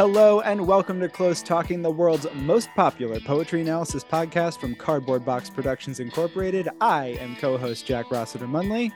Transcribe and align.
Hello 0.00 0.40
and 0.40 0.66
welcome 0.66 0.98
to 1.00 1.10
Close 1.10 1.42
Talking, 1.42 1.82
the 1.82 1.90
world's 1.90 2.26
most 2.32 2.70
popular 2.74 3.20
poetry 3.20 3.60
analysis 3.60 4.02
podcast 4.02 4.58
from 4.58 4.74
Cardboard 4.74 5.26
Box 5.26 5.50
Productions 5.50 6.00
Incorporated. 6.00 6.70
I 6.80 7.18
am 7.20 7.36
co-host 7.36 7.84
Jack 7.84 8.10
Rossiter 8.10 8.46
Munley, 8.46 8.92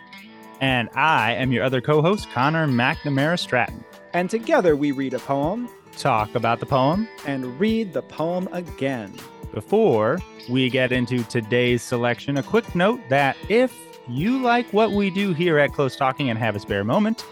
And 0.62 0.88
I 0.94 1.32
am 1.32 1.52
your 1.52 1.62
other 1.62 1.82
co 1.82 2.00
host, 2.00 2.30
Connor 2.30 2.66
McNamara 2.66 3.38
Stratton. 3.38 3.84
and 4.14 4.30
together 4.30 4.76
we 4.76 4.92
read 4.92 5.12
a 5.12 5.18
poem 5.18 5.68
Talk 5.98 6.34
about 6.36 6.58
the 6.58 6.64
poem 6.64 7.06
and 7.26 7.60
read 7.60 7.92
the 7.92 8.00
poem 8.00 8.48
again. 8.52 9.12
before 9.52 10.20
we 10.48 10.70
get 10.70 10.90
into 10.90 11.22
today's 11.24 11.82
selection. 11.82 12.38
A 12.38 12.42
quick 12.42 12.74
note 12.74 12.98
that 13.10 13.36
if 13.50 13.78
you 14.08 14.40
like 14.40 14.72
what 14.72 14.92
we 14.92 15.10
do 15.10 15.34
here 15.34 15.58
at 15.58 15.70
Close 15.74 15.96
Talking 15.96 16.30
and 16.30 16.38
have 16.38 16.56
a 16.56 16.60
spare 16.60 16.82
moment, 16.82 17.26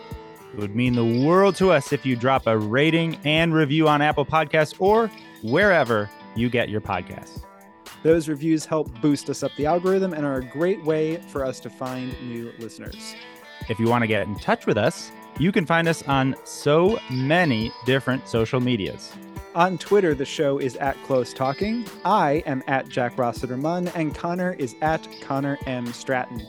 it 0.53 0.59
would 0.59 0.77
mean 0.77 0.95
the 0.95 1.27
world 1.27 1.57
to 1.57 1.71
us 1.71 1.93
if 1.93 2.05
you 2.05 2.17
drop 2.17 2.47
a 2.47 2.59
rating 2.59 3.19
and 3.25 3.55
review 3.55 3.89
on 3.89 4.03
Apple 4.03 4.27
Podcasts 4.27 4.75
or 4.79 5.11
wherever 5.43 6.11
you 6.35 6.51
get 6.51 6.69
your 6.69 6.81
podcasts. 6.81 7.43
Those 8.03 8.29
reviews 8.29 8.65
help 8.65 8.91
boost 9.01 9.31
us 9.31 9.43
up 9.43 9.53
the 9.57 9.67
algorithm 9.67 10.13
and 10.13 10.27
are 10.27 10.37
a 10.37 10.45
great 10.45 10.83
way 10.85 11.17
for 11.29 11.45
us 11.45 11.61
to 11.61 11.71
find 11.71 12.15
new 12.23 12.53
listeners. 12.59 13.15
If 13.69 13.79
you 13.79 13.89
want 13.89 14.03
to 14.03 14.09
get 14.09 14.27
in 14.27 14.35
touch 14.37 14.67
with 14.67 14.77
us, 14.77 15.13
you 15.39 15.53
can 15.53 15.65
find 15.65 15.89
us 15.89 16.03
on 16.03 16.37
so 16.45 16.99
many 17.11 17.73
different 17.87 18.29
social 18.29 18.61
medias. 18.61 19.13
On 19.55 19.79
Twitter, 19.79 20.15
the 20.15 20.25
show 20.25 20.59
is 20.59 20.77
at 20.77 21.01
Close 21.05 21.33
Talking. 21.33 21.87
I 22.05 22.43
am 22.47 22.63
at 22.67 22.89
Jack 22.89 23.19
Rossiter 23.19 23.57
Munn, 23.57 23.89
and 23.89 24.15
Connor 24.15 24.55
is 24.55 24.75
at 24.81 25.07
Connor 25.21 25.59
M. 25.67 25.93
Stratton. 25.93 26.47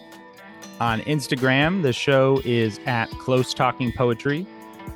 On 0.79 1.01
Instagram, 1.01 1.81
the 1.81 1.93
show 1.93 2.41
is 2.43 2.79
at 2.85 3.09
Close 3.11 3.53
Talking 3.53 3.91
Poetry. 3.91 4.45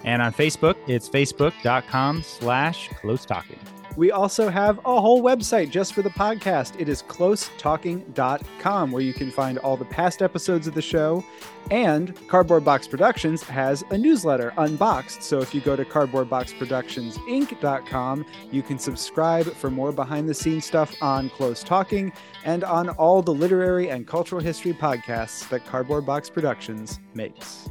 And 0.04 0.22
on 0.22 0.34
Facebook, 0.34 0.76
it's 0.88 1.10
facebook.com 1.10 2.24
slash 2.24 2.90
close 2.90 3.26
talking. 3.26 3.60
We 3.98 4.12
also 4.12 4.48
have 4.50 4.78
a 4.86 5.02
whole 5.02 5.22
website 5.24 5.72
just 5.72 5.96
for 5.96 6.04
the 6.04 6.12
podcast. 6.12 6.80
It 6.80 6.88
is 6.88 7.02
closetalking.com, 7.02 8.92
where 8.92 9.02
you 9.02 9.14
can 9.14 9.32
find 9.32 9.58
all 9.58 9.76
the 9.76 9.86
past 9.86 10.22
episodes 10.22 10.68
of 10.68 10.76
the 10.76 10.84
show. 10.84 11.26
And 11.72 12.16
Cardboard 12.28 12.64
Box 12.64 12.88
Productions 12.88 13.42
has 13.44 13.84
a 13.90 13.98
newsletter, 13.98 14.54
Unboxed. 14.58 15.24
So 15.24 15.42
if 15.42 15.56
you 15.56 15.62
go 15.62 15.76
to 15.76 15.84
cardboardboxproductionsinc.com, 15.84 18.26
you 18.52 18.62
can 18.62 18.78
subscribe 18.78 19.48
for 19.56 19.72
more 19.72 19.92
behind 19.92 20.30
the 20.30 20.36
scenes 20.36 20.66
stuff 20.66 20.96
on 21.02 21.32
Close 21.32 21.64
Talking 21.64 22.14
and 22.46 22.64
on 22.64 22.90
all 22.90 23.24
the 23.24 23.34
literary 23.34 23.90
and 23.90 24.06
cultural 24.06 24.40
history 24.40 24.74
podcasts 24.74 25.50
that 25.50 25.66
Cardboard 25.66 26.06
Box 26.06 26.30
Productions 26.30 27.00
makes. 27.16 27.68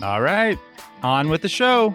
All 0.00 0.22
right, 0.22 0.60
on 1.02 1.28
with 1.28 1.42
the 1.42 1.48
show. 1.48 1.92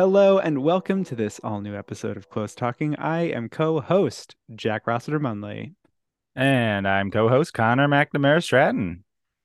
Hello 0.00 0.38
and 0.38 0.62
welcome 0.62 1.04
to 1.04 1.14
this 1.14 1.38
all 1.44 1.60
new 1.60 1.76
episode 1.76 2.16
of 2.16 2.30
Close 2.30 2.54
Talking. 2.54 2.96
I 2.96 3.24
am 3.32 3.50
co 3.50 3.82
host 3.82 4.34
Jack 4.54 4.86
Rossiter 4.86 5.20
Munley. 5.20 5.74
And 6.34 6.88
I'm 6.88 7.10
co 7.10 7.28
host 7.28 7.52
Connor 7.52 7.86
McNamara 7.86 8.42
Stratton. 8.42 9.04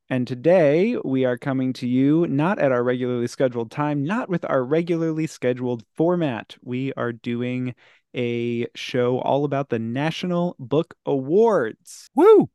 And 0.09 0.25
today 0.25 0.97
we 1.03 1.25
are 1.25 1.37
coming 1.37 1.73
to 1.73 1.87
you 1.89 2.25
not 2.27 2.57
at 2.57 2.71
our 2.71 2.85
regularly 2.85 3.27
scheduled 3.27 3.69
time, 3.69 4.05
not 4.05 4.29
with 4.29 4.49
our 4.49 4.63
regularly 4.63 5.27
scheduled 5.27 5.83
format. 5.93 6.55
We 6.63 6.93
are 6.93 7.11
doing 7.11 7.75
a 8.15 8.67
show 8.75 9.19
all 9.19 9.43
about 9.43 9.67
the 9.67 9.79
National 9.79 10.55
Book 10.57 10.93
Awards. 11.05 12.09
Woo! 12.15 12.49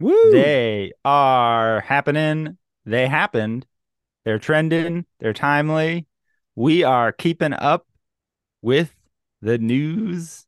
Woo! 0.00 0.32
They 0.32 0.90
are 1.04 1.82
happening. 1.82 2.58
They 2.84 3.06
happened. 3.06 3.64
They're 4.24 4.40
trending. 4.40 5.06
They're 5.20 5.32
timely. 5.32 6.08
We 6.56 6.84
are 6.84 7.12
keeping 7.12 7.52
up 7.52 7.86
with 8.62 8.94
the 9.40 9.58
news 9.58 10.46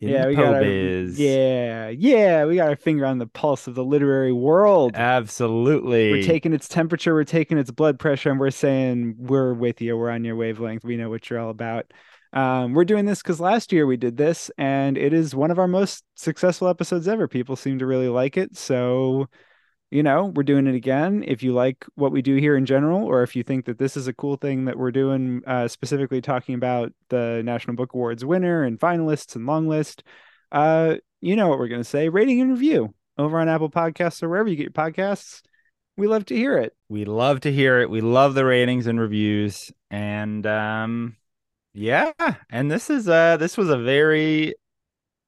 in 0.00 0.10
yeah, 0.10 0.22
the 0.22 0.28
we 0.28 0.34
got 0.34 0.54
our, 0.54 0.60
biz. 0.60 1.18
yeah, 1.18 1.88
yeah, 1.88 2.44
we 2.44 2.56
got 2.56 2.68
our 2.68 2.76
finger 2.76 3.06
on 3.06 3.18
the 3.18 3.26
pulse 3.26 3.66
of 3.66 3.74
the 3.74 3.84
literary 3.84 4.32
world. 4.32 4.92
Absolutely. 4.94 6.10
We're 6.10 6.22
taking 6.22 6.52
its 6.52 6.68
temperature, 6.68 7.14
we're 7.14 7.24
taking 7.24 7.56
its 7.56 7.70
blood 7.70 7.98
pressure, 7.98 8.30
and 8.30 8.38
we're 8.38 8.50
saying 8.50 9.14
we're 9.18 9.54
with 9.54 9.80
you. 9.80 9.96
We're 9.96 10.10
on 10.10 10.24
your 10.24 10.36
wavelength. 10.36 10.84
We 10.84 10.96
know 10.96 11.08
what 11.08 11.30
you're 11.30 11.38
all 11.38 11.50
about. 11.50 11.92
Um, 12.34 12.74
we're 12.74 12.84
doing 12.84 13.06
this 13.06 13.22
because 13.22 13.40
last 13.40 13.72
year 13.72 13.86
we 13.86 13.96
did 13.96 14.18
this, 14.18 14.50
and 14.58 14.98
it 14.98 15.14
is 15.14 15.34
one 15.34 15.50
of 15.50 15.58
our 15.58 15.68
most 15.68 16.04
successful 16.14 16.68
episodes 16.68 17.08
ever. 17.08 17.26
People 17.26 17.56
seem 17.56 17.78
to 17.78 17.86
really 17.86 18.08
like 18.08 18.36
it. 18.36 18.54
So, 18.56 19.30
you 19.90 20.02
know, 20.02 20.26
we're 20.26 20.42
doing 20.42 20.66
it 20.66 20.74
again. 20.74 21.24
If 21.26 21.42
you 21.42 21.52
like 21.52 21.84
what 21.94 22.12
we 22.12 22.20
do 22.22 22.36
here 22.36 22.56
in 22.56 22.66
general, 22.66 23.04
or 23.04 23.22
if 23.22 23.36
you 23.36 23.42
think 23.42 23.66
that 23.66 23.78
this 23.78 23.96
is 23.96 24.08
a 24.08 24.12
cool 24.12 24.36
thing 24.36 24.64
that 24.64 24.76
we're 24.76 24.90
doing, 24.90 25.42
uh, 25.46 25.68
specifically 25.68 26.20
talking 26.20 26.54
about 26.56 26.92
the 27.08 27.42
National 27.44 27.76
Book 27.76 27.94
Awards 27.94 28.24
winner 28.24 28.64
and 28.64 28.80
finalists 28.80 29.36
and 29.36 29.46
long 29.46 29.68
list, 29.68 30.02
uh, 30.50 30.96
you 31.20 31.36
know 31.36 31.48
what 31.48 31.58
we're 31.58 31.68
going 31.68 31.80
to 31.80 31.88
say 31.88 32.08
rating 32.08 32.40
and 32.40 32.50
review 32.50 32.94
over 33.16 33.38
on 33.38 33.48
Apple 33.48 33.70
Podcasts 33.70 34.22
or 34.22 34.28
wherever 34.28 34.48
you 34.48 34.56
get 34.56 34.64
your 34.64 34.70
podcasts. 34.72 35.42
We 35.96 36.08
love 36.08 36.26
to 36.26 36.36
hear 36.36 36.58
it. 36.58 36.74
we 36.88 37.04
love 37.04 37.40
to 37.40 37.52
hear 37.52 37.80
it. 37.80 37.88
We 37.88 38.00
love 38.02 38.34
the 38.34 38.44
ratings 38.44 38.86
and 38.86 39.00
reviews. 39.00 39.72
And 39.90 40.46
um 40.46 41.16
yeah, 41.72 42.12
and 42.50 42.70
this 42.70 42.90
is 42.90 43.08
uh 43.08 43.36
this 43.38 43.56
was 43.56 43.70
a 43.70 43.78
very 43.78 44.54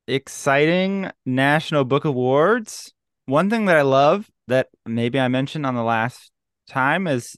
exciting 0.07 1.11
National 1.25 1.85
Book 1.85 2.05
Awards. 2.05 2.93
One 3.27 3.49
thing 3.49 3.67
that 3.67 3.77
I 3.77 3.83
love 3.83 4.29
that 4.49 4.69
maybe 4.85 5.19
I 5.21 5.29
mentioned 5.29 5.65
on 5.65 5.75
the 5.75 5.83
last 5.83 6.31
time 6.69 7.07
is 7.07 7.37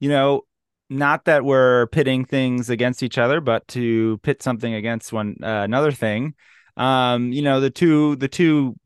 you 0.00 0.08
know, 0.08 0.42
not 0.90 1.24
that 1.26 1.44
we're 1.44 1.86
pitting 1.88 2.24
things 2.24 2.70
against 2.70 3.02
each 3.02 3.18
other, 3.18 3.40
but 3.40 3.66
to 3.68 4.18
pit 4.18 4.42
something 4.42 4.72
against 4.72 5.12
one 5.12 5.36
uh, 5.42 5.62
another 5.62 5.92
thing. 5.92 6.34
Um, 6.76 7.32
you 7.32 7.42
know, 7.42 7.60
the 7.60 7.70
two 7.70 8.16
the 8.16 8.28
two 8.28 8.76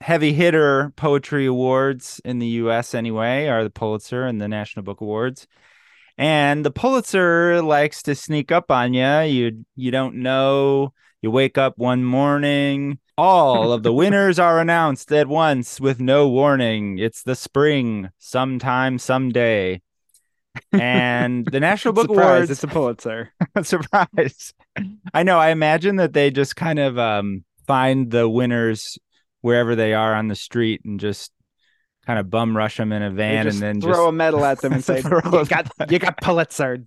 heavy 0.00 0.32
hitter 0.32 0.92
poetry 0.96 1.46
awards 1.46 2.20
in 2.24 2.38
the 2.38 2.46
US 2.46 2.94
anyway 2.94 3.48
are 3.48 3.64
the 3.64 3.70
Pulitzer 3.70 4.24
and 4.24 4.40
the 4.40 4.48
National 4.48 4.82
Book 4.82 5.00
Awards. 5.00 5.46
And 6.16 6.64
the 6.64 6.70
Pulitzer 6.70 7.62
likes 7.62 8.02
to 8.04 8.14
sneak 8.14 8.52
up 8.52 8.70
on 8.70 8.94
you. 8.94 9.20
You 9.20 9.64
you 9.74 9.90
don't 9.90 10.16
know. 10.16 10.92
You 11.22 11.30
wake 11.30 11.58
up 11.58 11.76
one 11.76 12.04
morning, 12.04 12.98
all 13.20 13.72
of 13.74 13.82
the 13.82 13.92
winners 13.92 14.38
are 14.38 14.60
announced 14.60 15.12
at 15.12 15.28
once 15.28 15.78
with 15.78 16.00
no 16.00 16.26
warning. 16.26 16.98
It's 16.98 17.22
the 17.22 17.34
spring, 17.36 18.08
sometime, 18.18 18.98
someday. 18.98 19.82
And 20.72 21.44
the 21.44 21.60
National 21.60 21.92
Book 21.94 22.08
Surprise, 22.08 22.24
Awards 22.24 22.50
It's 22.50 22.64
a 22.64 22.68
Pulitzer. 22.68 23.32
surprise. 23.62 24.54
I 25.12 25.22
know. 25.22 25.38
I 25.38 25.50
imagine 25.50 25.96
that 25.96 26.14
they 26.14 26.30
just 26.30 26.56
kind 26.56 26.78
of 26.78 26.98
um, 26.98 27.44
find 27.66 28.10
the 28.10 28.26
winners 28.26 28.98
wherever 29.42 29.76
they 29.76 29.92
are 29.92 30.14
on 30.14 30.28
the 30.28 30.34
street 30.34 30.80
and 30.86 30.98
just 30.98 31.30
kind 32.06 32.18
of 32.18 32.30
bum 32.30 32.56
rush 32.56 32.78
them 32.78 32.90
in 32.90 33.02
a 33.02 33.10
van 33.10 33.44
just 33.44 33.56
and 33.56 33.62
then 33.62 33.80
throw 33.82 34.08
a 34.08 34.12
medal 34.12 34.44
at 34.46 34.62
them 34.62 34.72
and 34.72 34.84
say, 34.90 35.02
"You 35.04 35.44
got, 35.44 35.70
you 35.90 35.98
got 35.98 36.18
Pulitzer." 36.22 36.84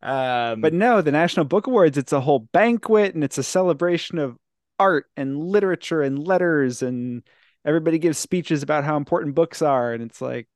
um, 0.00 0.60
But 0.60 0.72
no, 0.72 1.02
the 1.02 1.10
National 1.12 1.44
Book 1.44 1.66
Awards. 1.66 1.98
It's 1.98 2.12
a 2.12 2.20
whole 2.20 2.48
banquet 2.52 3.16
and 3.16 3.24
it's 3.24 3.36
a 3.38 3.42
celebration 3.42 4.18
of 4.18 4.36
art 4.78 5.06
and 5.16 5.38
literature 5.44 6.02
and 6.02 6.26
letters, 6.26 6.82
and 6.82 7.22
everybody 7.64 7.98
gives 7.98 8.18
speeches 8.18 8.62
about 8.62 8.84
how 8.84 8.96
important 8.96 9.34
books 9.34 9.62
are, 9.62 9.92
and 9.92 10.02
it's 10.02 10.20
like, 10.20 10.48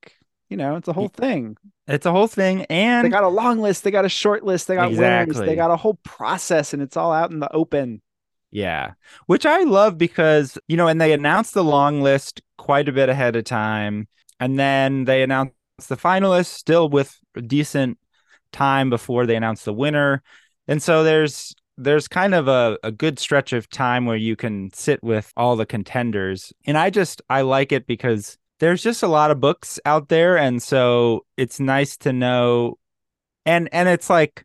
you 0.49 0.57
know, 0.57 0.77
it's 0.77 0.89
a 0.89 0.93
whole 0.93 1.09
thing. 1.09 1.57
it's 1.87 2.07
a 2.07 2.13
whole 2.13 2.27
thing. 2.27 2.65
And 2.67 3.05
they 3.05 3.11
got 3.11 3.25
a 3.25 3.29
long 3.29 3.59
list, 3.61 3.85
they 3.85 3.91
got 3.91 4.05
a 4.05 4.09
short 4.11 4.45
list, 4.45 4.69
they 4.69 4.75
got 4.77 4.91
winners, 4.91 5.39
they 5.39 5.57
got 5.57 5.71
a 5.71 5.77
whole 5.77 5.99
process, 6.05 6.73
and 6.75 6.83
it's 6.83 6.97
all 6.97 7.13
out 7.13 7.31
in 7.31 7.41
the 7.41 7.53
open. 7.55 8.03
Yeah, 8.51 8.93
which 9.27 9.47
I 9.47 9.63
love 9.63 9.97
because, 9.97 10.59
you 10.69 10.77
know, 10.77 10.87
and 10.87 11.01
they 11.01 11.13
announced 11.15 11.55
the 11.55 11.65
long 11.65 12.03
list 12.03 12.43
quite 12.59 12.87
a 12.89 12.93
bit 12.93 13.09
ahead 13.09 13.35
of 13.35 13.45
time. 13.45 14.09
And 14.39 14.59
then 14.59 15.05
they 15.05 15.23
announced 15.23 15.55
the 15.89 15.97
finalists 15.97 16.47
still 16.47 16.89
with 16.89 17.19
a 17.35 17.41
decent 17.41 17.99
time 18.53 18.91
before 18.91 19.25
they 19.25 19.37
announced 19.37 19.65
the 19.65 19.73
winner. 19.73 20.23
And 20.69 20.83
so 20.83 21.03
there's 21.03 21.55
there's 21.77 22.09
kind 22.09 22.35
of 22.35 22.49
a, 22.49 22.79
a 22.83 22.93
good 22.93 23.19
stretch 23.19 23.53
of 23.53 23.69
time 23.71 24.07
where 24.07 24.17
you 24.17 24.37
can 24.37 24.73
sit 24.73 25.03
with 25.03 25.33
all 25.37 25.57
the 25.57 25.67
contenders. 25.67 26.53
And 26.67 26.77
I 26.77 26.91
just 26.91 27.23
I 27.29 27.43
like 27.43 27.73
it 27.73 27.87
because 27.87 28.37
there's 28.61 28.83
just 28.83 29.03
a 29.03 29.09
lot 29.09 29.31
of 29.31 29.41
books 29.41 29.81
out 29.85 30.09
there. 30.09 30.37
And 30.37 30.63
so 30.63 31.25
it's 31.37 31.59
nice 31.59 31.97
to 31.99 32.13
know 32.13 32.79
and 33.45 33.69
and 33.73 33.89
it's 33.89 34.09
like 34.09 34.45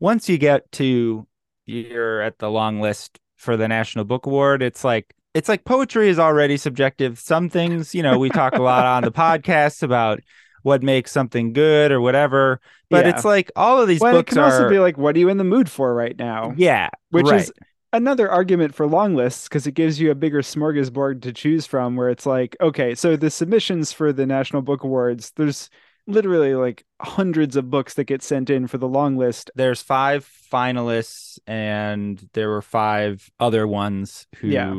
once 0.00 0.28
you 0.28 0.38
get 0.38 0.70
to 0.72 1.26
you're 1.66 2.22
at 2.22 2.38
the 2.38 2.50
long 2.50 2.80
list 2.80 3.18
for 3.36 3.56
the 3.56 3.68
National 3.68 4.04
Book 4.04 4.26
Award, 4.26 4.62
it's 4.62 4.84
like 4.84 5.14
it's 5.34 5.48
like 5.48 5.64
poetry 5.64 6.08
is 6.08 6.18
already 6.18 6.56
subjective. 6.56 7.18
Some 7.18 7.48
things, 7.48 7.94
you 7.94 8.02
know, 8.02 8.18
we 8.18 8.30
talk 8.30 8.54
a 8.54 8.62
lot 8.62 8.86
on 8.86 9.02
the 9.04 9.12
podcast 9.12 9.82
about 9.82 10.20
what 10.62 10.82
makes 10.82 11.12
something 11.12 11.52
good 11.52 11.92
or 11.92 12.00
whatever, 12.00 12.60
but 12.90 13.06
Yeah. 13.06 13.10
it's 13.10 13.24
like 13.24 13.50
all 13.56 13.80
of 13.80 13.88
these 13.88 14.00
Well, 14.00 14.16
it 14.16 14.18
books 14.18 14.34
can 14.34 14.38
also 14.38 14.64
are 14.64 14.68
be 14.68 14.78
like, 14.78 14.98
what 14.98 15.16
are 15.16 15.18
you 15.18 15.28
in 15.28 15.38
the 15.38 15.44
mood 15.44 15.70
for 15.70 15.94
right 15.94 16.16
now? 16.18 16.52
yeah, 16.56 16.90
Which 17.10 17.26
right. 17.26 17.40
is 17.42 17.52
another 17.92 18.30
argument 18.30 18.74
for 18.74 18.86
long 18.86 19.14
lists 19.14 19.48
because 19.48 19.66
it 19.66 19.72
gives 19.72 19.98
you 20.00 20.10
a 20.10 20.14
bigger 20.14 20.42
smorgasbord 20.42 21.22
to 21.22 21.32
choose 21.32 21.66
from 21.66 21.96
where 21.96 22.10
it's 22.10 22.26
like, 22.26 22.56
okay, 22.60 22.94
so 22.94 23.16
the 23.16 23.30
submissions 23.30 23.92
for 23.92 24.12
the 24.12 24.26
National 24.26 24.62
Book 24.62 24.84
Awards, 24.84 25.32
there's 25.36 25.70
literally 26.06 26.54
like 26.54 26.84
hundreds 27.00 27.56
of 27.56 27.70
books 27.70 27.94
that 27.94 28.04
get 28.04 28.22
sent 28.22 28.50
in 28.50 28.66
for 28.66 28.78
the 28.78 28.88
long 28.88 29.16
list. 29.16 29.50
There's 29.54 29.82
five 29.82 30.28
finalists, 30.52 31.38
and 31.46 32.22
there 32.32 32.48
were 32.48 32.62
five 32.62 33.28
other 33.38 33.66
ones 33.66 34.26
who 34.36 34.48
Yeah. 34.48 34.74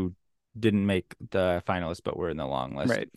didn't 0.60 0.86
make 0.86 1.16
the 1.32 1.64
finalists, 1.68 2.02
but 2.04 2.18
were 2.18 2.30
in 2.30 2.38
the 2.38 2.48
long 2.48 2.76
list. 2.76 2.92
Right. 2.92 3.10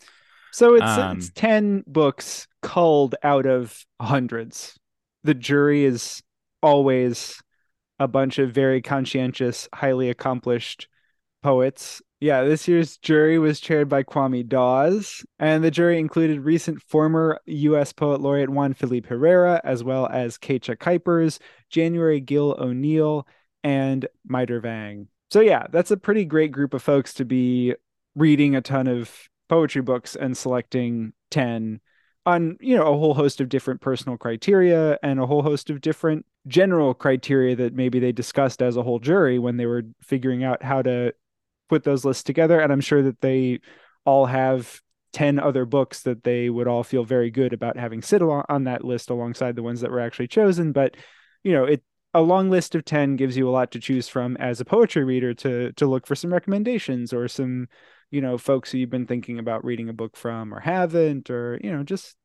So 0.53 0.75
it's 0.75 0.85
Um, 0.85 1.17
it's 1.17 1.31
10 1.31 1.83
books 1.87 2.47
culled 2.61 3.15
out 3.23 3.45
of 3.45 3.83
hundreds. 3.99 4.77
The 5.23 5.33
jury 5.33 5.83
is 5.83 6.21
always 6.61 7.41
a 7.99 8.07
bunch 8.07 8.37
of 8.39 8.51
very 8.51 8.81
conscientious, 8.81 9.67
highly 9.73 10.09
accomplished 10.09 10.87
poets. 11.41 12.01
Yeah, 12.19 12.43
this 12.43 12.67
year's 12.67 12.97
jury 12.97 13.37
was 13.39 13.59
chaired 13.59 13.89
by 13.89 14.03
Kwame 14.03 14.47
Dawes, 14.47 15.25
and 15.39 15.63
the 15.63 15.71
jury 15.71 15.99
included 15.99 16.39
recent 16.39 16.81
former 16.83 17.39
U.S. 17.45 17.91
Poet 17.91 18.21
Laureate 18.21 18.49
Juan 18.49 18.73
Felipe 18.73 19.07
Herrera, 19.07 19.59
as 19.63 19.83
well 19.83 20.07
as 20.07 20.37
Keetje 20.37 20.77
Kuipers, 20.77 21.39
January 21.69 22.21
Gill 22.21 22.55
O'Neill, 22.59 23.27
and 23.63 24.07
Mai 24.25 24.45
Der 24.45 24.61
Vang. 24.61 25.07
So 25.31 25.41
yeah, 25.41 25.65
that's 25.71 25.91
a 25.91 25.97
pretty 25.97 26.25
great 26.25 26.51
group 26.51 26.73
of 26.73 26.81
folks 26.83 27.15
to 27.15 27.25
be 27.25 27.75
reading 28.15 28.55
a 28.55 28.61
ton 28.61 28.87
of 28.87 29.11
poetry 29.53 29.83
books 29.83 30.15
and 30.15 30.35
selecting 30.35 31.13
10 31.29 31.79
on 32.25 32.57
you 32.59 32.75
know 32.75 32.91
a 32.91 32.97
whole 32.97 33.13
host 33.13 33.39
of 33.39 33.49
different 33.49 33.81
personal 33.81 34.17
criteria 34.17 34.97
and 35.03 35.19
a 35.19 35.27
whole 35.27 35.43
host 35.43 35.69
of 35.69 35.79
different 35.79 36.25
general 36.47 36.95
criteria 36.95 37.55
that 37.55 37.75
maybe 37.75 37.99
they 37.99 38.11
discussed 38.11 38.63
as 38.63 38.77
a 38.77 38.81
whole 38.81 38.97
jury 38.97 39.37
when 39.37 39.57
they 39.57 39.67
were 39.67 39.83
figuring 40.01 40.43
out 40.43 40.63
how 40.63 40.81
to 40.81 41.13
put 41.69 41.83
those 41.83 42.03
lists 42.03 42.23
together. 42.23 42.59
And 42.59 42.73
i'm 42.73 42.81
sure 42.81 43.03
that 43.03 43.21
they 43.21 43.59
all 44.05 44.25
have 44.25 44.81
10 45.11 45.37
other 45.37 45.65
books 45.65 46.01
that 46.01 46.23
they 46.23 46.49
would 46.49 46.67
all 46.67 46.83
feel 46.83 47.03
very 47.03 47.29
good 47.29 47.53
about 47.53 47.77
having 47.77 48.01
sit 48.01 48.23
on 48.23 48.63
that 48.63 48.83
list 48.83 49.11
alongside 49.11 49.55
the 49.55 49.61
ones 49.61 49.81
that 49.81 49.91
were 49.91 49.99
actually 49.99 50.27
chosen. 50.27 50.71
But 50.71 50.97
you 51.43 51.51
know 51.53 51.65
it 51.65 51.83
a 52.15 52.21
long 52.21 52.49
list 52.49 52.73
of 52.73 52.85
10 52.85 53.17
gives 53.17 53.37
you 53.37 53.47
a 53.47 53.51
lot 53.51 53.69
to 53.71 53.79
choose 53.79 54.07
from 54.07 54.35
as 54.37 54.59
a 54.59 54.65
poetry 54.65 55.03
reader 55.03 55.35
to 55.35 55.71
to 55.73 55.85
look 55.85 56.07
for 56.07 56.15
some 56.15 56.33
recommendations 56.33 57.13
or 57.13 57.27
some 57.27 57.67
you 58.13 58.21
know 58.21 58.37
folks 58.37 58.71
who 58.71 58.77
you've 58.77 58.89
been 58.89 59.07
thinking 59.07 59.39
about 59.39 59.65
reading 59.65 59.89
a 59.89 59.93
book 59.93 60.15
from 60.15 60.53
or 60.53 60.59
haven't 60.59 61.29
or 61.29 61.59
you 61.63 61.71
know 61.71 61.83
just 61.83 62.15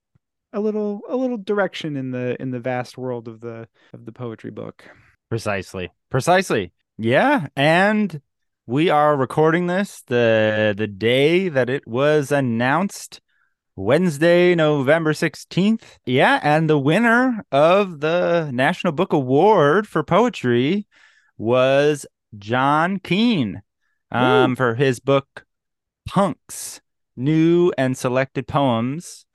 a 0.52 0.60
little 0.60 1.00
a 1.08 1.16
little 1.16 1.38
direction 1.38 1.96
in 1.96 2.10
the 2.10 2.40
in 2.40 2.50
the 2.50 2.60
vast 2.60 2.96
world 2.98 3.26
of 3.26 3.40
the 3.40 3.66
of 3.92 4.04
the 4.04 4.12
poetry 4.12 4.50
book 4.50 4.84
Precisely. 5.28 5.90
Precisely. 6.08 6.72
Yeah, 6.96 7.48
and 7.54 8.20
we 8.66 8.88
are 8.88 9.14
recording 9.14 9.66
this 9.66 10.02
the 10.06 10.74
the 10.76 10.86
day 10.86 11.50
that 11.50 11.68
it 11.68 11.86
was 11.86 12.32
announced 12.32 13.20
Wednesday, 13.76 14.54
November 14.54 15.12
16th. 15.12 15.98
Yeah, 16.06 16.40
and 16.42 16.68
the 16.68 16.78
winner 16.78 17.44
of 17.52 18.00
the 18.00 18.50
National 18.52 18.92
Book 18.92 19.12
Award 19.12 19.86
for 19.86 20.02
Poetry 20.02 20.86
was 21.36 22.06
John 22.38 22.98
Keene 22.98 23.60
um, 24.10 24.56
for 24.56 24.74
his 24.74 24.98
book 24.98 25.44
Punks, 26.08 26.80
New 27.18 27.70
and 27.76 27.94
Selected 27.94 28.48
Poems, 28.48 29.26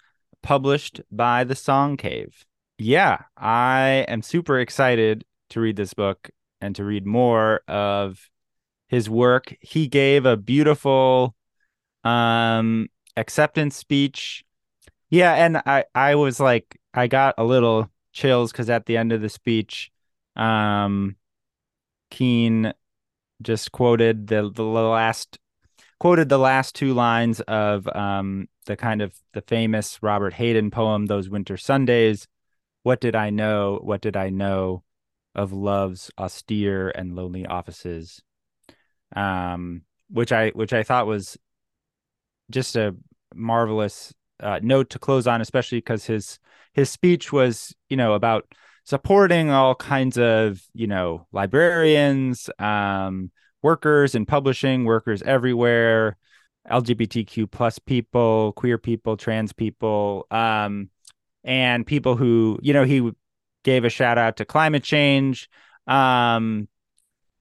published 0.41 1.01
by 1.11 1.43
the 1.43 1.53
Song 1.53 1.97
Cave. 1.97 2.45
Yeah, 2.79 3.19
I 3.37 4.05
am 4.07 4.23
super 4.23 4.59
excited 4.59 5.23
to 5.51 5.61
read 5.61 5.75
this 5.75 5.93
book 5.93 6.31
and 6.59 6.75
to 6.75 6.83
read 6.83 7.05
more 7.05 7.61
of 7.67 8.27
his 8.87 9.07
work. 9.07 9.55
He 9.61 9.87
gave 9.87 10.25
a 10.25 10.35
beautiful 10.35 11.35
um 12.03 12.89
acceptance 13.15 13.75
speech. 13.75 14.43
Yeah, 15.11 15.33
and 15.33 15.57
I 15.57 15.85
I 15.93 16.15
was 16.15 16.39
like 16.39 16.79
I 16.91 17.05
got 17.05 17.35
a 17.37 17.43
little 17.43 17.91
chills 18.13 18.51
cuz 18.51 18.67
at 18.67 18.87
the 18.87 18.97
end 18.97 19.11
of 19.11 19.21
the 19.21 19.29
speech 19.29 19.91
um 20.35 21.17
Keene 22.09 22.73
just 23.43 23.71
quoted 23.71 24.25
the 24.25 24.49
the 24.51 24.63
last 24.63 25.37
quoted 26.03 26.27
the 26.27 26.37
last 26.37 26.75
two 26.75 26.93
lines 26.93 27.39
of 27.47 27.87
um 27.95 28.49
the 28.65 28.75
kind 28.75 29.01
of 29.01 29.15
the 29.31 29.41
famous 29.41 30.03
Robert 30.03 30.33
Hayden 30.33 30.69
poem 30.69 31.05
those 31.05 31.29
winter 31.29 31.55
Sundays 31.55 32.27
what 32.81 32.99
did 32.99 33.15
I 33.15 33.29
know? 33.29 33.79
What 33.81 34.01
did 34.01 34.17
I 34.17 34.29
know 34.29 34.83
of 35.33 35.53
love's 35.53 36.11
austere 36.17 36.89
and 36.89 37.15
lonely 37.15 37.45
offices? 37.45 38.21
Um 39.15 39.83
which 40.09 40.33
I 40.33 40.49
which 40.49 40.73
I 40.73 40.83
thought 40.83 41.07
was 41.07 41.37
just 42.51 42.75
a 42.75 42.97
marvelous 43.33 44.13
uh, 44.41 44.59
note 44.61 44.89
to 44.89 44.99
close 44.99 45.25
on 45.25 45.39
especially 45.39 45.77
because 45.77 46.05
his 46.05 46.37
his 46.73 46.89
speech 46.89 47.31
was 47.31 47.73
you 47.87 47.95
know 47.95 48.11
about 48.11 48.53
supporting 48.83 49.51
all 49.51 49.73
kinds 49.73 50.17
of 50.17 50.63
you 50.73 50.85
know 50.85 51.27
librarians 51.31 52.49
um 52.59 53.31
workers 53.63 54.13
in 54.13 54.25
publishing 54.25 54.85
workers 54.85 55.23
everywhere 55.23 56.17
lgbtq 56.69 57.49
plus 57.49 57.79
people 57.79 58.53
queer 58.53 58.77
people 58.77 59.17
trans 59.17 59.51
people 59.51 60.27
um 60.31 60.89
and 61.43 61.85
people 61.85 62.15
who 62.15 62.59
you 62.61 62.73
know 62.73 62.83
he 62.83 63.11
gave 63.63 63.83
a 63.83 63.89
shout 63.89 64.17
out 64.17 64.37
to 64.37 64.45
climate 64.45 64.83
change 64.83 65.49
um 65.87 66.67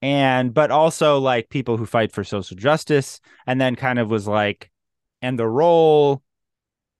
and 0.00 0.52
but 0.52 0.70
also 0.70 1.18
like 1.18 1.48
people 1.48 1.76
who 1.76 1.86
fight 1.86 2.12
for 2.12 2.24
social 2.24 2.56
justice 2.56 3.20
and 3.46 3.60
then 3.60 3.76
kind 3.76 3.98
of 3.98 4.10
was 4.10 4.26
like 4.26 4.70
and 5.22 5.38
the 5.38 5.46
role 5.46 6.22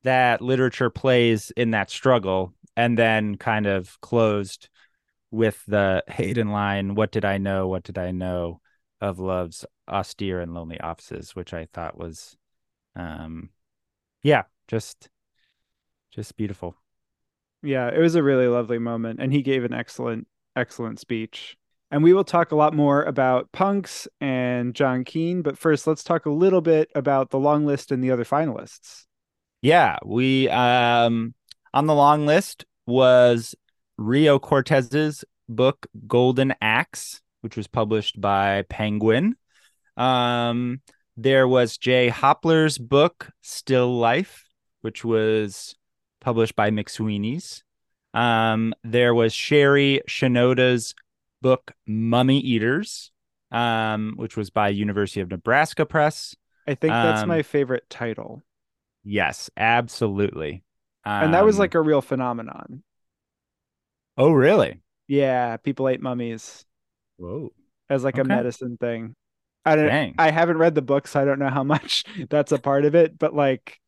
that 0.05 0.41
literature 0.41 0.91
plays 0.91 1.53
in 1.57 1.73
that 1.73 1.91
struggle 1.91 2.55
and 2.77 2.97
then 2.97 3.37
kind 3.37 3.67
of 3.67 4.01
closed 4.01 4.69
with 5.31 5.63
the 5.67 6.05
Hayden 6.09 6.51
line 6.51 6.95
what 6.95 7.11
did 7.11 7.25
i 7.25 7.39
know? 7.39 7.67
What 7.67 7.83
did 7.83 7.99
i 7.99 8.13
know 8.13 8.62
of 9.03 9.19
love's 9.19 9.67
austere 9.89 10.41
and 10.41 10.55
lonely 10.55 10.81
offices 10.81 11.37
which 11.37 11.53
i 11.53 11.67
thought 11.75 11.99
was 11.99 12.37
um 12.97 13.51
yeah 14.23 14.45
just 14.69 15.11
just 16.13 16.37
beautiful. 16.37 16.77
Yeah 17.63 17.89
it 17.89 17.99
was 17.99 18.15
a 18.15 18.23
really 18.23 18.47
lovely 18.47 18.79
moment 18.79 19.21
and 19.21 19.33
he 19.33 19.43
gave 19.43 19.65
an 19.65 19.73
excellent 19.73 20.27
excellent 20.57 21.01
speech. 21.01 21.57
And 21.91 22.03
we 22.03 22.15
will 22.15 22.25
talk 22.25 22.53
a 22.53 22.57
lot 22.57 22.75
more 22.75 23.03
about 23.03 23.53
punks 23.53 24.09
and 24.21 24.75
john 24.75 25.05
keene 25.05 25.43
but 25.43 25.59
first 25.59 25.87
let's 25.87 26.03
talk 26.05 26.27
a 26.27 26.31
little 26.31 26.61
bit 26.61 26.91
about 26.95 27.31
the 27.31 27.39
long 27.39 27.67
list 27.67 27.93
and 27.93 28.03
the 28.03 28.11
other 28.11 28.25
finalists. 28.25 29.05
Yeah 29.61 29.99
we 30.05 30.49
um 30.49 31.35
on 31.75 31.87
the 31.87 31.95
long 31.95 32.27
list 32.27 32.65
was 32.87 33.55
rio 33.99 34.39
cortez's 34.39 35.25
book 35.49 35.87
golden 36.07 36.55
ax 36.61 37.21
which 37.43 37.57
was 37.57 37.69
published 37.69 38.21
by 38.21 38.65
penguin. 38.71 39.37
Um 39.97 40.81
there 41.17 41.47
was 41.49 41.79
jay 41.79 42.09
hopler's 42.09 42.79
book 42.79 43.31
still 43.43 43.99
life 43.99 44.47
which 44.83 45.05
was 45.05 45.77
published 46.21 46.57
by 46.57 46.71
mcsweeney's. 46.71 47.65
Um 48.15 48.75
there 48.85 49.15
was 49.15 49.33
sherry 49.35 50.03
shenoda's 50.09 50.95
book 51.43 51.73
mummy 51.87 52.41
eaters 52.41 53.11
um 53.51 54.15
which 54.17 54.37
was 54.37 54.51
by 54.51 54.69
university 54.71 55.21
of 55.21 55.31
nebraska 55.31 55.87
press. 55.87 56.35
I 56.67 56.75
think 56.75 57.01
that's 57.01 57.25
Um, 57.25 57.27
my 57.27 57.43
favorite 57.43 57.89
title. 57.89 58.43
Yes 59.05 59.51
absolutely. 59.57 60.65
And 61.21 61.33
that 61.35 61.45
was 61.45 61.59
Um, 61.59 61.59
like 61.59 61.75
a 61.75 61.81
real 61.81 62.03
phenomenon. 62.03 62.83
Oh 64.17 64.33
really? 64.33 64.81
Yeah 65.07 65.57
people 65.59 65.89
ate 65.89 66.01
mummies 66.01 66.65
whoa 67.17 67.51
as 67.89 68.05
like 68.05 68.19
a 68.19 68.25
medicine 68.25 68.77
thing. 68.79 69.15
I 69.65 69.77
don't 69.77 69.87
Dang. 69.87 70.15
I 70.19 70.31
haven't 70.31 70.59
read 70.59 70.75
the 70.75 70.83
book, 70.83 71.07
so 71.07 71.21
I 71.21 71.25
don't 71.25 71.39
know 71.39 71.51
how 71.51 71.63
much 71.75 72.05
that's 72.31 72.53
a 72.53 72.59
part 72.59 72.85
of 72.85 72.95
it, 72.95 73.19
but 73.19 73.35
like 73.35 73.79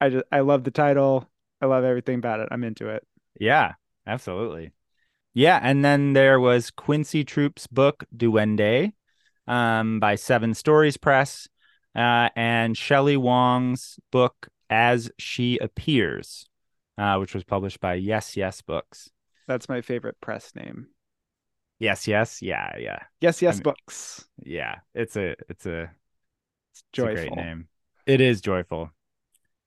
I 0.00 0.10
just 0.10 0.24
I 0.30 0.40
love 0.40 0.64
the 0.64 0.70
title. 0.70 1.30
I 1.60 1.66
love 1.66 1.84
everything 1.84 2.18
about 2.18 2.40
it. 2.40 2.48
I'm 2.50 2.64
into 2.64 2.88
it. 2.88 3.06
Yeah, 3.38 3.74
absolutely. 4.06 4.72
Yeah, 5.32 5.58
and 5.62 5.84
then 5.84 6.12
there 6.12 6.38
was 6.38 6.70
Quincy 6.70 7.24
Troupe's 7.24 7.66
book 7.66 8.04
Duende, 8.16 8.92
um, 9.48 9.98
by 9.98 10.14
Seven 10.14 10.54
Stories 10.54 10.96
Press, 10.96 11.48
uh, 11.96 12.28
and 12.36 12.76
Shelley 12.76 13.16
Wong's 13.16 13.98
book 14.12 14.48
As 14.70 15.10
She 15.18 15.58
Appears, 15.58 16.46
uh, 16.98 17.16
which 17.16 17.34
was 17.34 17.42
published 17.42 17.80
by 17.80 17.94
Yes 17.94 18.36
Yes 18.36 18.62
Books. 18.62 19.10
That's 19.48 19.68
my 19.68 19.80
favorite 19.80 20.20
press 20.20 20.54
name. 20.54 20.88
Yes, 21.78 22.06
yes, 22.06 22.40
yeah, 22.40 22.76
yeah, 22.78 22.98
Yes, 23.20 23.42
yes, 23.42 23.56
mean- 23.56 23.62
books. 23.64 24.24
yeah. 24.42 24.76
It's 24.94 25.16
a 25.16 25.34
it's 25.48 25.66
a, 25.66 25.90
It's 26.72 26.82
it's 26.92 26.98
a 26.98 27.02
great 27.14 27.34
name. 27.34 27.68
It 28.06 28.20
is 28.20 28.40
joyful. 28.40 28.90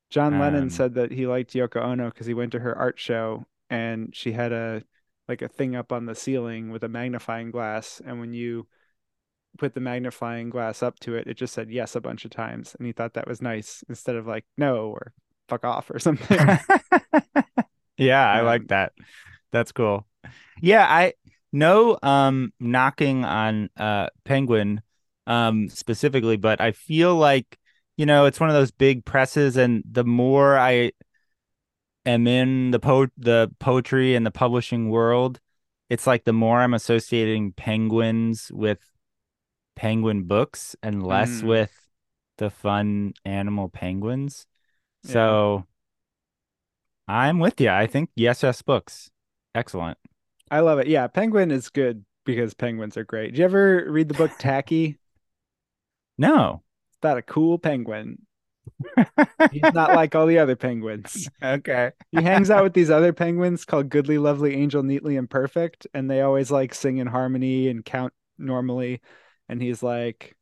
John 0.10 0.40
Lennon 0.40 0.64
Um, 0.64 0.70
said 0.70 0.94
that 0.96 1.12
he 1.12 1.28
liked 1.28 1.52
Yoko 1.54 1.82
Ono 1.84 2.06
because 2.10 2.28
he 2.28 2.34
went 2.34 2.54
to 2.54 2.60
her 2.60 2.74
art 2.78 2.98
show 2.98 3.46
and 3.70 4.16
she 4.16 4.32
had 4.32 4.54
a 4.54 4.84
like 5.28 5.42
a 5.42 5.50
thing 5.50 5.76
up 5.76 5.92
on 5.92 6.06
the 6.06 6.16
ceiling 6.16 6.72
with 6.72 6.84
a 6.84 6.88
magnifying 6.88 7.52
glass, 7.52 8.02
and 8.06 8.20
when 8.22 8.34
you 8.34 8.68
put 9.58 9.74
the 9.74 9.82
magnifying 9.82 10.50
glass 10.50 10.82
up 10.82 10.98
to 11.02 11.16
it, 11.16 11.28
it 11.28 11.34
just 11.36 11.54
said 11.54 11.70
yes 11.70 11.96
a 11.96 12.02
bunch 12.02 12.24
of 12.24 12.32
times, 12.32 12.76
and 12.80 12.86
he 12.88 12.94
thought 12.94 13.16
that 13.16 13.28
was 13.28 13.42
nice 13.42 13.84
instead 13.90 14.16
of 14.16 14.26
like 14.26 14.46
no 14.58 14.88
or 14.88 15.12
fuck 15.50 15.66
off 15.66 15.90
or 15.92 16.00
something. 16.00 16.40
Yeah, 17.98 18.24
I 18.32 18.40
Um, 18.42 18.46
like 18.46 18.68
that. 18.68 18.94
That's 19.52 19.72
cool. 19.72 20.06
Yeah, 20.62 20.86
I 20.88 21.14
no 21.51 21.98
um 22.04 22.51
knocking 22.60 23.24
on 23.25 23.70
uh 23.77 24.08
Penguin 24.25 24.82
um 25.25 25.70
specifically, 25.70 26.38
but 26.38 26.62
I 26.62 26.72
feel 26.72 27.16
like, 27.16 27.58
you 27.98 28.06
know, 28.06 28.25
it's 28.25 28.39
one 28.39 28.50
of 28.50 28.56
those 28.56 28.72
big 28.72 29.06
presses 29.06 29.58
and 29.58 29.84
the 29.89 30.04
more 30.04 30.58
I 30.58 30.92
am 32.06 32.27
in 32.27 32.72
the 32.72 32.80
po 32.80 33.08
the 33.18 33.51
poetry 33.60 34.16
and 34.16 34.25
the 34.25 34.32
publishing 34.32 34.89
world, 34.89 35.39
it's 35.89 36.08
like 36.08 36.24
the 36.24 36.34
more 36.34 36.60
I'm 36.62 36.74
associating 36.74 37.54
penguins 37.54 38.51
with 38.54 38.80
penguin 39.75 40.24
books 40.24 40.75
and 40.82 41.06
less 41.06 41.42
Mm. 41.42 41.48
with 41.48 41.89
the 42.38 42.50
fun 42.50 43.13
animal 43.25 43.70
penguins. 43.70 44.48
Yeah. 45.04 45.12
So 45.13 45.68
I'm 47.08 47.39
with 47.39 47.60
you. 47.62 47.70
I 47.70 47.88
think 47.88 48.10
yes, 48.16 48.44
yes, 48.44 48.62
books. 48.62 49.10
Excellent. 49.56 49.98
I 50.50 50.62
love 50.62 50.80
it. 50.80 50.88
Yeah, 50.88 51.08
Penguin 51.08 51.51
is 51.51 51.70
good 51.70 52.06
because 52.25 52.54
penguins 52.54 52.98
are 52.98 53.04
great. 53.04 53.32
Did 53.32 53.39
you 53.39 53.46
ever 53.46 53.86
read 53.89 54.08
the 54.08 54.13
book 54.13 54.32
Tacky? 54.39 54.98
No. 56.18 56.63
It's 56.89 56.98
about 56.98 57.18
a 57.18 57.22
cool 57.22 57.58
penguin. 57.58 58.20
He's 59.51 59.62
not 59.74 59.94
like 59.94 60.13
all 60.16 60.25
the 60.25 60.39
other 60.39 60.56
penguins. 60.56 61.30
Okay. 61.42 61.92
He 62.12 62.22
hangs 62.22 62.50
out 62.50 62.63
with 62.63 62.74
these 62.74 62.89
other 62.89 63.13
penguins 63.13 63.66
called 63.66 63.89
Goodly, 63.89 64.18
Lovely, 64.18 64.56
Angel, 64.56 64.84
Neatly, 64.84 65.18
and 65.18 65.30
Perfect, 65.30 65.88
and 65.94 66.10
they 66.10 66.22
always 66.22 66.51
like 66.51 66.74
sing 66.74 66.98
in 66.98 67.08
harmony 67.08 67.70
and 67.70 67.84
count 67.86 68.13
normally. 68.38 69.01
And 69.48 69.62
he's 69.62 69.82
like, 69.82 70.36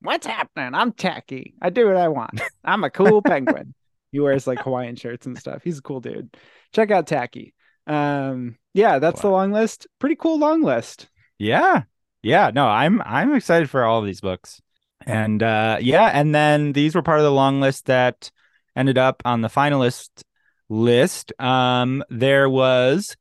What's 0.00 0.26
happening? 0.26 0.74
I'm 0.74 0.92
tacky. 0.92 1.54
I 1.62 1.70
do 1.70 1.86
what 1.86 1.96
I 1.96 2.08
want. 2.08 2.40
I'm 2.62 2.84
a 2.84 2.90
cool 2.90 3.22
penguin. 3.26 3.74
He 4.12 4.20
wears 4.20 4.46
like 4.46 4.60
Hawaiian 4.60 4.96
shirts 4.96 5.26
and 5.26 5.36
stuff. 5.36 5.62
He's 5.64 5.78
a 5.78 5.82
cool 5.82 6.00
dude. 6.00 6.36
Check 6.72 6.90
out 6.90 7.06
Tacky. 7.06 7.53
Um, 7.86 8.56
yeah, 8.72 8.98
that's 8.98 9.20
the 9.20 9.30
long 9.30 9.52
list. 9.52 9.86
Pretty 9.98 10.16
cool 10.16 10.38
long 10.38 10.62
list. 10.62 11.08
Yeah. 11.38 11.82
Yeah. 12.22 12.50
No, 12.54 12.66
I'm 12.66 13.02
I'm 13.02 13.34
excited 13.34 13.70
for 13.70 13.84
all 13.84 14.02
these 14.02 14.20
books. 14.20 14.60
And 15.06 15.42
uh 15.42 15.78
yeah, 15.80 16.06
and 16.06 16.34
then 16.34 16.72
these 16.72 16.94
were 16.94 17.02
part 17.02 17.18
of 17.18 17.24
the 17.24 17.30
long 17.32 17.60
list 17.60 17.86
that 17.86 18.30
ended 18.74 18.98
up 18.98 19.22
on 19.24 19.42
the 19.42 19.48
finalist 19.48 20.22
list. 20.68 21.32
Um 21.38 22.02
there 22.08 22.48
was 22.48 23.16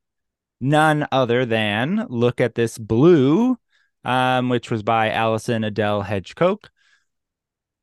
none 0.61 1.05
other 1.11 1.45
than 1.45 2.05
Look 2.09 2.39
at 2.39 2.55
This 2.55 2.77
Blue, 2.77 3.57
um, 4.05 4.49
which 4.49 4.71
was 4.71 4.81
by 4.81 5.11
Allison 5.11 5.63
Adelle 5.63 6.05
Hedge 6.05 6.35
Coke, 6.35 6.71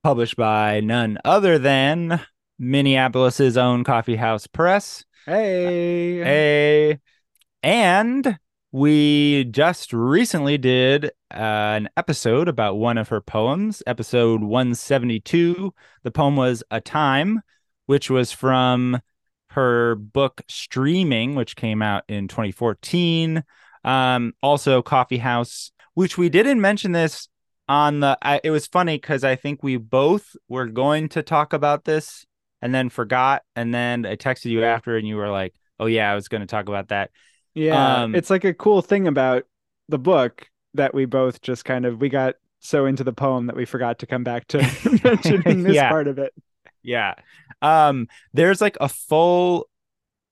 published 0.03 0.37
by 0.37 0.81
none 0.81 1.19
other 1.25 1.59
than 1.59 2.21
Minneapolis's 2.59 3.59
own 3.59 3.85
Coffee 3.85 4.17
House 4.17 4.47
Press. 4.47 5.05
Hey. 5.27 6.19
Hey. 6.19 6.99
and 7.63 8.39
we 8.73 9.45
just 9.45 9.93
recently 9.93 10.57
did 10.57 11.07
uh, 11.31 11.77
an 11.77 11.89
episode 11.97 12.49
about 12.49 12.79
one 12.79 12.97
of 12.97 13.09
her 13.09 13.21
poems, 13.21 13.83
episode 13.87 14.43
172. 14.43 15.75
The 16.05 16.11
poem 16.11 16.37
was 16.37 16.63
A 16.71 16.81
Time, 16.81 17.43
which 17.87 18.09
was 18.09 18.33
from 18.33 19.01
her 19.51 19.97
book 19.97 20.41
Streaming, 20.49 21.35
which 21.35 21.55
came 21.55 21.83
out 21.83 22.05
in 22.09 22.27
2014. 22.27 23.45
Um, 23.85 24.33
also, 24.43 24.81
Coffee 24.81 25.19
House, 25.19 25.71
which 25.95 26.17
we 26.17 26.31
didn't 26.31 26.61
mention 26.63 26.93
this 26.93 27.29
on 27.69 28.01
the. 28.01 28.17
I, 28.23 28.41
it 28.43 28.51
was 28.51 28.67
funny 28.67 28.97
because 28.97 29.23
I 29.23 29.37
think 29.37 29.63
we 29.63 29.77
both 29.77 30.35
were 30.49 30.67
going 30.67 31.11
to 31.11 31.23
talk 31.23 31.53
about 31.53 31.85
this 31.85 32.25
and 32.63 32.75
then 32.75 32.89
forgot. 32.91 33.43
And 33.57 33.75
then 33.75 34.07
I 34.07 34.17
texted 34.17 34.51
you 34.51 34.65
after, 34.65 34.97
and 34.97 35.07
you 35.07 35.17
were 35.17 35.31
like, 35.31 35.55
"Oh 35.79 35.87
yeah, 35.87 36.11
I 36.11 36.15
was 36.15 36.29
going 36.29 36.43
to 36.43 36.47
talk 36.47 36.69
about 36.69 36.89
that." 36.89 37.11
Yeah, 37.55 38.05
Um, 38.05 38.13
it's 38.13 38.31
like 38.31 38.45
a 38.45 38.55
cool 38.55 38.83
thing 38.83 39.09
about 39.09 39.45
the 39.89 39.99
book 39.99 40.49
that 40.75 40.95
we 40.95 41.05
both 41.05 41.41
just 41.41 41.65
kind 41.65 41.85
of 41.85 42.01
we 42.01 42.09
got 42.09 42.37
so 42.61 42.87
into 42.87 43.03
the 43.05 43.13
poem 43.13 43.47
that 43.47 43.57
we 43.57 43.65
forgot 43.65 43.99
to 44.01 44.07
come 44.07 44.23
back 44.23 44.47
to 44.49 44.59
mentioning 45.05 45.63
this 45.65 45.83
Yeah. 45.83 45.83
part 45.83 46.07
of 46.09 46.19
it. 46.19 46.33
Yeah. 46.83 47.15
Um, 47.63 48.09
there's 48.33 48.61
like 48.61 48.77
a 48.81 48.89
full 48.89 49.69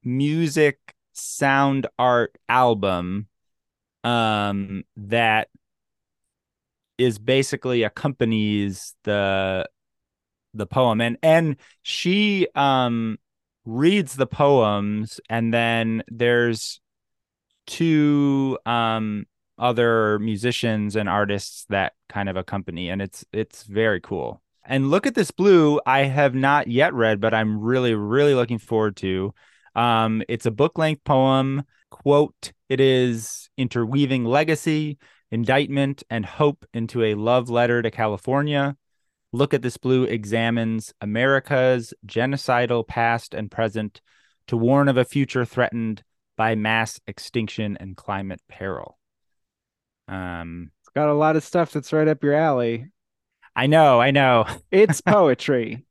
music 0.05 0.79
sound 1.15 1.87
art 1.99 2.37
album 2.49 3.29
um 4.05 4.85
that 4.97 5.49
is 6.97 7.19
basically 7.19 7.83
accompanies 7.85 8.95
the 9.05 9.69
the 10.55 10.67
poem. 10.67 11.01
And 11.01 11.19
and 11.23 11.57
she 11.83 12.49
um 12.55 13.19
reads 13.65 14.15
the 14.15 14.27
poems 14.27 15.21
and 15.29 15.53
then 15.53 16.03
there's 16.09 16.81
two 17.67 18.59
um 18.67 19.27
other 19.59 20.19
musicians 20.21 20.97
and 20.97 21.09
artists 21.09 21.67
that 21.69 21.93
kind 22.09 22.29
of 22.29 22.37
accompany 22.37 22.89
and 22.91 23.03
it's 23.03 23.25
it's 23.33 23.65
very 23.65 24.01
cool. 24.01 24.43
And 24.65 24.91
look 24.91 25.07
at 25.07 25.15
this 25.15 25.31
blue 25.31 25.81
i 25.87 26.01
have 26.01 26.35
not 26.35 26.69
yet 26.69 26.93
read 26.95 27.21
but 27.21 27.35
i'm 27.35 27.59
really 27.61 27.95
really 27.95 28.35
looking 28.35 28.59
forward 28.59 28.97
to. 28.99 29.35
Um 29.75 30.23
it's 30.29 30.47
a 30.47 30.51
book 30.51 30.79
length 30.79 31.05
poem. 31.05 31.65
Quote 31.91 32.53
it 32.69 32.81
is 32.81 33.49
interweaving 33.57 34.25
legacy 34.25 34.99
indictment 35.31 36.03
and 36.11 36.25
hope 36.25 36.65
into 36.73 37.03
a 37.03 37.15
love 37.15 37.51
letter 37.51 37.83
to 37.83 37.91
california 37.91 38.77
look 39.33 39.53
at 39.55 39.63
this 39.63 39.77
blue 39.77 40.05
examines 40.05 40.93
america's 41.01 41.93
genocidal 42.07 42.87
past 42.87 43.35
and 43.35 43.51
present 43.51 44.01
to 44.47 44.57
warn 44.57 44.89
of 44.89 44.97
a 44.97 45.05
future 45.05 45.45
threatened 45.45 46.03
by 46.37 46.55
mass 46.55 47.01
extinction 47.07 47.77
and 47.79 47.97
climate 47.97 48.41
peril 48.49 48.99
um 50.09 50.71
It's 50.83 50.91
got 50.95 51.09
a 51.09 51.15
lot 51.15 51.37
of 51.37 51.45
stuff 51.45 51.73
that's 51.73 51.93
right 51.93 52.09
up 52.09 52.23
your 52.23 52.35
alley. 52.35 52.87
i 53.55 53.67
know 53.67 54.01
i 54.01 54.11
know 54.11 54.47
It's 54.71 55.01
poetry. 55.07 55.85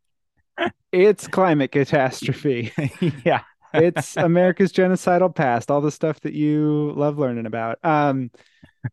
it's 0.91 1.27
climate 1.27 1.71
catastrophe. 1.71 2.71
yeah 3.25 3.41
It's 3.73 4.15
America's 4.17 4.71
genocidal 4.71 5.33
past, 5.35 5.69
all 5.69 5.81
the 5.81 5.91
stuff 5.91 6.19
that 6.21 6.33
you 6.33 6.93
love 6.95 7.19
learning 7.19 7.45
about. 7.45 7.77
Um 7.83 8.31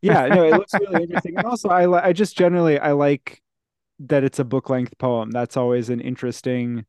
yeah, 0.03 0.27
no, 0.27 0.45
it 0.45 0.53
looks 0.53 0.75
really 0.75 1.03
interesting. 1.05 1.37
And 1.39 1.47
also 1.47 1.69
I 1.69 2.09
I 2.09 2.13
just 2.13 2.37
generally 2.37 2.79
I 2.79 2.93
like 2.93 3.41
that 4.01 4.25
it's 4.25 4.39
a 4.39 4.45
book 4.45 4.71
length 4.71 4.97
poem. 4.99 5.31
That's 5.31 5.57
always 5.57 5.91
an 5.91 6.01
interesting 6.01 6.85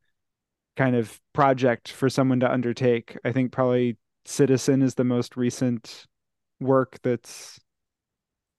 kind 0.76 0.96
of 0.96 1.20
project 1.34 1.92
for 1.92 2.10
someone 2.10 2.40
to 2.42 2.52
undertake. 2.52 3.18
I 3.24 3.32
think 3.32 3.52
probably 3.52 3.98
Citizen 4.26 4.82
is 4.82 4.96
the 4.96 5.04
most 5.04 5.38
recent 5.38 6.06
work 6.60 6.98
that's 7.04 7.60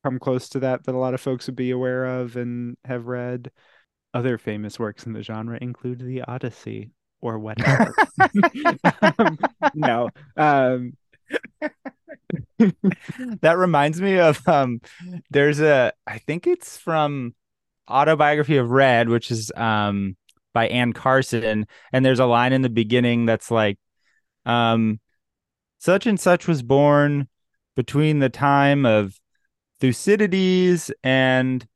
come 0.05 0.19
close 0.19 0.49
to 0.50 0.61
that 0.61 0.85
that 0.85 0.95
a 0.95 0.99
lot 0.99 1.15
of 1.15 1.21
folks 1.21 1.47
would 1.47 1.57
be 1.57 1.71
aware 1.71 2.05
of 2.21 2.37
and 2.37 2.76
have 2.85 3.07
read. 3.07 3.50
Other 4.15 4.38
famous 4.38 4.79
works 4.79 5.05
in 5.05 5.12
the 5.12 5.23
genre 5.23 5.59
include 5.61 5.99
The 6.00 6.23
Odyssey 6.23 6.93
or 7.21 7.38
whatever. 7.38 7.95
um, 9.19 9.38
no. 9.75 10.09
Um, 10.37 10.93
that 13.41 13.57
reminds 13.57 14.00
me 14.00 14.19
of 14.19 14.47
um 14.49 14.81
there's 15.31 15.61
a 15.61 15.93
i 16.07 16.19
think 16.19 16.47
it's 16.47 16.76
from 16.76 17.35
autobiography 17.90 18.57
of 18.57 18.71
red 18.71 19.09
which 19.09 19.31
is 19.31 19.52
um 19.57 20.16
by 20.52 20.66
anne 20.69 20.93
carson 20.93 21.66
and 21.93 22.05
there's 22.05 22.19
a 22.21 22.26
line 22.26 22.52
in 22.52 22.62
the 22.62 22.69
beginning 22.69 23.26
that's 23.26 23.50
like 23.50 23.78
um 24.47 25.00
such 25.78 26.07
and 26.07 26.19
such 26.19 26.49
was 26.49 26.62
born 26.62 27.28
between 27.76 28.19
the 28.19 28.28
time 28.28 28.87
of 28.87 29.19
thucydides 29.81 30.90
and 31.05 31.66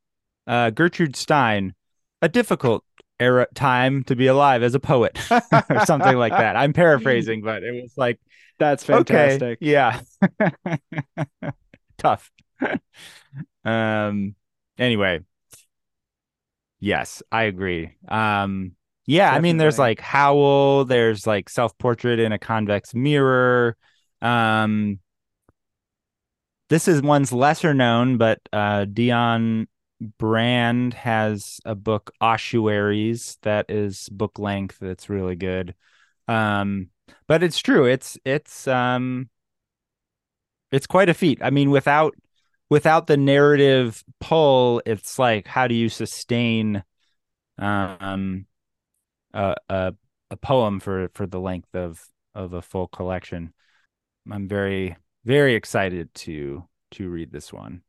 uh 0.47 0.69
gertrude 0.71 1.15
stein 1.15 1.73
a 2.21 2.29
difficult 2.29 2.83
era 3.19 3.47
time 3.53 4.03
to 4.03 4.15
be 4.15 4.27
alive 4.27 4.63
as 4.63 4.73
a 4.75 4.79
poet 4.79 5.19
or 5.69 5.79
something 5.85 6.17
like 6.17 6.33
that 6.33 6.55
i'm 6.55 6.73
paraphrasing 6.73 7.41
but 7.41 7.63
it 7.63 7.71
was 7.81 7.93
like 7.97 8.19
that's 8.59 8.83
Okay. 8.83 9.37
fantastic. 9.37 9.57
Yeah. 9.59 10.01
Tough. 11.97 12.31
um 13.65 14.35
anyway. 14.77 15.21
Yes, 16.81 17.23
I 17.31 17.43
agree. 17.43 17.95
Um 18.09 18.73
yeah, 19.07 19.31
I 19.31 19.39
mean 19.39 19.57
there's 19.57 19.79
like 19.79 19.99
Howl, 20.01 20.85
there's 20.85 21.27
like 21.27 21.49
self-portrait 21.49 22.19
in 22.19 22.31
a 22.31 22.39
convex 22.39 22.93
mirror. 22.95 23.77
Um 24.21 24.99
this 26.69 26.87
is 26.87 27.01
one's 27.01 27.33
lesser 27.33 27.73
known, 27.73 28.17
but 28.17 28.39
uh 28.53 28.85
Dionne 28.85 29.67
Brand 30.17 30.93
has 30.95 31.59
a 31.65 31.75
book 31.75 32.11
Ossuaries 32.21 33.37
that 33.43 33.69
is 33.69 34.09
book 34.09 34.39
length 34.39 34.77
that's 34.79 35.09
really 35.09 35.35
good. 35.35 35.75
Um 36.27 36.89
but 37.27 37.43
it's 37.43 37.59
true. 37.59 37.85
It's 37.85 38.17
it's 38.25 38.67
um 38.67 39.29
it's 40.71 40.87
quite 40.87 41.09
a 41.09 41.13
feat. 41.13 41.39
I 41.41 41.49
mean, 41.49 41.69
without 41.71 42.15
without 42.71 43.05
the 43.05 43.17
narrative 43.17 44.01
pull, 44.21 44.81
it's 44.85 45.19
like 45.19 45.45
how 45.45 45.67
do 45.67 45.75
you 45.75 45.89
sustain 45.89 46.83
um 47.59 48.47
a 49.33 49.55
a, 49.69 49.93
a 50.31 50.37
poem 50.37 50.79
for 50.79 51.09
for 51.13 51.27
the 51.27 51.39
length 51.39 51.75
of 51.75 52.03
of 52.33 52.53
a 52.53 52.61
full 52.61 52.87
collection. 52.87 53.53
I'm 54.31 54.47
very 54.47 54.95
very 55.25 55.53
excited 55.53 56.11
to 56.15 56.67
to 56.91 57.09
read 57.09 57.31
this 57.31 57.53
one. 57.53 57.81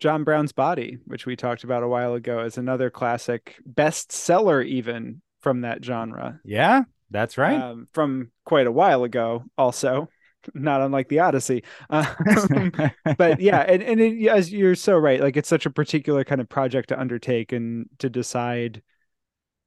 John 0.00 0.24
Brown's 0.24 0.52
Body, 0.52 0.98
which 1.04 1.26
we 1.26 1.36
talked 1.36 1.62
about 1.62 1.84
a 1.84 1.88
while 1.88 2.14
ago, 2.14 2.40
is 2.40 2.58
another 2.58 2.90
classic 2.90 3.56
bestseller, 3.70 4.66
even 4.66 5.22
from 5.42 5.60
that 5.60 5.84
genre. 5.84 6.40
Yeah, 6.44 6.84
that's 7.10 7.38
right. 7.38 7.60
Um, 7.60 7.86
from 7.92 8.32
quite 8.44 8.66
a 8.66 8.72
while 8.72 9.04
ago, 9.04 9.44
also, 9.56 10.08
not 10.54 10.80
unlike 10.80 11.08
the 11.08 11.20
Odyssey. 11.20 11.64
Um, 11.90 12.72
but 13.18 13.40
yeah, 13.40 13.60
and, 13.60 13.82
and 13.82 14.00
it, 14.00 14.28
as 14.28 14.52
you're 14.52 14.74
so 14.74 14.96
right, 14.96 15.20
like 15.20 15.36
it's 15.36 15.48
such 15.48 15.66
a 15.66 15.70
particular 15.70 16.24
kind 16.24 16.40
of 16.40 16.48
project 16.48 16.88
to 16.88 16.98
undertake 17.00 17.52
and 17.52 17.88
to 17.98 18.08
decide 18.08 18.82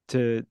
to 0.09 0.45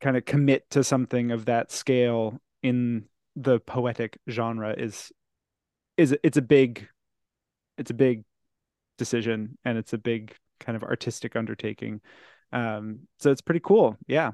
kind 0.00 0.16
of 0.16 0.24
commit 0.24 0.68
to 0.70 0.84
something 0.84 1.30
of 1.30 1.46
that 1.46 1.70
scale 1.70 2.40
in 2.62 3.04
the 3.34 3.60
poetic 3.60 4.18
genre 4.28 4.74
is 4.76 5.12
is 5.96 6.16
it's 6.22 6.36
a 6.36 6.42
big 6.42 6.88
it's 7.78 7.90
a 7.90 7.94
big 7.94 8.24
decision 8.98 9.58
and 9.64 9.78
it's 9.78 9.92
a 9.92 9.98
big 9.98 10.34
kind 10.60 10.76
of 10.76 10.82
artistic 10.82 11.36
undertaking. 11.36 12.00
Um, 12.52 13.00
so 13.18 13.30
it's 13.30 13.40
pretty 13.40 13.60
cool. 13.62 13.96
Yeah. 14.06 14.32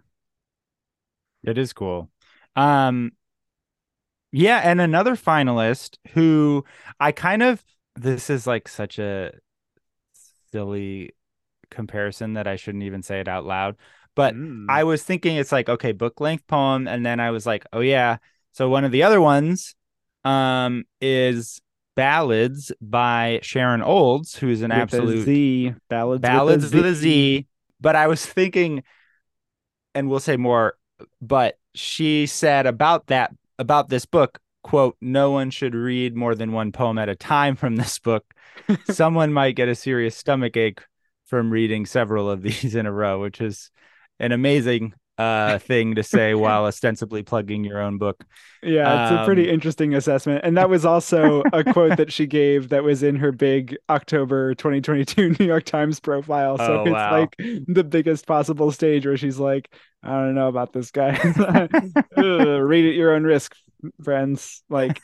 It 1.43 1.59
is 1.59 1.73
cool. 1.73 2.11
Um, 2.55 3.13
yeah, 4.33 4.61
and 4.65 4.81
another 4.81 5.15
finalist 5.15 5.99
who 6.13 6.65
I 6.99 7.13
kind 7.13 7.43
of 7.43 7.63
this 7.95 8.31
is 8.31 8.47
like 8.47 8.67
such 8.67 8.99
a 8.99 9.33
silly 10.51 11.15
comparison 11.71 12.35
that 12.35 12.47
I 12.47 12.57
shouldn't 12.57 12.85
even 12.85 13.03
say 13.03 13.21
it 13.21 13.29
out 13.29 13.45
loud. 13.45 13.77
But 14.15 14.35
mm. 14.35 14.67
I 14.69 14.85
was 14.85 15.03
thinking 15.03 15.37
it's 15.37 15.53
like 15.53 15.69
okay, 15.69 15.93
book 15.93 16.21
length 16.21 16.47
poem, 16.47 16.89
and 16.89 17.05
then 17.05 17.21
I 17.21 17.31
was 17.31 17.47
like, 17.47 17.67
oh 17.73 17.81
yeah. 17.81 18.17
So 18.53 18.69
one 18.69 18.85
of 18.85 18.93
the 18.93 19.03
other 19.03 19.21
ones 19.21 19.75
um 20.25 20.85
is 21.01 21.61
Balladz 21.97 22.73
by 22.81 23.41
Sharon 23.43 23.83
Olds, 23.83 24.37
who's 24.37 24.63
an 24.63 24.71
with 24.71 24.79
absolute 24.79 25.25
Z. 25.25 25.75
Balladz, 25.91 26.21
Balladz 26.21 26.63
with 26.63 26.75
a, 26.75 26.77
with 26.77 26.87
a 26.87 26.95
Z. 26.95 27.47
But 27.81 27.97
I 27.97 28.07
was 28.07 28.25
thinking, 28.25 28.83
and 29.95 30.09
we'll 30.09 30.21
say 30.21 30.37
more, 30.37 30.77
but 31.21 31.59
she 31.75 32.27
said 32.27 32.67
about 32.67 33.09
that, 33.09 33.35
about 33.63 33.89
this 33.89 34.05
book, 34.05 34.39
quote, 34.63 34.97
no 35.01 35.31
one 35.31 35.51
should 35.51 35.75
read 35.75 36.15
more 36.15 36.35
than 36.35 36.53
one 36.53 36.73
poem 36.73 36.99
at 36.99 37.09
a 37.09 37.17
time 37.17 37.57
from 37.57 37.77
this 37.77 37.99
book. 37.99 38.35
Someone 38.91 39.33
might 39.33 39.57
get 39.57 39.69
a 39.69 39.75
serious 39.75 40.15
stomach 40.15 40.57
ache 40.57 40.83
from 41.27 41.51
reading 41.51 41.87
several 41.87 42.29
of 42.29 42.43
these 42.43 42.75
in 42.75 42.85
a 42.85 42.93
row, 42.93 43.21
which 43.21 43.41
is 43.41 43.71
an 44.21 44.33
amazing 44.33 44.93
uh 45.19 45.59
thing 45.61 45.95
to 45.95 46.03
say 46.03 46.35
while 46.35 46.65
ostensibly 46.65 47.23
plugging 47.23 47.65
your 47.65 47.81
own 47.81 47.99
book. 47.99 48.25
Yeah, 48.63 49.05
it's 49.05 49.13
um, 49.13 49.19
a 49.19 49.25
pretty 49.25 49.49
um, 49.49 49.55
interesting 49.55 49.95
assessment. 49.95 50.45
And 50.45 50.57
that 50.57 50.71
was 50.71 50.85
also 50.85 51.43
a 51.53 51.65
quote 51.73 51.97
that 51.97 52.13
she 52.13 52.27
gave 52.27 52.69
that 52.71 52.85
was 52.85 53.03
in 53.03 53.17
her 53.17 53.33
big 53.33 53.77
October 53.91 54.55
2022 54.55 55.37
New 55.39 55.47
York 55.47 55.65
Times 55.65 56.01
profile. 56.01 56.59
So 56.59 56.81
oh, 56.81 56.83
it's 56.83 56.93
wow. 56.93 57.21
like 57.21 57.37
the 57.39 57.85
biggest 57.85 58.27
possible 58.27 58.71
stage 58.71 59.07
where 59.07 59.17
she's 59.17 59.39
like, 59.39 59.73
I 60.03 60.11
don't 60.11 60.35
know 60.35 60.49
about 60.49 60.73
this 60.73 60.91
guy. 60.91 61.11
read 62.17 62.89
at 62.89 62.95
your 62.95 63.15
own 63.15 63.25
risk, 63.25 63.55
friends. 64.03 64.63
Like 64.69 65.01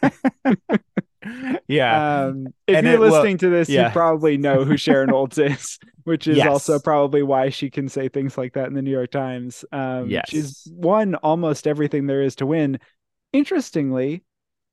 yeah. 1.67 2.25
Um, 2.25 2.49
if 2.67 2.77
and 2.77 2.87
you're 2.87 2.97
it, 2.97 3.01
listening 3.01 3.35
well, 3.35 3.39
to 3.39 3.51
this, 3.51 3.69
yeah. 3.69 3.87
you 3.87 3.93
probably 3.93 4.37
know 4.37 4.65
who 4.65 4.77
Sharon 4.77 5.11
Olds 5.11 5.39
is, 5.39 5.79
which 6.09 6.27
is 6.27 6.39
yes. 6.39 6.49
also 6.49 6.79
probably 6.79 7.23
why 7.23 7.51
she 7.51 7.71
can 7.71 7.89
say 7.89 8.09
things 8.09 8.39
like 8.39 8.55
that 8.55 8.67
in 8.67 8.75
the 8.75 8.83
New 8.83 8.91
York 8.91 9.11
Times. 9.11 9.65
Um, 9.71 10.09
yes. 10.09 10.25
She's 10.29 10.67
won 10.73 11.15
almost 11.17 11.67
everything 11.67 12.07
there 12.07 12.23
is 12.23 12.37
to 12.37 12.47
win. 12.47 12.81
Interestingly, 13.33 14.25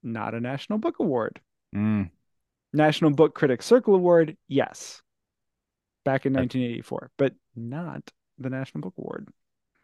not 0.01 0.33
a 0.33 0.39
National 0.39 0.79
Book 0.79 0.95
Award. 0.99 1.41
Mm. 1.75 2.09
National 2.73 3.12
Book 3.12 3.36
Critics 3.36 3.65
Circle 3.65 3.95
Award, 3.95 4.38
yes, 4.47 5.01
back 6.03 6.25
in 6.25 6.33
1984, 6.33 7.12
but 7.17 7.33
not 7.55 8.01
the 8.39 8.49
National 8.49 8.81
Book 8.81 8.93
Award. 8.97 9.27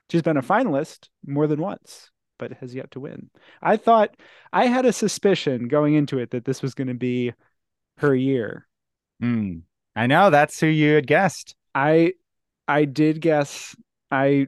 She's 0.10 0.22
been 0.22 0.38
a 0.38 0.42
finalist 0.42 1.10
more 1.26 1.48
than 1.48 1.62
once 1.62 2.10
but 2.42 2.54
has 2.54 2.74
yet 2.74 2.90
to 2.90 3.00
win. 3.00 3.30
I 3.62 3.78
thought 3.78 4.16
I 4.52 4.66
had 4.66 4.84
a 4.84 4.92
suspicion 4.92 5.68
going 5.68 5.94
into 5.94 6.18
it 6.18 6.32
that 6.32 6.44
this 6.44 6.64
was 6.64 6.74
going 6.74 6.88
to 6.88 6.96
be 6.96 7.34
her 7.98 8.16
year. 8.16 8.68
Mm, 9.22 9.62
I 9.96 10.08
know 10.08 10.30
that's 10.30 10.60
who 10.60 10.68
you 10.68 10.96
had 10.96 11.08
guessed. 11.08 11.56
I 11.76 12.14
I 12.68 12.86
did 12.86 13.22
guess 13.22 13.76
I 14.10 14.48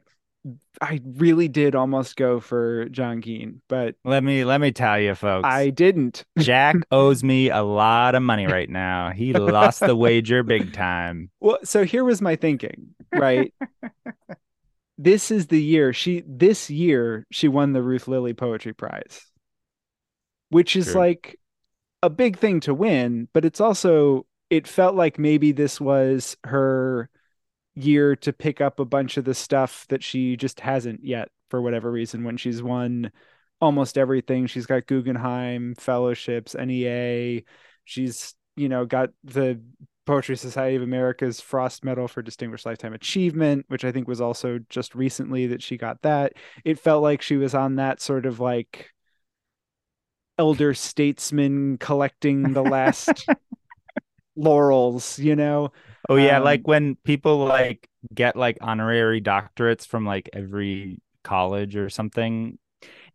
I 0.82 0.99
really 1.03 1.47
did 1.47 1.75
almost 1.75 2.15
go 2.15 2.39
for 2.39 2.89
John 2.89 3.21
Keene, 3.21 3.62
but 3.69 3.95
let 4.03 4.23
me 4.23 4.43
let 4.43 4.60
me 4.60 4.71
tell 4.71 4.99
you, 4.99 5.15
folks. 5.15 5.47
I 5.47 5.69
didn't. 5.69 6.23
Jack 6.39 6.75
owes 6.91 7.23
me 7.23 7.49
a 7.49 7.62
lot 7.62 8.15
of 8.15 8.23
money 8.23 8.47
right 8.47 8.69
now. 8.69 9.12
He 9.12 9.34
lost 9.34 9.79
the 9.79 9.95
wager 9.95 10.43
big 10.43 10.73
time. 10.73 11.29
Well, 11.39 11.60
so 11.63 11.84
here 11.84 12.06
was 12.06 12.21
my 12.21 12.38
thinking, 12.38 12.95
right? 13.13 13.53
this 14.97 15.29
is 15.29 15.47
the 15.47 15.62
year 15.62 15.91
she 15.91 16.23
this 16.25 16.69
year 16.69 17.25
she 17.32 17.49
won 17.49 17.73
the 17.73 17.82
Ruth 17.82 18.08
Lilly 18.08 18.34
Poetry 18.34 18.73
Prize, 18.73 19.25
which 20.49 20.75
is 20.77 20.91
True. 20.91 21.01
like 21.01 21.38
a 22.01 22.10
big 22.10 22.38
thing 22.38 22.62
to 22.62 22.73
win, 22.73 23.27
but 23.34 23.43
it's 23.43 23.60
also 23.60 24.25
it 24.53 24.67
felt 24.67 24.93
like 24.93 25.17
maybe 25.17 25.51
this 25.51 25.81
was 25.81 26.37
her 26.43 27.09
year 27.73 28.15
to 28.15 28.31
pick 28.31 28.61
up 28.61 28.79
a 28.79 28.85
bunch 28.85 29.17
of 29.17 29.25
the 29.25 29.33
stuff 29.33 29.87
that 29.89 30.03
she 30.03 30.37
just 30.37 30.59
hasn't 30.59 31.03
yet 31.03 31.29
for 31.49 31.59
whatever 31.59 31.91
reason 31.91 32.23
when 32.23 32.37
she's 32.37 32.61
won 32.61 33.11
almost 33.59 33.97
everything. 33.97 34.45
She's 34.45 34.67
got 34.67 34.85
Guggenheim 34.85 35.73
fellowships, 35.73 36.53
NEA. 36.53 37.41
She's, 37.83 38.35
you 38.55 38.69
know, 38.69 38.85
got 38.85 39.09
the 39.23 39.59
Poetry 40.05 40.37
Society 40.37 40.75
of 40.75 40.83
America's 40.83 41.41
Frost 41.41 41.83
Medal 41.83 42.07
for 42.07 42.21
Distinguished 42.21 42.67
Lifetime 42.67 42.93
Achievement, 42.93 43.65
which 43.69 43.83
I 43.83 43.91
think 43.91 44.07
was 44.07 44.21
also 44.21 44.59
just 44.69 44.93
recently 44.93 45.47
that 45.47 45.63
she 45.63 45.77
got 45.77 45.99
that. 46.03 46.33
It 46.63 46.77
felt 46.77 47.01
like 47.01 47.23
she 47.23 47.37
was 47.37 47.55
on 47.55 47.77
that 47.77 48.01
sort 48.01 48.27
of 48.27 48.39
like 48.39 48.91
elder 50.37 50.75
statesman 50.75 51.79
collecting 51.79 52.53
the 52.53 52.63
last 52.63 53.25
laurels, 54.36 55.19
you 55.19 55.36
know? 55.36 55.72
Oh 56.10 56.15
yeah, 56.15 56.38
um, 56.38 56.43
like 56.43 56.67
when 56.67 56.96
people 57.04 57.38
like 57.38 57.88
get 58.13 58.36
like 58.36 58.58
honorary 58.62 59.22
doctorates 59.22 59.88
from 59.88 60.06
like 60.06 60.30
every 60.34 61.02
college 61.24 61.76
or 61.76 61.89
something. 61.89 62.58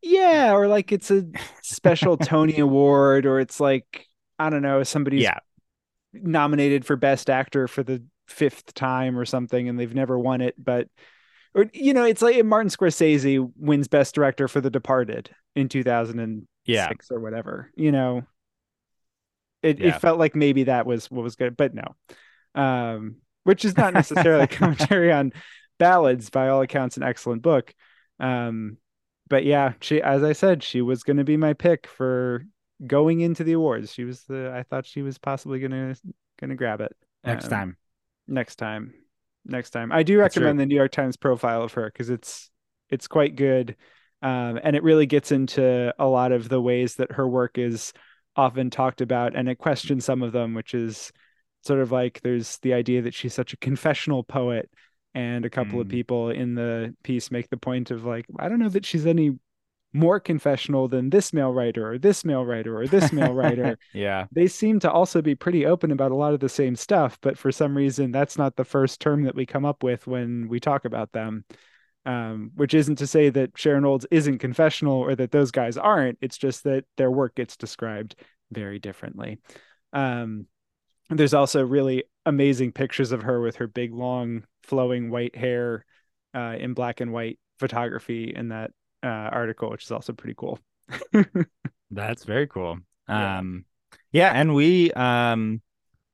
Yeah, 0.00 0.52
or 0.52 0.68
like 0.68 0.92
it's 0.92 1.10
a 1.10 1.24
special 1.62 2.16
Tony 2.18 2.58
Award, 2.58 3.26
or 3.26 3.40
it's 3.40 3.60
like 3.60 4.06
I 4.38 4.50
don't 4.50 4.62
know, 4.62 4.82
somebody's 4.82 5.22
yeah 5.22 5.38
nominated 6.12 6.84
for 6.84 6.96
best 6.96 7.28
actor 7.28 7.68
for 7.68 7.82
the 7.82 8.02
fifth 8.26 8.74
time 8.74 9.18
or 9.18 9.24
something 9.24 9.68
and 9.68 9.78
they've 9.78 9.94
never 9.94 10.18
won 10.18 10.40
it 10.40 10.54
but 10.62 10.88
or 11.54 11.66
you 11.72 11.94
know 11.94 12.04
it's 12.04 12.20
like 12.20 12.42
martin 12.44 12.70
scorsese 12.70 13.50
wins 13.56 13.88
best 13.88 14.14
director 14.14 14.48
for 14.48 14.60
the 14.60 14.70
departed 14.70 15.30
in 15.56 15.68
2006 15.68 16.46
yeah. 16.66 16.90
or 17.10 17.20
whatever 17.20 17.70
you 17.74 17.90
know 17.90 18.22
it, 19.62 19.78
yeah. 19.78 19.88
it 19.88 20.00
felt 20.00 20.18
like 20.18 20.34
maybe 20.34 20.64
that 20.64 20.86
was 20.86 21.10
what 21.10 21.22
was 21.22 21.36
good 21.36 21.56
but 21.56 21.74
no 21.74 21.94
um 22.54 23.16
which 23.44 23.64
is 23.64 23.76
not 23.76 23.92
necessarily 23.94 24.46
commentary 24.48 25.12
on 25.12 25.32
balladz 25.78 26.30
by 26.30 26.48
all 26.48 26.62
accounts 26.62 26.96
an 26.96 27.02
excellent 27.02 27.42
book 27.42 27.74
um 28.20 28.76
but 29.28 29.44
yeah 29.44 29.72
she 29.80 30.02
as 30.02 30.22
i 30.22 30.32
said 30.32 30.62
she 30.62 30.82
was 30.82 31.02
going 31.02 31.16
to 31.16 31.24
be 31.24 31.36
my 31.36 31.52
pick 31.52 31.86
for 31.86 32.42
going 32.86 33.20
into 33.20 33.44
the 33.44 33.52
awards. 33.52 33.92
She 33.92 34.04
was 34.04 34.22
the 34.24 34.52
I 34.54 34.62
thought 34.62 34.86
she 34.86 35.02
was 35.02 35.18
possibly 35.18 35.58
gonna 35.60 35.96
gonna 36.40 36.54
grab 36.54 36.80
it 36.80 36.94
next 37.24 37.46
um, 37.46 37.50
time. 37.50 37.76
Next 38.26 38.56
time, 38.56 38.94
next 39.44 39.70
time. 39.70 39.90
I 39.90 40.02
do 40.02 40.18
recommend 40.18 40.60
the 40.60 40.66
New 40.66 40.76
York 40.76 40.92
Times 40.92 41.16
profile 41.16 41.62
of 41.62 41.72
her 41.74 41.86
because 41.86 42.10
it's 42.10 42.50
it's 42.90 43.08
quite 43.08 43.36
good, 43.36 43.76
um, 44.22 44.58
and 44.62 44.76
it 44.76 44.82
really 44.82 45.06
gets 45.06 45.32
into 45.32 45.92
a 45.98 46.06
lot 46.06 46.32
of 46.32 46.48
the 46.48 46.60
ways 46.60 46.96
that 46.96 47.12
her 47.12 47.26
work 47.26 47.58
is 47.58 47.92
often 48.38 48.70
talked 48.70 49.02
about, 49.02 49.36
and 49.36 49.48
it 49.48 49.56
questions 49.56 50.04
some 50.04 50.22
of 50.22 50.32
them, 50.32 50.54
which 50.54 50.72
is 50.72 51.12
sort 51.62 51.80
of 51.80 51.92
like 51.92 52.20
there's 52.22 52.58
the 52.58 52.72
idea 52.72 53.02
that 53.02 53.14
she's 53.14 53.34
such 53.34 53.52
a 53.52 53.58
confessional 53.58 54.22
poet 54.22 54.70
and 55.14 55.44
a 55.44 55.50
couple 55.50 55.78
mm. 55.78 55.82
of 55.82 55.88
people 55.88 56.30
in 56.30 56.54
the 56.54 56.94
piece 57.02 57.30
make 57.30 57.50
the 57.50 57.56
point 57.56 57.90
of 57.90 58.04
like 58.04 58.26
i 58.38 58.48
don't 58.48 58.58
know 58.58 58.68
that 58.68 58.86
she's 58.86 59.06
any 59.06 59.32
more 59.92 60.20
confessional 60.20 60.86
than 60.86 61.10
this 61.10 61.32
male 61.32 61.52
writer 61.52 61.90
or 61.90 61.98
this 61.98 62.24
male 62.24 62.44
writer 62.44 62.78
or 62.78 62.86
this 62.86 63.12
male 63.12 63.32
writer. 63.32 63.78
yeah. 63.94 64.26
They 64.30 64.46
seem 64.46 64.80
to 64.80 64.90
also 64.90 65.22
be 65.22 65.34
pretty 65.34 65.64
open 65.64 65.90
about 65.90 66.12
a 66.12 66.14
lot 66.14 66.34
of 66.34 66.40
the 66.40 66.48
same 66.48 66.76
stuff, 66.76 67.18
but 67.22 67.38
for 67.38 67.50
some 67.50 67.74
reason 67.76 68.12
that's 68.12 68.36
not 68.36 68.56
the 68.56 68.64
first 68.64 69.00
term 69.00 69.22
that 69.22 69.34
we 69.34 69.46
come 69.46 69.64
up 69.64 69.82
with 69.82 70.06
when 70.06 70.48
we 70.48 70.60
talk 70.60 70.84
about 70.84 71.12
them. 71.12 71.44
Um, 72.08 72.52
which 72.54 72.72
isn't 72.72 72.96
to 72.96 73.06
say 73.06 73.28
that 73.28 73.50
Sharon 73.54 73.84
Olds 73.84 74.06
isn't 74.10 74.38
confessional 74.38 74.94
or 74.94 75.14
that 75.14 75.30
those 75.30 75.50
guys 75.50 75.76
aren't. 75.76 76.16
It's 76.22 76.38
just 76.38 76.64
that 76.64 76.86
their 76.96 77.10
work 77.10 77.34
gets 77.34 77.58
described 77.58 78.16
very 78.50 78.78
differently. 78.78 79.40
Um, 79.92 80.46
there's 81.10 81.34
also 81.34 81.62
really 81.62 82.04
amazing 82.24 82.72
pictures 82.72 83.12
of 83.12 83.24
her 83.24 83.42
with 83.42 83.56
her 83.56 83.66
big, 83.66 83.92
long, 83.92 84.44
flowing 84.62 85.10
white 85.10 85.36
hair 85.36 85.84
uh, 86.34 86.56
in 86.58 86.72
black 86.72 87.02
and 87.02 87.12
white 87.12 87.38
photography 87.58 88.32
in 88.34 88.48
that 88.48 88.70
uh, 89.02 89.06
article, 89.06 89.68
which 89.70 89.84
is 89.84 89.90
also 89.90 90.14
pretty 90.14 90.34
cool. 90.34 90.58
That's 91.90 92.24
very 92.24 92.46
cool. 92.46 92.78
Yeah. 93.06 93.38
Um, 93.38 93.66
yeah, 94.12 94.30
and 94.34 94.54
we 94.54 94.92
um 94.92 95.60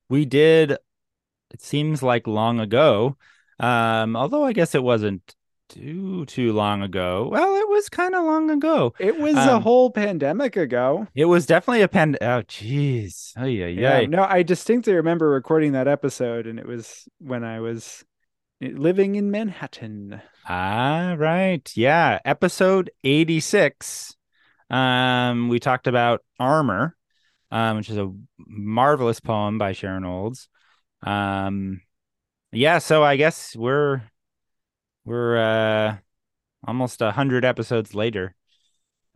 we 0.08 0.24
did 0.24 0.72
it 0.72 1.60
seems 1.62 2.02
like 2.02 2.26
long 2.26 2.58
ago. 2.58 3.16
Um, 3.60 4.16
although 4.16 4.44
I 4.44 4.52
guess 4.52 4.74
it 4.74 4.82
wasn't 4.82 5.34
too 5.68 6.24
too 6.26 6.52
long 6.52 6.82
ago. 6.82 7.28
Well, 7.30 7.56
it 7.56 7.68
was 7.68 7.88
kind 7.88 8.14
of 8.14 8.24
long 8.24 8.50
ago. 8.50 8.94
It 8.98 9.18
was 9.18 9.34
a 9.36 9.54
Um, 9.54 9.62
whole 9.62 9.90
pandemic 9.90 10.56
ago. 10.56 11.06
it 11.14 11.24
was 11.26 11.46
definitely 11.46 11.82
a 11.82 11.88
pand. 11.88 12.18
Oh, 12.20 12.42
jeez. 12.42 13.32
Oh 13.36 13.44
yeah, 13.44 13.66
Yeah, 13.66 14.00
yeah. 14.00 14.06
no, 14.06 14.22
I 14.24 14.42
distinctly 14.42 14.94
remember 14.94 15.28
recording 15.30 15.72
that 15.72 15.88
episode, 15.88 16.46
and 16.46 16.58
it 16.58 16.66
was 16.66 17.08
when 17.18 17.44
I 17.44 17.60
was 17.60 18.04
living 18.60 19.16
in 19.16 19.30
Manhattan. 19.30 20.20
Ah, 20.48 21.14
right. 21.18 21.70
Yeah, 21.76 22.18
episode 22.24 22.90
86. 23.02 24.14
Um, 24.70 25.48
we 25.48 25.58
talked 25.60 25.86
about 25.86 26.22
Armor, 26.38 26.96
um, 27.50 27.76
which 27.78 27.90
is 27.90 27.98
a 27.98 28.12
marvelous 28.38 29.20
poem 29.20 29.58
by 29.58 29.72
Sharon 29.72 30.04
Olds. 30.04 30.48
Um, 31.02 31.80
yeah, 32.52 32.78
so 32.78 33.02
I 33.02 33.16
guess 33.16 33.54
we're 33.56 34.02
we're 35.04 35.36
uh 35.36 35.96
almost 36.66 37.02
a 37.02 37.10
hundred 37.12 37.44
episodes 37.44 37.94
later. 37.94 38.34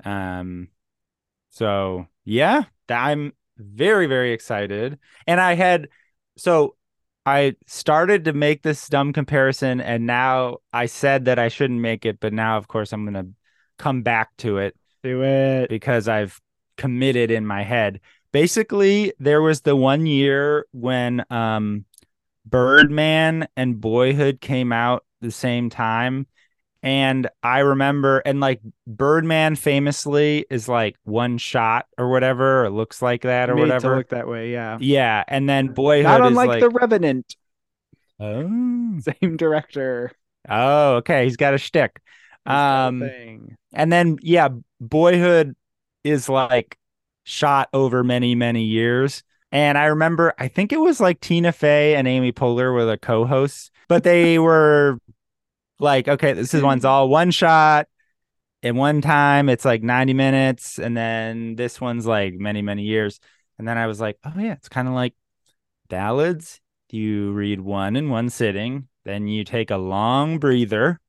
Um, 0.05 0.69
so 1.51 2.07
yeah, 2.25 2.65
I'm 2.89 3.33
very, 3.57 4.07
very 4.07 4.33
excited. 4.33 4.99
And 5.27 5.41
I 5.41 5.55
had 5.55 5.89
so 6.37 6.77
I 7.27 7.57
started 7.67 8.25
to 8.25 8.33
make 8.33 8.63
this 8.63 8.89
dumb 8.89 9.13
comparison, 9.13 9.81
and 9.81 10.07
now 10.07 10.59
I 10.73 10.87
said 10.87 11.27
that 11.27 11.39
I 11.39 11.49
shouldn't 11.49 11.81
make 11.81 12.07
it, 12.07 12.21
but 12.21 12.33
now, 12.33 12.57
of 12.57 12.69
course, 12.69 12.93
I'm 12.93 13.05
gonna 13.05 13.27
come 13.79 14.03
back 14.03 14.31
to 14.39 14.59
it 14.59 14.77
Do 15.03 15.23
it. 15.23 15.69
because 15.69 16.09
I've 16.09 16.41
committed 16.77 17.31
in 17.31 17.47
my 17.47 17.63
head. 17.65 18.01
Basically, 18.33 19.13
there 19.19 19.43
was 19.43 19.63
the 19.63 19.77
one 19.77 20.07
year 20.07 20.67
when 20.73 21.25
um 21.31 21.85
Birdman 22.47 23.49
and 23.57 23.81
Boyhood 23.81 24.41
came 24.41 24.73
out 24.73 25.05
the 25.21 25.31
same 25.31 25.71
time. 25.71 26.27
And 26.83 27.29
I 27.43 27.59
remember, 27.61 28.19
and 28.21 28.39
like 28.41 28.61
Birdman 28.87 29.57
famously 29.57 30.47
is 30.49 30.69
like 30.69 30.97
one 31.05 31.39
shot 31.39 31.87
or 31.99 32.09
whatever, 32.11 32.65
or 32.65 32.71
looks 32.71 33.03
like 33.03 33.23
that 33.23 33.51
or 33.51 33.57
Made 33.57 33.81
to 33.81 33.81
whatever. 33.81 33.97
look 33.97 34.09
that 34.11 34.29
way, 34.29 34.53
yeah. 34.53 34.79
Yeah. 34.81 35.25
And 35.27 35.49
then 35.49 35.69
Boyhood 35.69 36.21
Not 36.21 36.21
is 36.23 36.29
unlike 36.29 36.49
like, 36.49 36.61
The 36.61 36.71
Revenant, 36.71 37.37
oh, 38.21 39.01
same 39.01 39.37
director. 39.37 40.13
oh, 40.49 40.97
okay. 40.97 41.25
He's 41.25 41.37
got 41.37 41.55
a 41.55 41.59
shtick. 41.59 42.01
He's 42.47 42.63
got 42.63 42.77
a 42.77 42.89
Um, 42.89 43.03
and 43.73 43.93
then, 43.93 44.19
yeah, 44.23 44.49
Boyhood 44.81 45.57
is 46.05 46.29
like 46.29 46.79
shot 47.25 47.69
over 47.73 48.05
many, 48.05 48.35
many 48.35 48.65
years. 48.65 49.25
And 49.51 49.77
I 49.79 49.87
remember, 49.87 50.35
I 50.39 50.49
think 50.49 50.73
it 50.73 50.81
was 50.81 51.01
like 51.01 51.21
Tina 51.21 51.53
Fey 51.53 51.95
and 51.97 52.07
Amy 52.07 52.33
Poehler 52.33 52.73
were 52.73 52.85
the 52.85 52.99
co-hosts, 52.99 53.71
but 53.89 54.05
they 54.05 54.39
were 54.39 54.99
like, 55.79 56.09
okay, 56.09 56.33
this 56.33 56.55
is 56.55 56.63
one's 56.63 56.85
all 56.85 57.09
one 57.09 57.31
shot 57.31 57.89
in 58.63 58.77
one 58.77 59.01
time. 59.01 59.49
It's 59.49 59.65
like 59.65 59.83
90 59.83 60.15
minutes. 60.15 60.79
And 60.79 60.97
then 60.97 61.57
this 61.57 61.81
one's 61.81 62.07
like 62.07 62.35
many, 62.35 62.63
many 62.63 62.83
years. 62.83 63.21
And 63.59 63.67
then 63.67 63.79
I 63.79 63.87
was 63.87 64.01
like, 64.01 64.19
oh, 64.25 64.39
yeah, 64.39 64.53
it's 64.53 64.69
kind 64.69 64.89
of 64.89 64.95
like 64.95 65.15
balladz. 65.89 66.61
You 66.91 67.33
read 67.33 67.61
one 67.61 67.97
in 67.97 68.09
one 68.09 68.31
sitting, 68.31 68.89
then 69.05 69.27
you 69.27 69.45
take 69.45 69.71
a 69.71 69.77
long 69.77 70.39
breather. 70.39 71.01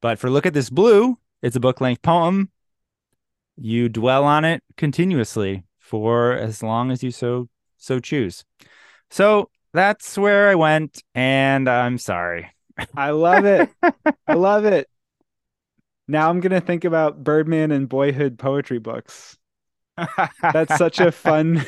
But 0.00 0.18
for 0.18 0.28
Look 0.28 0.46
at 0.46 0.54
This 0.54 0.70
Blue, 0.70 1.18
it's 1.40 1.56
a 1.56 1.60
book 1.60 1.80
length 1.80 2.02
poem. 2.02 2.50
You 3.56 3.88
dwell 3.88 4.24
on 4.24 4.44
it 4.44 4.62
continuously 4.76 5.64
for 5.78 6.32
as 6.32 6.62
long 6.62 6.90
as 6.90 7.02
you 7.02 7.10
so 7.10 7.48
so 7.76 8.00
choose. 8.00 8.44
So 9.10 9.50
that's 9.78 10.18
where 10.18 10.48
I 10.48 10.56
went, 10.56 11.02
and 11.14 11.68
I'm 11.68 11.98
sorry. 11.98 12.50
I 12.96 13.10
love 13.10 13.44
it. 13.44 13.70
I 14.26 14.34
love 14.34 14.64
it. 14.64 14.88
Now 16.08 16.28
I'm 16.28 16.40
gonna 16.40 16.60
think 16.60 16.84
about 16.84 17.22
Birdman 17.22 17.70
and 17.70 17.88
Boyhood 17.88 18.38
poetry 18.38 18.78
books. 18.78 19.36
That's 20.42 20.76
such 20.76 21.00
a 21.00 21.12
fun. 21.12 21.64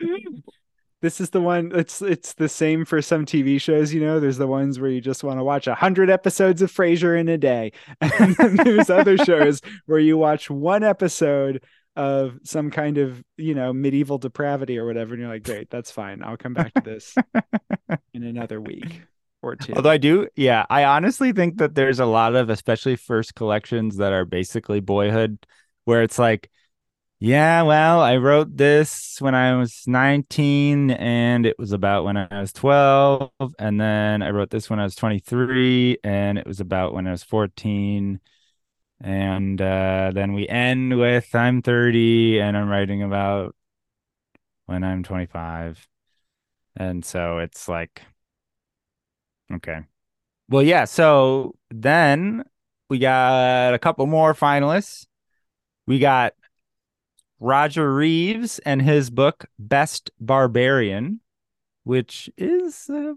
this 1.02 1.20
is 1.20 1.30
the 1.30 1.40
one. 1.40 1.70
It's 1.74 2.02
it's 2.02 2.34
the 2.34 2.48
same 2.48 2.84
for 2.84 3.00
some 3.00 3.26
TV 3.26 3.60
shows. 3.60 3.92
You 3.92 4.00
know, 4.00 4.18
there's 4.18 4.38
the 4.38 4.46
ones 4.46 4.80
where 4.80 4.90
you 4.90 5.00
just 5.00 5.22
want 5.22 5.38
to 5.38 5.44
watch 5.44 5.66
a 5.66 5.74
hundred 5.74 6.10
episodes 6.10 6.62
of 6.62 6.72
Frasier 6.72 7.18
in 7.18 7.28
a 7.28 7.38
day, 7.38 7.72
and 8.00 8.34
then 8.36 8.56
there's 8.56 8.90
other 8.90 9.16
shows 9.18 9.60
where 9.86 10.00
you 10.00 10.16
watch 10.16 10.50
one 10.50 10.82
episode 10.82 11.62
of 11.98 12.38
some 12.44 12.70
kind 12.70 12.96
of 12.96 13.22
you 13.36 13.54
know 13.54 13.72
medieval 13.72 14.18
depravity 14.18 14.78
or 14.78 14.86
whatever, 14.86 15.14
and 15.14 15.20
you're 15.20 15.30
like, 15.30 15.42
great, 15.42 15.68
that's 15.68 15.90
fine. 15.90 16.22
I'll 16.22 16.36
come 16.36 16.54
back 16.54 16.72
to 16.74 16.80
this 16.80 17.14
in 18.14 18.22
another 18.22 18.60
week 18.60 19.02
or 19.42 19.56
two. 19.56 19.74
Although 19.74 19.90
I 19.90 19.98
do, 19.98 20.28
yeah, 20.36 20.64
I 20.70 20.84
honestly 20.84 21.32
think 21.32 21.58
that 21.58 21.74
there's 21.74 21.98
a 21.98 22.06
lot 22.06 22.36
of, 22.36 22.50
especially 22.50 22.94
first 22.94 23.34
collections 23.34 23.96
that 23.96 24.12
are 24.12 24.24
basically 24.24 24.78
boyhood, 24.78 25.44
where 25.84 26.04
it's 26.04 26.20
like, 26.20 26.50
yeah, 27.18 27.62
well, 27.62 28.00
I 28.00 28.18
wrote 28.18 28.56
this 28.56 29.16
when 29.18 29.34
I 29.34 29.56
was 29.56 29.82
19 29.88 30.92
and 30.92 31.46
it 31.46 31.58
was 31.58 31.72
about 31.72 32.04
when 32.04 32.16
I 32.16 32.40
was 32.40 32.52
12. 32.52 33.32
And 33.58 33.80
then 33.80 34.22
I 34.22 34.30
wrote 34.30 34.50
this 34.50 34.70
when 34.70 34.78
I 34.78 34.84
was 34.84 34.94
23 34.94 35.98
and 36.04 36.38
it 36.38 36.46
was 36.46 36.60
about 36.60 36.94
when 36.94 37.08
I 37.08 37.10
was 37.10 37.24
14. 37.24 38.20
And 39.00 39.60
uh, 39.60 40.10
then 40.12 40.32
we 40.32 40.48
end 40.48 40.98
with 40.98 41.34
I'm 41.34 41.62
30 41.62 42.40
and 42.40 42.56
I'm 42.56 42.68
writing 42.68 43.02
about 43.02 43.54
when 44.66 44.82
I'm 44.82 45.02
25. 45.02 45.88
And 46.76 47.04
so 47.04 47.38
it's 47.38 47.68
like, 47.68 48.02
okay. 49.52 49.80
Well, 50.48 50.62
yeah. 50.62 50.84
So 50.84 51.56
then 51.70 52.44
we 52.88 52.98
got 52.98 53.74
a 53.74 53.78
couple 53.78 54.06
more 54.06 54.34
finalists. 54.34 55.06
We 55.86 55.98
got 55.98 56.34
Roger 57.40 57.94
Reeves 57.94 58.58
and 58.60 58.82
his 58.82 59.10
book 59.10 59.46
Best 59.58 60.10
Barbarian, 60.20 61.20
which 61.84 62.28
is 62.36 62.88
a 62.90 63.14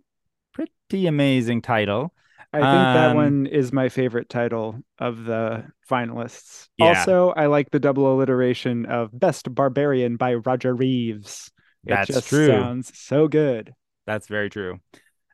pretty 0.54 1.08
amazing 1.08 1.62
title. 1.62 2.14
I 2.54 2.66
think 2.68 2.92
that 2.92 3.12
Um, 3.12 3.16
one 3.16 3.46
is 3.46 3.72
my 3.72 3.88
favorite 3.90 4.28
title 4.30 4.82
of 5.00 5.24
the 5.24 5.66
finalists. 5.90 6.68
Yeah. 6.78 6.88
Also, 6.88 7.30
I 7.30 7.46
like 7.46 7.72
the 7.72 7.80
double 7.80 8.14
alliteration 8.14 8.86
of 8.88 9.18
Best 9.18 9.54
Barbarian 9.54 10.18
by 10.18 10.36
Roger 10.36 10.76
Reeves. 10.76 11.52
It 11.86 11.90
That's 11.90 12.08
just 12.08 12.28
true. 12.28 12.48
sounds 12.48 12.98
so 12.98 13.28
good. 13.28 13.74
That's 14.06 14.28
very 14.28 14.50
true. 14.50 14.80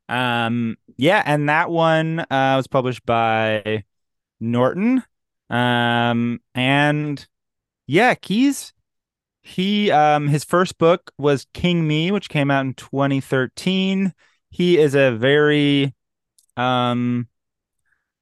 Um, 0.09 0.77
yeah, 0.97 1.23
and 1.25 1.49
that 1.49 1.69
one 1.69 2.19
uh, 2.21 2.55
was 2.57 2.67
published 2.67 3.05
by 3.05 3.83
Norton. 4.39 5.03
Um, 5.49 6.41
and 6.55 7.27
yeah, 7.87 8.15
Keys. 8.15 8.73
He 9.43 9.91
um 9.91 10.27
his 10.27 10.43
first 10.45 10.77
book 10.77 11.11
was 11.17 11.47
King 11.53 11.87
Me, 11.87 12.11
which 12.11 12.29
came 12.29 12.51
out 12.51 12.65
in 12.65 12.75
2013. 12.75 14.13
He 14.51 14.77
is 14.79 14.95
a 14.95 15.11
very 15.11 15.95
um 16.57 17.27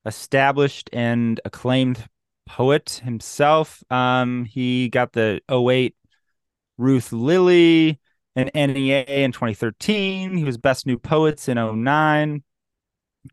established 0.05 0.89
and 0.93 1.41
acclaimed 1.45 2.07
poet 2.45 3.01
himself. 3.03 3.83
Um, 3.89 4.45
he 4.45 4.89
got 4.89 5.13
the 5.13 5.41
08 5.49 5.95
Ruth 6.77 7.11
Lilly 7.11 7.99
and 8.35 8.51
NEA 8.53 9.03
in 9.05 9.31
2013. 9.31 10.35
He 10.37 10.43
was 10.43 10.57
Best 10.57 10.85
New 10.85 10.99
Poets 10.99 11.47
in 11.47 11.57
09. 11.57 12.43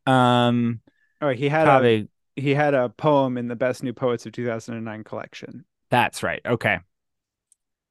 Um, 0.07 0.81
Oh, 1.21 1.29
he 1.31 1.49
had 1.49 1.69
a 1.85 2.09
he 2.37 2.55
had 2.55 2.73
a 2.75 2.89
poem 2.89 3.37
in 3.37 3.49
the 3.49 3.57
Best 3.57 3.83
New 3.83 3.93
Poets 3.93 4.25
of 4.27 4.33
2009 4.33 5.05
collection 5.05 5.65
that's 5.91 6.23
right. 6.23 6.41
Okay. 6.47 6.79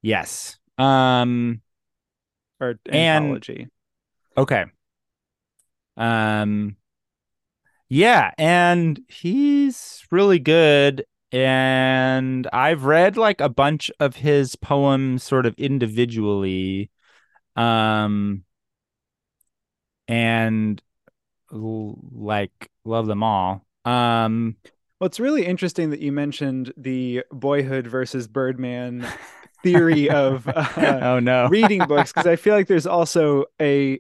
Yes. 0.02 0.58
Um, 0.80 1.62
or 2.60 2.80
And- 2.88 2.96
anthology. 2.96 3.68
okay. 4.36 4.66
Um, 5.98 6.76
yeah, 7.92 8.32
and 8.38 9.02
he's 9.10 10.06
really 10.12 10.40
good. 10.40 11.06
And 11.34 12.48
I've 12.54 12.86
read 12.86 13.18
like 13.18 13.42
a 13.42 13.50
bunch 13.50 13.92
of 14.00 14.16
his 14.16 14.56
poems 14.56 15.24
sort 15.24 15.46
of 15.46 15.56
individually. 15.56 16.90
Um, 17.58 18.46
and 20.08 20.82
like 21.52 22.72
love 22.86 23.08
them 23.08 23.24
all. 23.24 23.66
Um, 23.84 24.56
Well, 25.02 25.08
it's 25.08 25.20
really 25.20 25.46
interesting 25.46 25.90
that 25.90 26.00
you 26.00 26.14
mentioned 26.14 26.74
the 26.78 27.24
Boyhood 27.30 27.88
versus 27.88 28.26
Birdman 28.26 29.06
theory 29.64 30.10
of 30.10 30.48
uh, 30.56 31.00
oh 31.02 31.20
no. 31.20 31.50
reading 31.50 31.80
books 31.90 32.14
because 32.14 32.26
I 32.28 32.38
feel 32.38 32.56
like 32.56 32.68
there's 32.68 32.88
also 32.88 33.48
a 33.62 34.00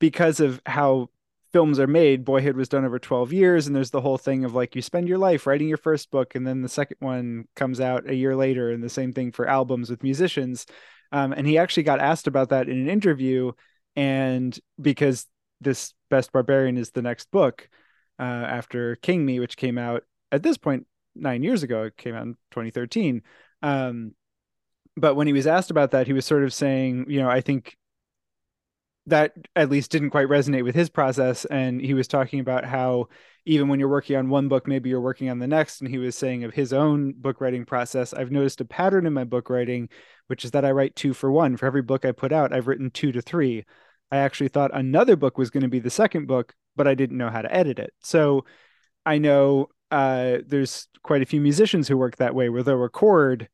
because 0.00 0.40
of 0.40 0.60
how 0.66 1.10
films 1.52 1.78
are 1.78 1.86
made. 1.86 2.24
Boyhood 2.24 2.56
was 2.56 2.68
done 2.68 2.84
over 2.84 2.98
12 2.98 3.32
years, 3.32 3.66
and 3.66 3.74
there's 3.74 3.90
the 3.90 4.00
whole 4.00 4.18
thing 4.18 4.44
of 4.44 4.54
like 4.54 4.74
you 4.74 4.82
spend 4.82 5.08
your 5.08 5.18
life 5.18 5.46
writing 5.46 5.68
your 5.68 5.76
first 5.76 6.10
book, 6.10 6.34
and 6.34 6.46
then 6.46 6.62
the 6.62 6.68
second 6.68 6.96
one 7.00 7.46
comes 7.56 7.80
out 7.80 8.08
a 8.08 8.14
year 8.14 8.36
later, 8.36 8.70
and 8.70 8.82
the 8.82 8.88
same 8.88 9.12
thing 9.12 9.32
for 9.32 9.48
albums 9.48 9.90
with 9.90 10.02
musicians. 10.02 10.66
Um, 11.12 11.32
and 11.32 11.46
he 11.46 11.58
actually 11.58 11.82
got 11.82 12.00
asked 12.00 12.26
about 12.26 12.50
that 12.50 12.68
in 12.68 12.78
an 12.78 12.88
interview, 12.88 13.52
and 13.96 14.58
because 14.80 15.26
this 15.60 15.94
Best 16.08 16.32
Barbarian 16.32 16.76
is 16.76 16.90
the 16.90 17.02
next 17.02 17.30
book 17.30 17.68
uh, 18.18 18.22
after 18.22 18.96
King 18.96 19.24
Me, 19.24 19.40
which 19.40 19.56
came 19.56 19.78
out 19.78 20.04
at 20.32 20.42
this 20.42 20.56
point 20.56 20.86
nine 21.14 21.42
years 21.42 21.62
ago. 21.62 21.84
It 21.84 21.96
came 21.96 22.14
out 22.14 22.24
in 22.24 22.34
2013. 22.52 23.22
Um, 23.62 24.14
but 24.96 25.14
when 25.14 25.26
he 25.26 25.32
was 25.32 25.46
asked 25.46 25.70
about 25.70 25.92
that, 25.92 26.06
he 26.06 26.12
was 26.12 26.26
sort 26.26 26.44
of 26.44 26.52
saying, 26.52 27.06
you 27.08 27.20
know, 27.20 27.28
I 27.28 27.40
think 27.40 27.76
that 29.06 29.32
at 29.56 29.70
least 29.70 29.90
didn't 29.90 30.10
quite 30.10 30.28
resonate 30.28 30.64
with 30.64 30.74
his 30.74 30.88
process. 30.88 31.44
And 31.46 31.80
he 31.80 31.94
was 31.94 32.06
talking 32.06 32.40
about 32.40 32.64
how 32.64 33.08
even 33.46 33.68
when 33.68 33.80
you're 33.80 33.88
working 33.88 34.16
on 34.16 34.28
one 34.28 34.48
book, 34.48 34.68
maybe 34.68 34.90
you're 34.90 35.00
working 35.00 35.30
on 35.30 35.38
the 35.38 35.46
next. 35.46 35.80
And 35.80 35.88
he 35.88 35.98
was 35.98 36.16
saying 36.16 36.44
of 36.44 36.54
his 36.54 36.72
own 36.72 37.12
book 37.12 37.40
writing 37.40 37.64
process, 37.64 38.12
I've 38.12 38.30
noticed 38.30 38.60
a 38.60 38.64
pattern 38.64 39.06
in 39.06 39.12
my 39.12 39.24
book 39.24 39.48
writing, 39.50 39.88
which 40.26 40.44
is 40.44 40.50
that 40.52 40.64
I 40.64 40.70
write 40.72 40.94
two 40.94 41.14
for 41.14 41.32
one. 41.32 41.56
For 41.56 41.66
every 41.66 41.82
book 41.82 42.04
I 42.04 42.12
put 42.12 42.32
out, 42.32 42.52
I've 42.52 42.68
written 42.68 42.90
two 42.90 43.12
to 43.12 43.22
three. 43.22 43.64
I 44.12 44.18
actually 44.18 44.48
thought 44.48 44.74
another 44.74 45.16
book 45.16 45.38
was 45.38 45.50
going 45.50 45.62
to 45.62 45.68
be 45.68 45.78
the 45.78 45.90
second 45.90 46.26
book, 46.26 46.54
but 46.76 46.86
I 46.86 46.94
didn't 46.94 47.18
know 47.18 47.30
how 47.30 47.42
to 47.42 47.54
edit 47.54 47.78
it. 47.78 47.94
So 48.00 48.44
I 49.06 49.18
know 49.18 49.68
uh, 49.90 50.38
there's 50.46 50.88
quite 51.02 51.22
a 51.22 51.26
few 51.26 51.40
musicians 51.40 51.88
who 51.88 51.96
work 51.96 52.16
that 52.16 52.34
way, 52.34 52.48
where 52.48 52.62
they'll 52.62 52.76
record, 52.76 53.48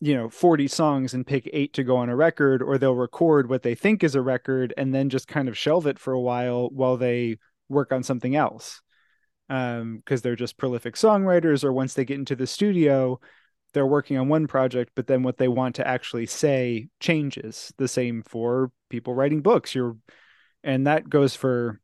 you 0.00 0.14
know, 0.14 0.30
40 0.30 0.66
songs 0.66 1.12
and 1.12 1.26
pick 1.26 1.48
eight 1.52 1.74
to 1.74 1.84
go 1.84 1.98
on 1.98 2.08
a 2.08 2.16
record, 2.16 2.62
or 2.62 2.78
they'll 2.78 2.94
record 2.94 3.50
what 3.50 3.62
they 3.62 3.74
think 3.74 4.02
is 4.02 4.14
a 4.14 4.22
record 4.22 4.72
and 4.76 4.94
then 4.94 5.10
just 5.10 5.28
kind 5.28 5.48
of 5.48 5.58
shelve 5.58 5.86
it 5.86 5.98
for 5.98 6.12
a 6.12 6.20
while 6.20 6.70
while 6.70 6.96
they 6.96 7.36
work 7.68 7.92
on 7.92 8.02
something 8.02 8.34
else. 8.34 8.80
Because 9.48 9.80
um, 9.80 10.02
they're 10.22 10.36
just 10.36 10.56
prolific 10.56 10.94
songwriters, 10.94 11.64
or 11.64 11.72
once 11.72 11.94
they 11.94 12.04
get 12.04 12.18
into 12.18 12.36
the 12.36 12.46
studio, 12.46 13.20
they're 13.74 13.86
working 13.86 14.16
on 14.16 14.28
one 14.28 14.46
project, 14.46 14.92
but 14.94 15.06
then 15.06 15.22
what 15.22 15.36
they 15.36 15.48
want 15.48 15.74
to 15.76 15.86
actually 15.86 16.26
say 16.26 16.88
changes. 16.98 17.72
The 17.76 17.88
same 17.88 18.22
for 18.22 18.72
people 18.88 19.14
writing 19.14 19.42
books. 19.42 19.74
You're, 19.74 19.96
and 20.64 20.86
that 20.86 21.10
goes 21.10 21.34
for, 21.34 21.80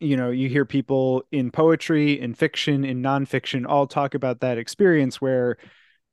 you 0.00 0.16
know, 0.16 0.30
you 0.30 0.48
hear 0.48 0.64
people 0.64 1.22
in 1.30 1.50
poetry, 1.50 2.20
in 2.20 2.34
fiction, 2.34 2.84
in 2.84 3.02
nonfiction 3.02 3.64
all 3.66 3.86
talk 3.86 4.14
about 4.14 4.40
that 4.40 4.58
experience 4.58 5.20
where 5.20 5.56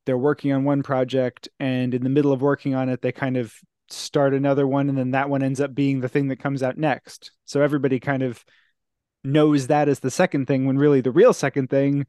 they're 0.06 0.18
working 0.18 0.52
on 0.52 0.64
one 0.64 0.84
project 0.84 1.50
and 1.60 1.94
in 1.94 2.04
the 2.04 2.10
middle 2.10 2.32
of 2.32 2.42
working 2.42 2.76
on 2.76 2.90
it, 2.90 3.02
they 3.02 3.12
kind 3.12 3.38
of 3.38 3.54
start 3.90 4.34
another 4.34 4.68
one 4.68 4.90
and 4.90 4.98
then 4.98 5.12
that 5.12 5.30
one 5.30 5.44
ends 5.44 5.62
up 5.62 5.76
being 5.76 6.00
the 6.00 6.10
thing 6.10 6.28
that 6.30 6.40
comes 6.40 6.64
out 6.64 6.78
next. 6.78 7.32
So 7.46 7.62
everybody 7.62 8.00
kind 8.00 8.24
of 8.24 8.44
knows 9.24 9.68
that 9.68 9.90
as 9.90 10.00
the 10.00 10.12
second 10.12 10.46
thing 10.46 10.66
when 10.66 10.78
really 10.78 11.02
the 11.02 11.12
real 11.12 11.34
second 11.34 11.70
thing 11.70 12.06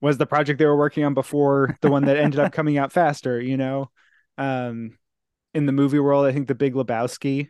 was 0.00 0.18
the 0.18 0.26
project 0.26 0.58
they 0.58 0.66
were 0.66 0.76
working 0.76 1.04
on 1.04 1.14
before 1.14 1.76
the 1.82 1.90
one 1.90 2.04
that 2.06 2.16
ended 2.16 2.40
up 2.40 2.52
coming 2.52 2.78
out 2.78 2.92
faster, 2.92 3.40
you 3.40 3.56
know. 3.56 3.90
Um 4.38 4.96
in 5.52 5.66
the 5.66 5.72
movie 5.72 5.98
world, 5.98 6.26
I 6.26 6.32
think 6.32 6.46
the 6.46 6.54
Big 6.54 6.74
Lebowski 6.74 7.48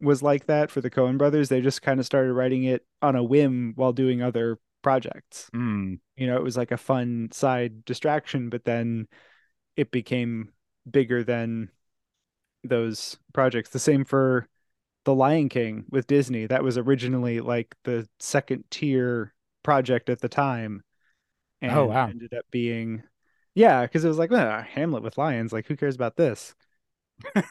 was 0.00 0.22
like 0.22 0.46
that 0.46 0.70
for 0.70 0.80
the 0.80 0.90
Coen 0.90 1.18
brothers. 1.18 1.48
They 1.48 1.60
just 1.60 1.82
kind 1.82 2.00
of 2.00 2.06
started 2.06 2.32
writing 2.32 2.64
it 2.64 2.84
on 3.00 3.16
a 3.16 3.22
whim 3.22 3.72
while 3.76 3.92
doing 3.92 4.22
other 4.22 4.58
projects. 4.82 5.48
Mm. 5.54 5.98
You 6.16 6.26
know, 6.26 6.36
it 6.36 6.42
was 6.42 6.56
like 6.56 6.72
a 6.72 6.76
fun 6.76 7.28
side 7.32 7.84
distraction, 7.84 8.48
but 8.48 8.64
then 8.64 9.08
it 9.76 9.90
became 9.90 10.52
bigger 10.90 11.24
than 11.24 11.70
those 12.64 13.16
projects. 13.32 13.70
The 13.70 13.78
same 13.78 14.04
for 14.04 14.48
The 15.04 15.14
Lion 15.14 15.48
King 15.48 15.84
with 15.90 16.06
Disney. 16.06 16.46
That 16.46 16.62
was 16.62 16.78
originally 16.78 17.40
like 17.40 17.74
the 17.84 18.08
second 18.20 18.64
tier 18.70 19.34
project 19.62 20.10
at 20.10 20.20
the 20.20 20.28
time. 20.28 20.82
And 21.60 21.72
oh, 21.72 21.86
wow. 21.86 22.08
ended 22.08 22.34
up 22.34 22.44
being 22.50 23.04
yeah, 23.54 23.82
because 23.82 24.04
it 24.04 24.08
was 24.08 24.18
like 24.18 24.30
well, 24.30 24.62
Hamlet 24.62 25.02
with 25.02 25.18
lions. 25.18 25.52
Like, 25.52 25.66
who 25.66 25.76
cares 25.76 25.94
about 25.94 26.16
this? 26.16 26.54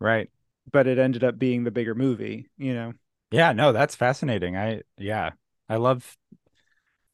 right. 0.00 0.28
But 0.70 0.86
it 0.86 0.98
ended 0.98 1.24
up 1.24 1.38
being 1.38 1.64
the 1.64 1.70
bigger 1.70 1.94
movie, 1.94 2.48
you 2.58 2.74
know. 2.74 2.92
Yeah, 3.30 3.52
no, 3.52 3.72
that's 3.72 3.94
fascinating. 3.94 4.56
I 4.56 4.82
yeah, 4.98 5.30
I 5.68 5.76
love 5.76 6.16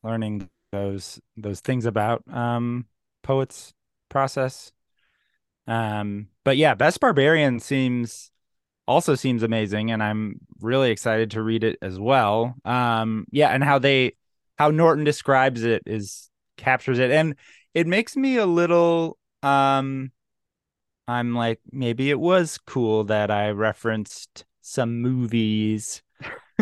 learning 0.02 0.48
those 0.72 1.20
those 1.36 1.60
things 1.60 1.84
about 1.84 2.22
um 2.32 2.86
poets 3.26 3.74
process. 4.08 4.72
Um 5.66 6.28
but 6.44 6.56
yeah, 6.56 6.74
Best 6.74 7.00
Barbarian 7.00 7.60
seems 7.60 8.30
also 8.86 9.14
seems 9.16 9.42
amazing 9.42 9.90
and 9.90 10.02
I'm 10.02 10.40
really 10.60 10.90
excited 10.90 11.32
to 11.32 11.42
read 11.42 11.64
it 11.64 11.78
as 11.82 11.98
well. 11.98 12.54
Um 12.64 13.26
yeah, 13.30 13.48
and 13.48 13.64
how 13.64 13.78
they 13.78 14.12
how 14.58 14.70
Norton 14.70 15.04
describes 15.04 15.64
it 15.64 15.82
is 15.86 16.30
captures 16.56 16.98
it 16.98 17.10
and 17.10 17.34
it 17.74 17.86
makes 17.86 18.16
me 18.16 18.36
a 18.36 18.46
little 18.46 19.18
um 19.42 20.12
I'm 21.08 21.34
like, 21.34 21.60
maybe 21.70 22.10
it 22.10 22.18
was 22.18 22.58
cool 22.66 23.04
that 23.04 23.30
I 23.30 23.50
referenced 23.50 24.44
some 24.60 25.00
movies 25.00 26.02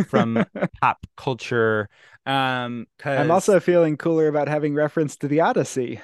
from 0.08 0.44
pop 0.80 1.06
culture. 1.16 1.88
Um, 2.26 2.86
i 3.04 3.16
I'm 3.16 3.30
also 3.30 3.58
feeling 3.60 3.96
cooler 3.96 4.28
about 4.28 4.48
having 4.48 4.74
reference 4.74 5.16
to 5.18 5.28
the 5.28 5.40
Odyssey. 5.40 6.00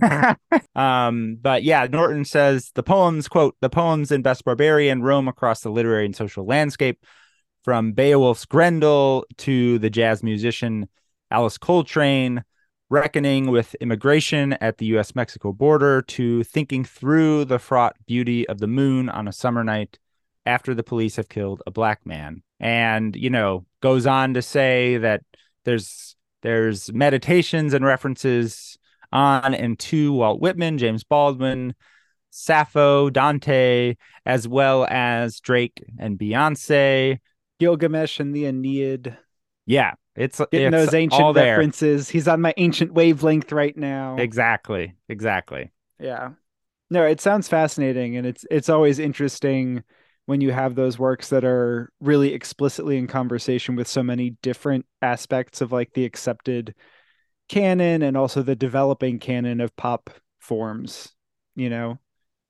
um, 0.74 1.38
but 1.40 1.62
yeah, 1.62 1.86
Norton 1.90 2.24
says 2.24 2.70
the 2.74 2.82
poems, 2.82 3.28
quote, 3.28 3.56
the 3.60 3.70
poems 3.70 4.10
in 4.10 4.22
Best 4.22 4.44
Barbarian 4.44 5.02
roam 5.02 5.28
across 5.28 5.60
the 5.60 5.70
literary 5.70 6.04
and 6.04 6.16
social 6.16 6.46
landscape 6.46 7.04
from 7.64 7.92
Beowulf's 7.92 8.44
Grendel 8.44 9.26
to 9.38 9.78
the 9.78 9.90
jazz 9.90 10.22
musician 10.22 10.88
Alice 11.30 11.58
Coltrane 11.58 12.44
reckoning 12.88 13.50
with 13.50 13.74
immigration 13.76 14.52
at 14.54 14.78
the 14.78 14.86
US 14.96 15.14
Mexico 15.14 15.52
border 15.52 16.02
to 16.02 16.44
thinking 16.44 16.84
through 16.84 17.44
the 17.44 17.58
fraught 17.58 17.96
beauty 18.06 18.48
of 18.48 18.58
the 18.58 18.68
moon 18.68 19.08
on 19.08 19.26
a 19.26 19.32
summer 19.32 19.64
night 19.64 19.98
after 20.44 20.74
the 20.74 20.84
police 20.84 21.16
have 21.16 21.28
killed 21.28 21.62
a 21.66 21.72
black 21.72 22.06
man. 22.06 22.42
And, 22.60 23.16
you 23.16 23.30
know, 23.30 23.66
goes 23.82 24.06
on 24.06 24.34
to 24.34 24.42
say 24.42 24.98
that 24.98 25.22
there's 25.64 26.14
there's 26.42 26.92
meditations 26.92 27.74
and 27.74 27.84
references 27.84 28.78
on 29.12 29.54
and 29.54 29.78
to 29.78 30.12
Walt 30.12 30.40
Whitman, 30.40 30.78
James 30.78 31.04
Baldwin, 31.04 31.74
Sappho, 32.30 33.10
Dante, 33.10 33.96
as 34.24 34.46
well 34.46 34.86
as 34.88 35.40
Drake 35.40 35.82
and 35.98 36.18
Beyonce, 36.18 37.18
Gilgamesh 37.58 38.20
and 38.20 38.34
the 38.34 38.46
Aeneid. 38.46 39.16
Yeah, 39.64 39.94
it's 40.14 40.38
getting 40.50 40.72
it's 40.72 40.86
those 40.86 40.94
ancient 40.94 41.36
references. 41.36 42.08
He's 42.08 42.28
on 42.28 42.40
my 42.40 42.54
ancient 42.56 42.92
wavelength 42.92 43.52
right 43.52 43.76
now. 43.76 44.16
Exactly. 44.16 44.94
Exactly. 45.08 45.70
Yeah. 45.98 46.30
No, 46.90 47.04
it 47.04 47.20
sounds 47.20 47.48
fascinating 47.48 48.16
and 48.16 48.26
it's 48.26 48.46
it's 48.50 48.68
always 48.68 48.98
interesting 48.98 49.82
when 50.26 50.40
you 50.40 50.52
have 50.52 50.74
those 50.74 50.98
works 50.98 51.28
that 51.30 51.44
are 51.44 51.90
really 52.00 52.32
explicitly 52.32 52.96
in 52.96 53.06
conversation 53.06 53.76
with 53.76 53.88
so 53.88 54.02
many 54.02 54.30
different 54.42 54.86
aspects 55.02 55.60
of 55.60 55.72
like 55.72 55.92
the 55.94 56.04
accepted 56.04 56.74
canon 57.48 58.02
and 58.02 58.16
also 58.16 58.42
the 58.42 58.56
developing 58.56 59.18
canon 59.18 59.60
of 59.60 59.76
pop 59.76 60.10
forms, 60.38 61.12
you 61.54 61.70
know. 61.70 61.98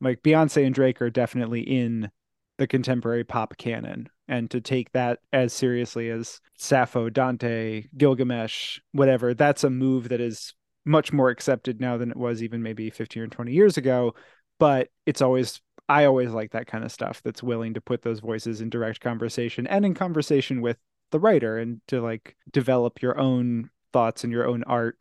Like 0.01 0.23
Beyonce 0.23 0.65
and 0.65 0.75
Drake 0.75 1.01
are 1.01 1.11
definitely 1.11 1.63
in 1.63 2.11
the 2.59 2.67
contemporary 2.67 3.25
pop 3.25 3.57
canon 3.57 4.09
and 4.29 4.51
to 4.51 4.61
take 4.61 4.93
that 4.93 5.21
as 5.33 5.53
seriously 5.53 6.11
as 6.11 6.41
Sappho, 6.59 7.09
Dante, 7.09 7.85
Gilgamesh, 7.97 8.81
whatever, 8.93 9.35
that's 9.35 9.65
a 9.65 9.71
move 9.71 10.09
that 10.09 10.21
is 10.21 10.55
much 10.85 11.13
more 11.13 11.31
accepted 11.31 11.81
now 11.81 11.97
than 11.97 12.11
it 12.11 12.17
was 12.17 12.43
even 12.43 12.63
maybe 12.63 12.91
15 12.91 13.23
or 13.23 13.27
20 13.29 13.53
years 13.53 13.77
ago. 13.77 14.15
But 14.59 14.89
it's 15.05 15.23
always, 15.23 15.61
I 15.89 16.07
always 16.07 16.31
like 16.31 16.53
that 16.53 16.67
kind 16.67 16.85
of 16.85 16.93
stuff 16.93 17.23
that's 17.23 17.43
willing 17.43 17.75
to 17.75 17.81
put 17.81 18.03
those 18.03 18.21
voices 18.21 18.61
in 18.61 18.71
direct 18.71 19.01
conversation 19.01 19.67
and 19.67 19.85
in 19.85 19.95
conversation 19.95 20.61
with 20.61 20.79
the 21.11 21.21
writer 21.21 21.59
and 21.59 21.81
to 21.89 22.01
like 22.01 22.37
develop 22.53 23.03
your 23.03 23.19
own 23.19 23.71
thoughts 23.97 24.25
and 24.25 24.33
your 24.33 24.47
own 24.47 24.63
art 24.65 24.99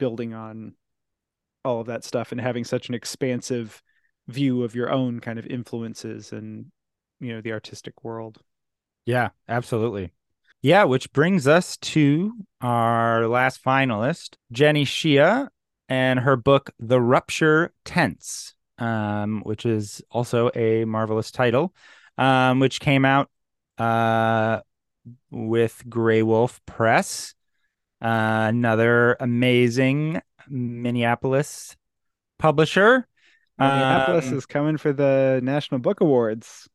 building 0.00 0.34
on 0.34 0.74
all 1.64 1.80
of 1.80 1.86
that 1.86 2.02
stuff 2.02 2.32
and 2.32 2.40
having 2.40 2.64
such 2.64 2.88
an 2.88 2.94
expansive 2.96 3.80
view 4.26 4.64
of 4.64 4.74
your 4.74 4.90
own 4.90 5.20
kind 5.20 5.38
of 5.38 5.46
influences 5.46 6.32
and 6.32 6.66
you 7.20 7.32
know 7.32 7.40
the 7.40 7.52
artistic 7.52 8.02
world. 8.02 8.38
Yeah 9.06 9.28
absolutely. 9.48 10.10
Yeah 10.62 10.82
which 10.82 11.12
brings 11.12 11.46
us 11.46 11.76
to 11.76 12.32
our 12.60 13.28
last 13.28 13.62
finalist 13.62 14.34
jenny 14.50 14.84
xie 14.84 15.48
and 15.88 16.18
her 16.18 16.34
book 16.34 16.70
the 16.80 17.00
rupture 17.00 17.72
tense 17.84 18.56
um, 18.78 19.42
which 19.44 19.64
is 19.64 20.02
also 20.10 20.50
a 20.56 20.84
marvelous 20.86 21.30
title 21.30 21.72
um, 22.16 22.58
which 22.58 22.80
came 22.80 23.04
out 23.04 23.30
uh, 23.78 24.58
with 25.30 25.84
Graywolf 25.88 26.58
Press 26.66 27.34
uh, 28.02 28.46
another 28.48 29.16
amazing 29.20 30.20
minneapolis 30.48 31.76
publisher 32.38 33.06
Minneapolis 33.58 34.28
um, 34.28 34.38
is 34.38 34.46
coming 34.46 34.76
for 34.76 34.92
the 34.92 35.40
National 35.42 35.80
Book 35.80 36.00
Awards. 36.00 36.68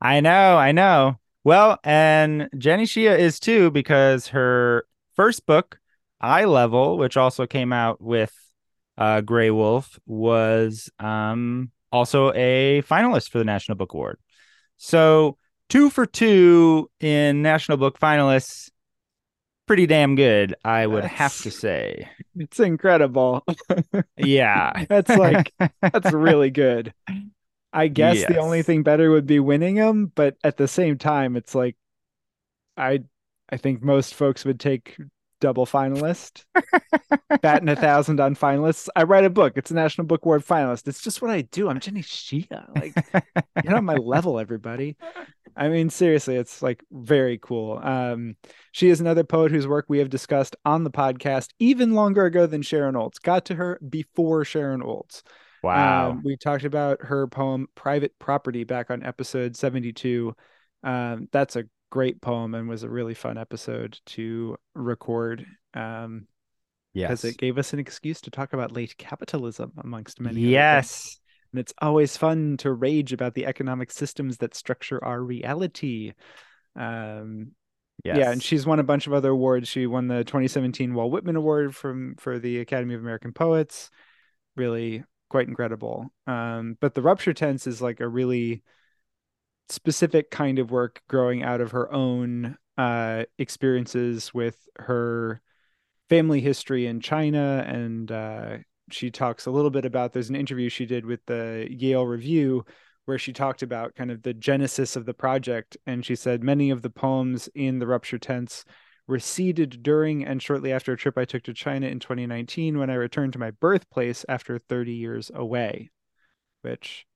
I 0.00 0.20
know, 0.20 0.56
I 0.58 0.72
know. 0.72 1.18
Well, 1.44 1.78
and 1.82 2.48
Jenny 2.58 2.84
Xie 2.84 3.18
is 3.18 3.40
too 3.40 3.70
because 3.70 4.28
her 4.28 4.86
first 5.14 5.46
book, 5.46 5.78
Eye 6.20 6.44
Level, 6.44 6.98
which 6.98 7.16
also 7.16 7.46
came 7.46 7.72
out 7.72 8.02
with 8.02 8.32
uh, 8.98 9.22
Graywolf, 9.22 9.98
was 10.06 10.90
um, 10.98 11.70
also 11.90 12.32
a 12.34 12.82
finalist 12.82 13.30
for 13.30 13.38
the 13.38 13.44
National 13.44 13.76
Book 13.76 13.94
Award. 13.94 14.18
So 14.76 15.38
two 15.70 15.88
for 15.88 16.04
two 16.04 16.90
in 17.00 17.40
National 17.40 17.78
Book 17.78 17.98
finalists. 17.98 18.70
Pretty 19.66 19.86
damn 19.86 20.14
good, 20.14 20.54
I 20.64 20.86
would 20.86 21.02
That's- 21.04 21.18
have 21.18 21.36
to 21.42 21.50
say. 21.50 22.08
It's 22.38 22.60
incredible. 22.60 23.44
Yeah. 24.16 24.84
That's 24.88 25.10
like 25.16 25.52
that's 25.80 26.12
really 26.12 26.50
good. 26.50 26.92
I 27.72 27.88
guess 27.88 28.24
the 28.26 28.38
only 28.38 28.62
thing 28.62 28.82
better 28.84 29.10
would 29.10 29.26
be 29.26 29.40
winning 29.40 29.74
them, 29.74 30.12
but 30.14 30.36
at 30.44 30.56
the 30.56 30.68
same 30.68 30.98
time, 30.98 31.36
it's 31.36 31.54
like 31.54 31.76
I 32.76 33.00
I 33.50 33.56
think 33.56 33.82
most 33.82 34.14
folks 34.14 34.44
would 34.44 34.60
take 34.60 34.96
double 35.40 35.66
finalist, 35.66 36.44
batting 37.42 37.68
a 37.68 37.76
thousand 37.86 38.20
on 38.20 38.34
finalists. 38.36 38.88
I 38.96 39.02
write 39.02 39.24
a 39.24 39.30
book. 39.30 39.54
It's 39.56 39.70
a 39.70 39.74
National 39.74 40.06
Book 40.06 40.24
Award 40.24 40.44
finalist. 40.46 40.88
It's 40.88 41.02
just 41.02 41.20
what 41.20 41.30
I 41.30 41.42
do. 41.42 41.68
I'm 41.68 41.80
Jenny 41.80 42.02
Xie. 42.02 42.46
Like, 42.74 42.94
get 43.62 43.74
on 43.74 43.84
my 43.84 43.96
level, 43.96 44.38
everybody. 44.38 44.96
I 45.56 45.68
mean, 45.68 45.88
seriously, 45.88 46.36
it's 46.36 46.62
like 46.62 46.84
very 46.92 47.38
cool. 47.38 47.80
Um, 47.82 48.36
she 48.72 48.90
is 48.90 49.00
another 49.00 49.24
poet 49.24 49.50
whose 49.50 49.66
work 49.66 49.86
we 49.88 49.98
have 49.98 50.10
discussed 50.10 50.54
on 50.64 50.84
the 50.84 50.90
podcast 50.90 51.48
even 51.58 51.94
longer 51.94 52.26
ago 52.26 52.46
than 52.46 52.62
Sharon 52.62 52.94
Olds. 52.96 53.18
Got 53.18 53.46
to 53.46 53.54
her 53.54 53.80
before 53.88 54.44
Sharon 54.44 54.82
Olds. 54.82 55.22
Wow. 55.62 56.10
Um, 56.10 56.22
we 56.22 56.36
talked 56.36 56.64
about 56.64 57.02
her 57.02 57.26
poem 57.26 57.68
Private 57.74 58.18
Property 58.18 58.64
back 58.64 58.90
on 58.90 59.02
episode 59.02 59.56
72. 59.56 60.34
Um, 60.82 61.28
that's 61.32 61.56
a 61.56 61.64
great 61.90 62.20
poem 62.20 62.54
and 62.54 62.68
was 62.68 62.82
a 62.82 62.90
really 62.90 63.14
fun 63.14 63.38
episode 63.38 63.98
to 64.06 64.56
record 64.74 65.46
um, 65.74 66.26
because 66.92 67.24
it 67.24 67.38
gave 67.38 67.58
us 67.58 67.72
an 67.72 67.78
excuse 67.78 68.20
to 68.22 68.30
talk 68.30 68.52
about 68.52 68.72
late 68.72 68.96
capitalism 68.98 69.72
amongst 69.78 70.20
many. 70.20 70.40
Yes. 70.40 71.18
And 71.56 71.60
it's 71.62 71.72
always 71.80 72.18
fun 72.18 72.58
to 72.58 72.70
rage 72.70 73.14
about 73.14 73.32
the 73.32 73.46
economic 73.46 73.90
systems 73.90 74.36
that 74.38 74.54
structure 74.54 75.02
our 75.02 75.22
reality. 75.22 76.12
Um, 76.78 77.52
Yes. 78.04 78.18
yeah, 78.18 78.30
and 78.30 78.42
she's 78.42 78.66
won 78.66 78.78
a 78.78 78.84
bunch 78.84 79.06
of 79.06 79.14
other 79.14 79.30
awards. 79.30 79.66
She 79.66 79.86
won 79.86 80.06
the 80.06 80.22
2017 80.22 80.92
Walt 80.92 81.10
Whitman 81.10 81.34
Award 81.34 81.74
from 81.74 82.14
for 82.16 82.38
the 82.38 82.60
Academy 82.60 82.94
of 82.94 83.00
American 83.00 83.32
Poets. 83.32 83.90
Really 84.54 85.02
quite 85.30 85.48
incredible. 85.48 86.12
Um, 86.26 86.76
but 86.78 86.92
the 86.92 87.00
rupture 87.00 87.32
tense 87.32 87.66
is 87.66 87.80
like 87.80 88.00
a 88.00 88.06
really 88.06 88.62
specific 89.70 90.30
kind 90.30 90.58
of 90.58 90.70
work 90.70 91.00
growing 91.08 91.42
out 91.42 91.62
of 91.62 91.70
her 91.70 91.90
own 91.90 92.58
uh, 92.76 93.24
experiences 93.38 94.34
with 94.34 94.58
her 94.78 95.40
family 96.10 96.42
history 96.42 96.86
in 96.86 97.00
China, 97.00 97.64
and 97.66 98.12
uh, 98.12 98.58
she 98.90 99.10
talks 99.10 99.46
a 99.46 99.50
little 99.50 99.70
bit 99.70 99.84
about. 99.84 100.12
There's 100.12 100.30
an 100.30 100.36
interview 100.36 100.68
she 100.68 100.86
did 100.86 101.04
with 101.04 101.24
the 101.26 101.66
Yale 101.70 102.06
Review 102.06 102.64
where 103.06 103.18
she 103.18 103.32
talked 103.32 103.62
about 103.62 103.94
kind 103.94 104.10
of 104.10 104.22
the 104.22 104.34
genesis 104.34 104.96
of 104.96 105.06
the 105.06 105.14
project. 105.14 105.76
And 105.86 106.04
she 106.04 106.16
said 106.16 106.42
many 106.42 106.70
of 106.70 106.82
the 106.82 106.90
poems 106.90 107.48
in 107.54 107.78
the 107.78 107.86
rupture 107.86 108.18
tense 108.18 108.64
were 109.06 109.20
seeded 109.20 109.82
during 109.82 110.24
and 110.24 110.42
shortly 110.42 110.72
after 110.72 110.92
a 110.92 110.96
trip 110.96 111.16
I 111.16 111.24
took 111.24 111.44
to 111.44 111.54
China 111.54 111.86
in 111.86 112.00
2019 112.00 112.78
when 112.78 112.90
I 112.90 112.94
returned 112.94 113.32
to 113.34 113.38
my 113.38 113.52
birthplace 113.52 114.24
after 114.28 114.58
30 114.58 114.92
years 114.92 115.30
away. 115.32 115.90
Which, 116.62 117.06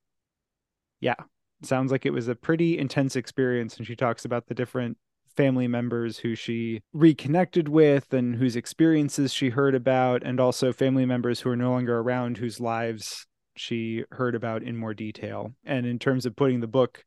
yeah, 1.01 1.17
sounds 1.63 1.91
like 1.91 2.07
it 2.07 2.13
was 2.13 2.29
a 2.29 2.37
pretty 2.37 2.79
intense 2.79 3.17
experience. 3.17 3.77
And 3.77 3.87
she 3.87 3.97
talks 3.97 4.25
about 4.25 4.47
the 4.47 4.55
different 4.55 4.97
family 5.37 5.69
members 5.69 6.19
who 6.19 6.35
she 6.35 6.83
reconnected 6.93 7.69
with 7.69 8.13
and 8.13 8.37
whose 8.37 8.57
experiences 8.57 9.33
she 9.33 9.51
heard 9.51 9.75
about, 9.75 10.23
and 10.23 10.41
also 10.41 10.73
family 10.73 11.07
members 11.07 11.41
who 11.41 11.51
are 11.51 11.57
no 11.57 11.71
longer 11.71 11.99
around 11.99 12.37
whose 12.37 12.61
lives 12.61 13.27
she 13.57 14.05
heard 14.13 14.35
about 14.35 14.63
in 14.63 14.77
more 14.77 14.95
detail. 14.95 15.53
And 15.65 15.87
in 15.87 15.99
terms 15.99 16.27
of 16.27 16.37
putting 16.37 16.61
the 16.61 16.67
book 16.67 17.05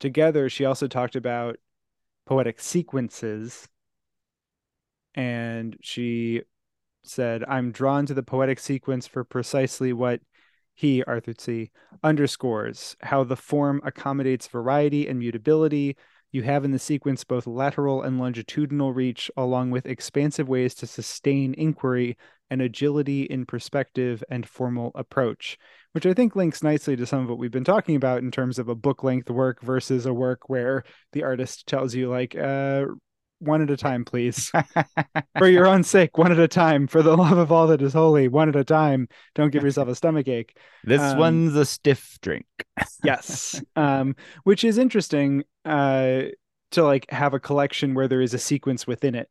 together, 0.00 0.48
she 0.48 0.64
also 0.64 0.86
talked 0.86 1.16
about 1.16 1.56
poetic 2.26 2.60
sequences. 2.60 3.68
And 5.14 5.76
she 5.80 6.42
said, 7.04 7.44
I'm 7.46 7.70
drawn 7.70 8.06
to 8.06 8.14
the 8.14 8.22
poetic 8.22 8.58
sequence 8.58 9.06
for 9.06 9.24
precisely 9.24 9.92
what 9.92 10.20
he, 10.74 11.04
Arthur 11.04 11.34
Sze, 11.38 11.70
underscores 12.02 12.96
how 13.00 13.22
the 13.22 13.36
form 13.36 13.80
accommodates 13.84 14.48
variety 14.48 15.06
and 15.06 15.18
mutability. 15.18 15.96
You 16.34 16.42
have 16.42 16.64
in 16.64 16.72
the 16.72 16.80
sequence 16.80 17.22
both 17.22 17.46
lateral 17.46 18.02
and 18.02 18.18
longitudinal 18.18 18.92
reach, 18.92 19.30
along 19.36 19.70
with 19.70 19.86
expansive 19.86 20.48
ways 20.48 20.74
to 20.74 20.86
sustain 20.88 21.54
inquiry 21.54 22.16
and 22.50 22.60
agility 22.60 23.22
in 23.22 23.46
perspective 23.46 24.24
and 24.28 24.44
formal 24.44 24.90
approach, 24.96 25.56
which 25.92 26.06
I 26.06 26.12
think 26.12 26.34
links 26.34 26.60
nicely 26.60 26.96
to 26.96 27.06
some 27.06 27.20
of 27.20 27.28
what 27.28 27.38
we've 27.38 27.52
been 27.52 27.62
talking 27.62 27.94
about 27.94 28.18
in 28.18 28.32
terms 28.32 28.58
of 28.58 28.68
a 28.68 28.74
book 28.74 29.04
length 29.04 29.30
work 29.30 29.62
versus 29.62 30.06
a 30.06 30.12
work 30.12 30.48
where 30.48 30.82
the 31.12 31.22
artist 31.22 31.68
tells 31.68 31.94
you, 31.94 32.10
like, 32.10 32.34
uh, 32.34 32.86
one 33.44 33.62
at 33.62 33.70
a 33.70 33.76
time, 33.76 34.04
please. 34.04 34.50
for 35.38 35.48
your 35.48 35.66
own 35.66 35.82
sake, 35.82 36.16
one 36.18 36.32
at 36.32 36.38
a 36.38 36.48
time. 36.48 36.86
For 36.86 37.02
the 37.02 37.16
love 37.16 37.38
of 37.38 37.52
all 37.52 37.66
that 37.68 37.82
is 37.82 37.92
holy, 37.92 38.28
one 38.28 38.48
at 38.48 38.56
a 38.56 38.64
time. 38.64 39.08
Don't 39.34 39.50
give 39.50 39.62
yourself 39.62 39.88
a 39.88 39.94
stomach 39.94 40.28
ache. 40.28 40.56
This 40.82 41.00
Um, 41.00 41.18
one's 41.18 41.54
a 41.56 41.64
stiff 41.64 42.18
drink. 42.22 42.46
Yes. 43.04 43.62
um, 43.76 44.16
which 44.44 44.64
is 44.64 44.78
interesting 44.78 45.44
uh, 45.64 46.22
to 46.72 46.82
like 46.82 47.10
have 47.10 47.34
a 47.34 47.40
collection 47.40 47.94
where 47.94 48.08
there 48.08 48.20
is 48.22 48.34
a 48.34 48.38
sequence 48.38 48.86
within 48.86 49.14
it, 49.14 49.28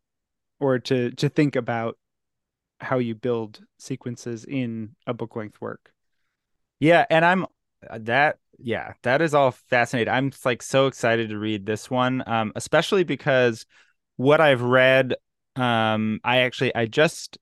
or 0.60 0.80
to 0.80 1.12
to 1.12 1.30
think 1.30 1.56
about 1.56 1.98
how 2.80 3.00
you 3.00 3.16
build 3.16 3.62
sequences 3.80 4.46
in 4.46 4.96
a 5.08 5.14
book 5.14 5.36
length 5.36 5.60
work. 5.62 5.92
Yeah, 6.80 7.06
and 7.10 7.24
I'm 7.26 7.46
uh, 7.90 8.00
that 8.02 8.38
yeah, 8.60 8.94
that 9.04 9.22
is 9.22 9.34
all 9.34 9.52
fascinating. 9.52 10.14
I'm 10.14 10.32
like 10.46 10.62
so 10.62 10.88
excited 10.88 11.30
to 11.30 11.38
read 11.38 11.66
this 11.66 11.90
one, 11.90 12.24
um, 12.28 12.52
especially 12.56 13.04
because 13.04 13.66
what 14.18 14.42
I've 14.42 14.62
read, 14.62 15.16
um, 15.56 16.20
I 16.24 16.40
actually 16.40 16.74
I 16.76 16.86
just 16.86 17.38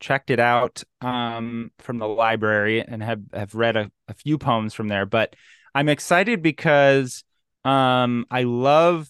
checked 0.00 0.30
it 0.30 0.40
out 0.40 0.82
um 1.00 1.70
from 1.78 1.98
the 1.98 2.08
library 2.08 2.82
and 2.82 3.02
have 3.04 3.20
have 3.32 3.54
read 3.54 3.76
a, 3.76 3.88
a 4.08 4.14
few 4.14 4.38
poems 4.38 4.74
from 4.74 4.88
there, 4.88 5.06
but 5.06 5.36
I'm 5.74 5.88
excited 5.88 6.42
because 6.42 7.24
um 7.64 8.26
I 8.30 8.42
love 8.42 9.08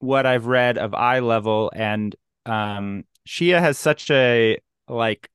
what 0.00 0.26
I've 0.26 0.46
read 0.46 0.78
of 0.78 0.94
eye 0.94 1.20
level 1.20 1.72
and 1.74 2.14
um 2.44 3.04
Xie 3.28 3.58
has 3.58 3.78
such 3.78 4.10
a 4.10 4.58
like 4.88 5.30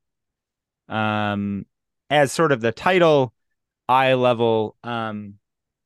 um 0.88 1.66
as 2.10 2.32
sort 2.32 2.52
of 2.52 2.60
the 2.60 2.72
title 2.72 3.32
eye 3.88 4.14
level 4.14 4.76
um 4.84 5.34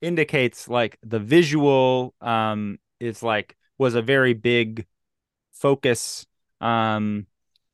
indicates 0.02 0.68
like 0.68 0.98
the 1.02 1.18
visual 1.18 2.14
um 2.20 2.78
is 3.00 3.22
like 3.22 3.56
was 3.78 3.94
a 3.94 4.02
very 4.02 4.34
big 4.34 4.86
focus 5.58 6.26
um 6.60 7.26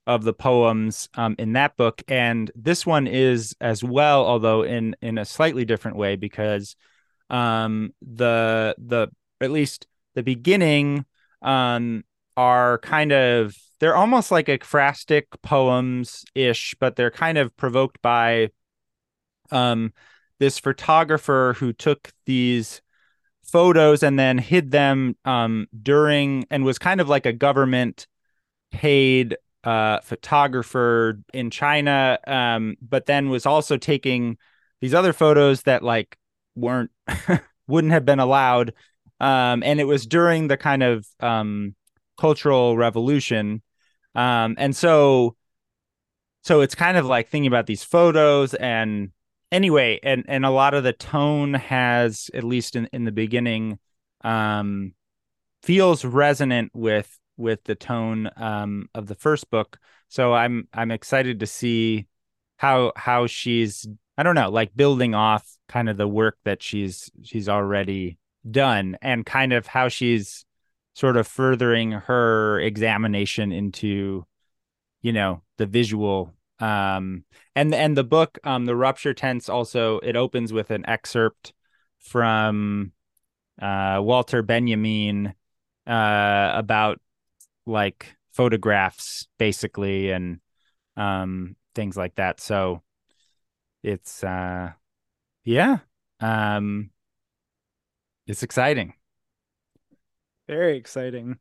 of 0.07 0.25
the 0.25 0.33
poems 0.33 1.09
um 1.15 1.35
in 1.39 1.53
that 1.53 1.77
book. 1.77 2.03
And 2.09 2.51
this 2.55 2.85
one 2.85 3.07
is 3.07 3.55
as 3.61 3.85
well 3.85 4.27
although 4.27 4.63
in 4.63 4.97
in 5.01 5.19
a 5.19 5.25
slightly 5.25 5.65
different 5.65 5.97
way 5.97 6.17
because 6.17 6.77
um 7.31 7.93
the 8.03 8.75
the 8.79 9.09
at 9.41 9.51
least 9.51 9.87
the 10.15 10.23
beginning 10.23 11.05
um 11.43 12.05
are 12.37 12.79
kind 12.79 13.13
of 13.13 13.55
they're 13.81 13.97
almost 13.97 14.31
like 14.31 14.47
ekphrastic 14.47 15.25
poems 15.43 16.25
ish 16.35 16.75
but 16.81 16.97
they're 16.97 17.11
kind 17.11 17.39
of 17.39 17.57
provoked 17.57 18.01
by 18.03 18.49
um 19.51 19.93
this 20.39 20.59
photographer 20.59 21.55
who 21.59 21.73
took 21.73 22.13
these 22.27 22.83
photos 23.45 24.03
and 24.03 24.19
then 24.19 24.39
hid 24.39 24.71
them 24.71 25.17
um, 25.25 25.67
during 25.83 26.47
and 26.51 26.65
was 26.65 26.79
kind 26.79 27.01
of 27.01 27.09
like 27.09 27.27
a 27.27 27.33
government 27.33 28.07
paid 28.71 29.37
uh, 29.65 30.01
photographer 30.01 31.21
in 31.33 31.51
China, 31.51 32.19
um, 32.27 32.77
but 32.81 33.07
then 33.07 33.29
was 33.29 33.47
also 33.47 33.77
taking 33.77 34.39
these 34.81 34.95
other 34.95 35.13
photos 35.13 35.63
that 35.63 35.83
like 35.83 36.17
weren't 36.57 36.91
wouldn't 37.67 37.93
have 37.93 38.05
been 38.05 38.19
allowed. 38.19 38.75
Um, 39.21 39.63
and 39.63 39.81
it 39.81 39.85
was 39.85 40.07
during 40.07 40.49
the 40.49 40.57
kind 40.57 40.83
of 40.83 41.07
um, 41.21 41.77
cultural 42.19 42.77
revolution. 42.77 43.63
Um, 44.15 44.57
and 44.59 44.75
so 44.75 45.37
so 46.43 46.61
it's 46.61 46.75
kind 46.75 46.97
of 46.97 47.07
like 47.07 47.29
thinking 47.29 47.47
about 47.47 47.67
these 47.67 47.85
photos 47.85 48.55
and 48.55 49.11
anyway 49.53 50.01
and 50.03 50.25
and 50.27 50.45
a 50.45 50.51
lot 50.51 50.75
of 50.75 50.83
the 50.83 50.93
tone 50.93 51.55
has 51.55 52.31
at 52.35 52.43
least 52.43 52.75
in 52.75 52.89
in 52.93 53.05
the 53.05 53.13
beginning 53.13 53.79
um 54.25 54.95
feels 55.63 56.05
resonant 56.05 56.73
with 56.75 57.19
with 57.37 57.63
the 57.65 57.75
tone 57.75 58.31
um 58.37 58.89
of 58.95 59.07
the 59.07 59.15
first 59.15 59.49
book. 59.51 59.79
So 60.09 60.35
i'm 60.35 60.69
i'm 60.73 60.91
excited 60.91 61.41
to 61.41 61.47
see 61.47 62.07
how 62.57 62.93
how 62.97 63.27
she's 63.27 63.87
i 64.17 64.23
don't 64.23 64.35
know 64.35 64.51
like 64.51 64.75
building 64.75 65.15
off 65.15 65.47
kind 65.69 65.89
of 65.89 65.97
the 65.97 66.09
work 66.09 66.39
that 66.45 66.63
she's 66.63 67.11
she's 67.23 67.49
already 67.49 68.19
done 68.51 68.97
and 69.01 69.25
kind 69.25 69.53
of 69.53 69.67
how 69.67 69.89
she's 69.89 70.45
sort 70.95 71.17
of 71.17 71.27
furthering 71.27 71.93
her 71.93 72.61
examination 72.61 73.53
into 73.53 74.27
you 75.01 75.13
know 75.13 75.43
the 75.59 75.67
visual 75.67 76.33
um 76.63 77.25
and 77.57 77.75
and 77.75 77.97
the 77.97 78.05
book 78.05 78.39
um 78.45 78.67
the 78.67 78.77
rupture 78.77 79.13
tense 79.13 79.49
also 79.49 79.99
it 79.99 80.15
opens 80.15 80.53
with 80.53 80.71
an 80.71 80.89
excerpt 80.89 81.53
from 81.99 82.93
uh 83.61 83.99
Walter 84.01 84.43
Benjamin 84.43 85.35
uh 85.89 86.53
about 86.55 87.01
like 87.67 88.17
photographs 88.33 89.27
basically 89.39 90.13
and 90.13 90.39
um 90.97 91.57
things 91.75 91.97
like 91.97 92.15
that. 92.15 92.41
So 92.41 92.83
it's 93.83 94.23
uh 94.23 94.71
yeah 95.43 95.79
um 96.21 96.91
it's 98.29 98.45
exciting. 98.45 98.95
Very 100.47 100.77
exciting. 100.77 101.39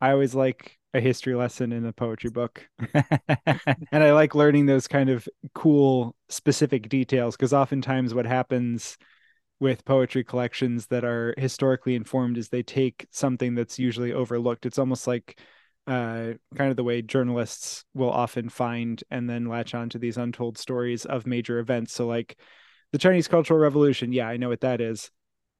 I 0.00 0.12
always 0.12 0.34
like 0.34 0.78
a 0.96 1.00
history 1.00 1.34
lesson 1.34 1.72
in 1.72 1.84
a 1.84 1.92
poetry 1.92 2.30
book 2.30 2.68
and 2.94 4.02
i 4.02 4.12
like 4.12 4.34
learning 4.34 4.66
those 4.66 4.86
kind 4.86 5.10
of 5.10 5.28
cool 5.54 6.14
specific 6.28 6.88
details 6.88 7.36
because 7.36 7.52
oftentimes 7.52 8.14
what 8.14 8.26
happens 8.26 8.96
with 9.58 9.84
poetry 9.84 10.24
collections 10.24 10.86
that 10.86 11.04
are 11.04 11.34
historically 11.38 11.94
informed 11.94 12.36
is 12.36 12.48
they 12.48 12.62
take 12.62 13.06
something 13.10 13.54
that's 13.54 13.78
usually 13.78 14.12
overlooked 14.12 14.66
it's 14.66 14.78
almost 14.78 15.06
like 15.06 15.38
uh, 15.86 16.32
kind 16.56 16.70
of 16.70 16.76
the 16.76 16.84
way 16.84 17.00
journalists 17.00 17.84
will 17.94 18.10
often 18.10 18.48
find 18.48 19.04
and 19.10 19.30
then 19.30 19.46
latch 19.46 19.74
on 19.74 19.88
to 19.90 19.98
these 19.98 20.16
untold 20.16 20.58
stories 20.58 21.04
of 21.04 21.26
major 21.26 21.58
events. 21.58 21.92
So, 21.92 22.06
like 22.06 22.38
the 22.92 22.98
Chinese 22.98 23.28
Cultural 23.28 23.60
Revolution, 23.60 24.12
yeah, 24.12 24.28
I 24.28 24.36
know 24.36 24.48
what 24.48 24.62
that 24.62 24.80
is. 24.80 25.10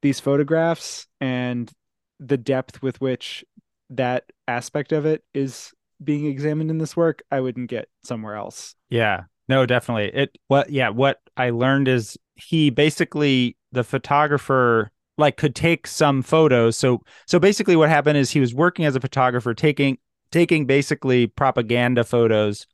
These 0.03 0.21
photographs 0.21 1.07
and 1.21 1.71
the 2.19 2.37
depth 2.37 2.83
with 2.83 3.01
which 3.01 3.45
that 3.91 4.25
aspect 4.49 4.93
of 4.93 5.07
it 5.07 5.25
is 5.35 5.73
being 6.03 6.27
examined 6.27 6.71
in 6.71 6.79
this 6.79 6.97
work, 6.97 7.23
I 7.31 7.41
wouldn't 7.41 7.71
get 7.71 7.89
somewhere 8.05 8.35
else. 8.35 8.75
Yeah, 8.91 9.25
no, 9.49 9.67
definitely. 9.67 10.11
It 10.15 10.39
what 10.49 10.71
yeah, 10.71 10.91
what 10.91 11.21
I 11.37 11.51
learned 11.51 11.89
is 11.89 12.17
he 12.35 12.71
basically 12.71 13.57
the 13.73 13.85
photographer 13.85 14.91
like 15.19 15.37
could 15.37 15.55
take 15.55 15.87
some 15.87 16.23
photos. 16.23 16.77
So 16.77 17.03
so 17.27 17.39
basically 17.39 17.77
what 17.77 17.89
happened 17.89 18.19
is 18.19 18.31
he 18.31 18.41
was 18.41 18.55
working 18.55 18.85
as 18.85 18.97
a 18.97 19.01
photographer 19.01 19.55
taking 19.55 19.99
taking 20.31 20.67
basically 20.67 21.27
propaganda 21.27 22.05
photos 22.05 22.67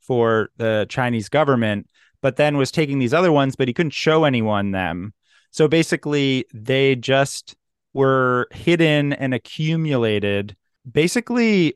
for 0.00 0.50
the 0.56 0.86
Chinese 0.88 1.28
government, 1.28 1.88
but 2.20 2.36
then 2.36 2.56
was 2.56 2.70
taking 2.70 2.98
these 2.98 3.14
other 3.14 3.32
ones, 3.32 3.56
but 3.56 3.68
he 3.68 3.74
couldn't 3.74 3.92
show 3.92 4.24
anyone 4.24 4.70
them. 4.70 5.12
So 5.50 5.66
basically, 5.66 6.44
they 6.54 6.94
just 6.94 7.56
were 7.92 8.48
hidden 8.52 9.12
and 9.12 9.34
accumulated. 9.34 10.56
Basically, 10.90 11.74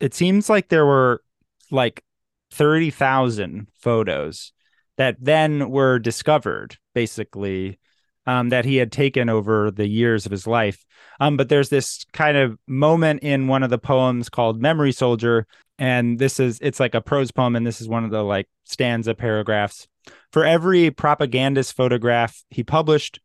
it 0.00 0.14
seems 0.14 0.48
like 0.48 0.68
there 0.68 0.86
were 0.86 1.22
like 1.70 2.04
30,000 2.50 3.68
photos 3.78 4.52
that 4.96 5.16
then 5.20 5.70
were 5.70 5.98
discovered, 5.98 6.76
basically, 6.94 7.78
um, 8.26 8.48
that 8.48 8.64
he 8.64 8.76
had 8.76 8.90
taken 8.90 9.28
over 9.28 9.70
the 9.70 9.86
years 9.86 10.26
of 10.26 10.32
his 10.32 10.46
life. 10.46 10.84
Um, 11.20 11.36
but 11.36 11.48
there's 11.48 11.68
this 11.68 12.04
kind 12.12 12.36
of 12.36 12.58
moment 12.66 13.22
in 13.22 13.46
one 13.46 13.62
of 13.62 13.70
the 13.70 13.78
poems 13.78 14.28
called 14.28 14.60
Memory 14.60 14.92
Soldier. 14.92 15.46
And 15.78 16.18
this 16.18 16.40
is, 16.40 16.58
it's 16.60 16.80
like 16.80 16.94
a 16.94 17.00
prose 17.00 17.30
poem. 17.30 17.54
And 17.56 17.66
this 17.66 17.80
is 17.80 17.88
one 17.88 18.04
of 18.04 18.10
the 18.10 18.22
like 18.22 18.48
stanza 18.64 19.14
paragraphs. 19.14 19.86
For 20.32 20.44
every 20.44 20.90
propagandist 20.90 21.74
photograph 21.74 22.42
he 22.50 22.64
published, 22.64 23.20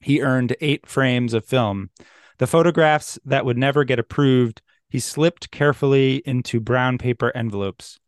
he 0.00 0.22
earned 0.22 0.56
eight 0.60 0.86
frames 0.86 1.34
of 1.34 1.44
film. 1.44 1.90
The 2.38 2.46
photographs 2.46 3.18
that 3.24 3.44
would 3.44 3.58
never 3.58 3.84
get 3.84 3.98
approved, 3.98 4.62
he 4.88 4.98
slipped 5.00 5.50
carefully 5.50 6.22
into 6.26 6.60
brown 6.60 6.98
paper 6.98 7.32
envelopes. 7.34 7.98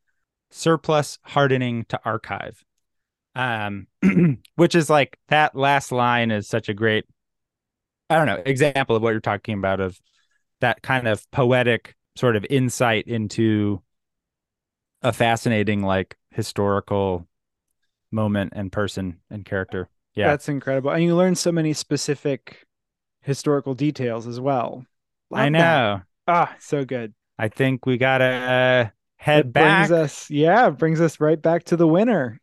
Surplus 0.51 1.19
hardening 1.23 1.85
to 1.87 2.01
archive 2.05 2.65
um, 3.39 3.87
which 4.57 4.75
is 4.75 4.91
like 4.91 5.17
that 5.29 5.55
last 5.55 5.93
line 5.93 6.33
is 6.33 6.49
such 6.49 6.69
a 6.69 6.75
great, 6.75 7.05
I 8.11 8.17
don't 8.17 8.27
know, 8.27 8.43
example 8.45 8.97
of 8.97 9.03
what 9.03 9.11
you're 9.11 9.21
talking 9.21 9.57
about 9.57 9.81
of 9.81 9.99
that 10.61 10.83
kind 10.83 11.07
of 11.07 11.29
poetic 11.31 11.95
sort 12.17 12.35
of 12.35 12.45
insight 12.51 13.07
into 13.07 13.81
a 15.03 15.13
fascinating 15.13 15.83
like 15.83 16.17
historical 16.33 17.29
moment 18.11 18.55
and 18.57 18.73
person 18.73 19.21
and 19.31 19.45
character. 19.45 19.89
Yeah. 20.17 20.27
That's 20.27 20.49
incredible. 20.49 20.91
And 20.91 21.05
you 21.05 21.15
learn 21.15 21.37
so 21.37 21.53
many 21.53 21.73
specific 21.73 22.67
historical 23.29 23.75
details 23.75 24.27
as 24.27 24.41
well. 24.41 24.87
Love 25.31 25.41
I 25.41 25.49
know. 25.51 26.01
That. 26.27 26.33
Ah, 26.33 26.57
so 26.59 26.85
good. 26.85 27.15
I 27.39 27.49
think 27.49 27.85
we 27.85 27.99
got 27.99 28.19
to 28.19 28.25
uh, 28.25 28.89
head 29.17 29.41
it 29.41 29.53
back. 29.53 29.89
Brings 29.89 30.03
us, 30.03 30.31
yeah, 30.31 30.71
brings 30.71 30.99
us 31.01 31.21
right 31.21 31.41
back 31.41 31.65
to 31.65 31.77
the 31.77 31.87
winner 31.87 32.41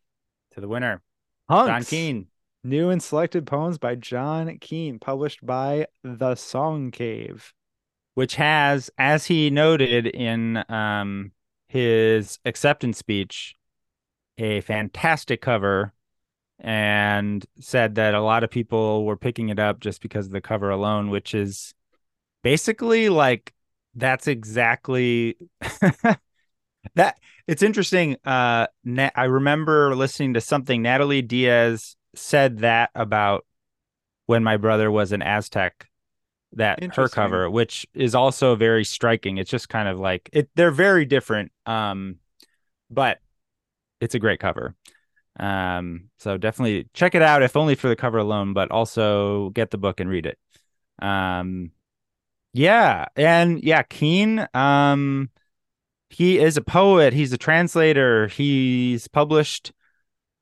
to 0.53 0.61
the 0.61 0.67
winner, 0.67 1.01
Punks. 1.49 1.69
John 1.69 1.83
Keene. 1.83 2.27
New 2.63 2.89
and 2.89 3.01
selected 3.01 3.45
poems 3.45 3.77
by 3.77 3.95
John 3.95 4.57
Keene, 4.59 4.99
published 4.99 5.45
by 5.45 5.87
The 6.03 6.35
Song 6.35 6.91
Cave. 6.91 7.53
Which 8.13 8.35
has, 8.35 8.89
as 8.97 9.25
he 9.25 9.49
noted 9.49 10.07
in 10.07 10.63
um, 10.69 11.31
his 11.67 12.39
acceptance 12.45 12.97
speech, 12.97 13.55
a 14.37 14.61
fantastic 14.61 15.41
cover 15.41 15.93
and 16.59 17.45
said 17.59 17.95
that 17.95 18.13
a 18.13 18.21
lot 18.21 18.43
of 18.43 18.49
people 18.49 19.05
were 19.05 19.17
picking 19.17 19.49
it 19.49 19.59
up 19.59 19.79
just 19.79 20.01
because 20.01 20.27
of 20.27 20.31
the 20.31 20.41
cover 20.41 20.69
alone, 20.69 21.09
which 21.09 21.33
is 21.33 21.73
basically 22.43 23.09
like 23.09 23.53
that's 23.95 24.27
exactly 24.27 25.37
that 26.95 27.17
it's 27.47 27.63
interesting. 27.63 28.17
Uh, 28.25 28.67
I 29.15 29.23
remember 29.23 29.95
listening 29.95 30.33
to 30.35 30.41
something 30.41 30.81
Natalie 30.81 31.21
Diaz 31.21 31.95
said 32.15 32.59
that 32.59 32.89
about 32.95 33.45
when 34.25 34.43
my 34.43 34.57
brother 34.57 34.89
was 34.89 35.11
an 35.11 35.21
Aztec. 35.21 35.87
That 36.53 36.95
her 36.95 37.09
cover, 37.09 37.49
which 37.49 37.85
is 37.93 38.15
also 38.15 38.55
very 38.55 38.85
striking. 38.85 39.39
It's 39.39 39.51
just 39.51 39.67
kind 39.67 39.89
of 39.89 39.99
like 39.99 40.29
it. 40.31 40.49
They're 40.55 40.71
very 40.71 41.03
different, 41.03 41.51
um, 41.65 42.19
but 42.89 43.19
it's 43.99 44.15
a 44.15 44.19
great 44.19 44.39
cover. 44.39 44.73
Um, 45.39 46.09
so 46.17 46.37
definitely 46.37 46.87
check 46.93 47.15
it 47.15 47.21
out, 47.21 47.43
if 47.43 47.55
only 47.57 47.75
for 47.75 47.87
the 47.87 47.95
cover 47.95 48.17
alone, 48.17 48.53
but 48.53 48.71
also 48.71 49.49
get 49.49 49.71
the 49.71 49.77
book 49.77 49.99
and 49.99 50.09
read 50.09 50.25
it. 50.25 50.37
Um, 50.99 51.71
yeah, 52.53 53.05
and 53.15 53.61
yeah, 53.63 53.83
Keene. 53.83 54.47
Um, 54.53 55.29
he 56.09 56.39
is 56.39 56.55
a 56.55 56.61
poet, 56.61 57.13
he's 57.13 57.33
a 57.33 57.37
translator, 57.37 58.27
he's 58.27 59.07
published 59.09 59.73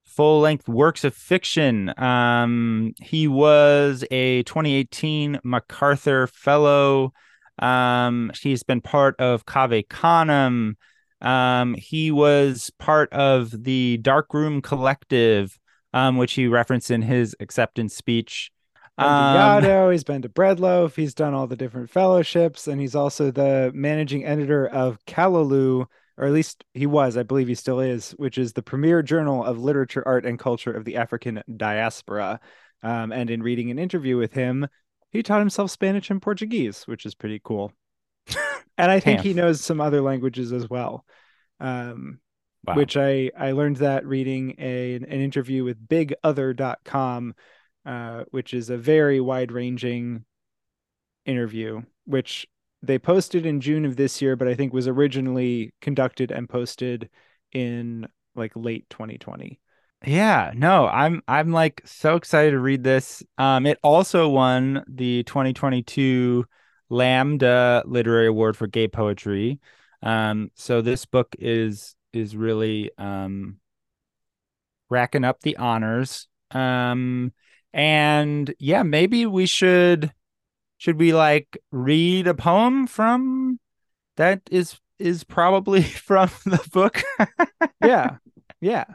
full 0.03 0.41
length 0.41 0.69
works 0.69 1.03
of 1.03 1.15
fiction. 1.15 1.91
Um, 1.99 2.93
he 3.01 3.27
was 3.27 4.05
a 4.11 4.43
2018 4.43 5.39
MacArthur 5.43 6.27
Fellow. 6.27 7.13
Um, 7.57 8.31
he's 8.39 8.63
been 8.63 8.81
part 8.81 9.19
of 9.19 9.45
Cave 9.45 9.85
Canem. 9.89 10.77
Um, 11.23 11.73
he 11.75 12.11
was 12.11 12.69
part 12.79 13.11
of 13.13 13.63
the 13.63 13.97
Darkroom 13.97 14.61
Collective, 14.61 15.57
um, 15.93 16.17
which 16.17 16.33
he 16.33 16.47
referenced 16.47 16.91
in 16.91 17.01
his 17.01 17.35
acceptance 17.39 17.95
speech. 17.95 18.51
Um, 18.97 19.07
Yaddo, 19.07 19.91
he's 19.91 20.03
been 20.03 20.21
to 20.21 20.29
Breadloaf, 20.29 20.95
he's 20.95 21.15
done 21.15 21.33
all 21.33 21.47
the 21.47 21.55
different 21.55 21.89
fellowships, 21.89 22.67
and 22.67 22.79
he's 22.79 22.93
also 22.93 23.31
the 23.31 23.71
managing 23.73 24.25
editor 24.25 24.67
of 24.67 25.03
Callaloo, 25.05 25.87
or 26.17 26.27
at 26.27 26.33
least 26.33 26.63
he 26.73 26.85
was, 26.85 27.17
I 27.17 27.23
believe 27.23 27.47
he 27.47 27.55
still 27.55 27.79
is, 27.79 28.11
which 28.11 28.37
is 28.37 28.53
the 28.53 28.61
premier 28.61 29.01
journal 29.01 29.43
of 29.43 29.57
literature, 29.57 30.03
art, 30.05 30.25
and 30.25 30.37
culture 30.37 30.71
of 30.71 30.85
the 30.85 30.97
African 30.97 31.41
diaspora. 31.57 32.39
Um, 32.83 33.11
and 33.11 33.31
in 33.31 33.41
reading 33.41 33.71
an 33.71 33.79
interview 33.79 34.17
with 34.17 34.33
him, 34.33 34.67
he 35.09 35.23
taught 35.23 35.39
himself 35.39 35.71
Spanish 35.71 36.11
and 36.11 36.21
Portuguese, 36.21 36.83
which 36.83 37.05
is 37.05 37.15
pretty 37.15 37.41
cool. 37.43 37.71
And 38.77 38.91
I 38.91 38.99
think 38.99 39.21
he 39.21 39.33
knows 39.33 39.61
some 39.61 39.81
other 39.81 40.01
languages 40.01 40.51
as 40.51 40.69
well. 40.69 41.05
Um, 41.59 42.19
wow. 42.65 42.75
Which 42.75 42.97
I 42.97 43.31
I 43.37 43.51
learned 43.51 43.77
that 43.77 44.05
reading 44.05 44.55
a 44.57 44.95
an 44.95 45.05
interview 45.05 45.63
with 45.63 45.87
BigOther.com 45.87 47.35
uh, 47.85 48.23
which 48.31 48.53
is 48.53 48.69
a 48.69 48.77
very 48.77 49.19
wide 49.19 49.51
ranging 49.51 50.23
interview, 51.25 51.81
which 52.05 52.47
they 52.81 52.97
posted 52.99 53.45
in 53.45 53.61
June 53.61 53.85
of 53.85 53.95
this 53.95 54.21
year, 54.21 54.35
but 54.35 54.47
I 54.47 54.55
think 54.55 54.73
was 54.73 54.87
originally 54.87 55.73
conducted 55.81 56.31
and 56.31 56.49
posted 56.49 57.09
in 57.51 58.07
like 58.35 58.53
late 58.55 58.89
2020. 58.89 59.59
Yeah, 60.05 60.51
no, 60.55 60.87
I'm 60.87 61.21
I'm 61.27 61.51
like 61.51 61.81
so 61.85 62.15
excited 62.15 62.51
to 62.51 62.59
read 62.59 62.83
this. 62.83 63.23
Um, 63.37 63.65
it 63.65 63.79
also 63.83 64.27
won 64.27 64.83
the 64.87 65.23
2022 65.23 66.45
Lambda 66.93 67.83
Literary 67.85 68.27
Award 68.27 68.55
for 68.55 68.67
Gay 68.67 68.87
Poetry. 68.87 69.59
Um, 70.03 70.51
so 70.55 70.81
this 70.81 71.05
book 71.05 71.35
is 71.39 71.95
is 72.13 72.35
really 72.35 72.91
um 72.97 73.57
racking 74.89 75.23
up 75.23 75.41
the 75.41 75.57
honors. 75.57 76.27
Um, 76.51 77.33
and 77.73 78.53
yeah, 78.59 78.83
maybe 78.83 79.25
we 79.25 79.47
should 79.47 80.13
should 80.77 80.99
we 80.99 81.13
like 81.13 81.57
read 81.71 82.27
a 82.27 82.35
poem 82.35 82.85
from 82.85 83.59
that 84.17 84.41
is 84.51 84.79
is 84.99 85.23
probably 85.23 85.81
from 86.07 86.29
the 86.45 86.63
book? 86.71 87.01
yeah. 87.83 88.17
Yeah. 88.61 88.85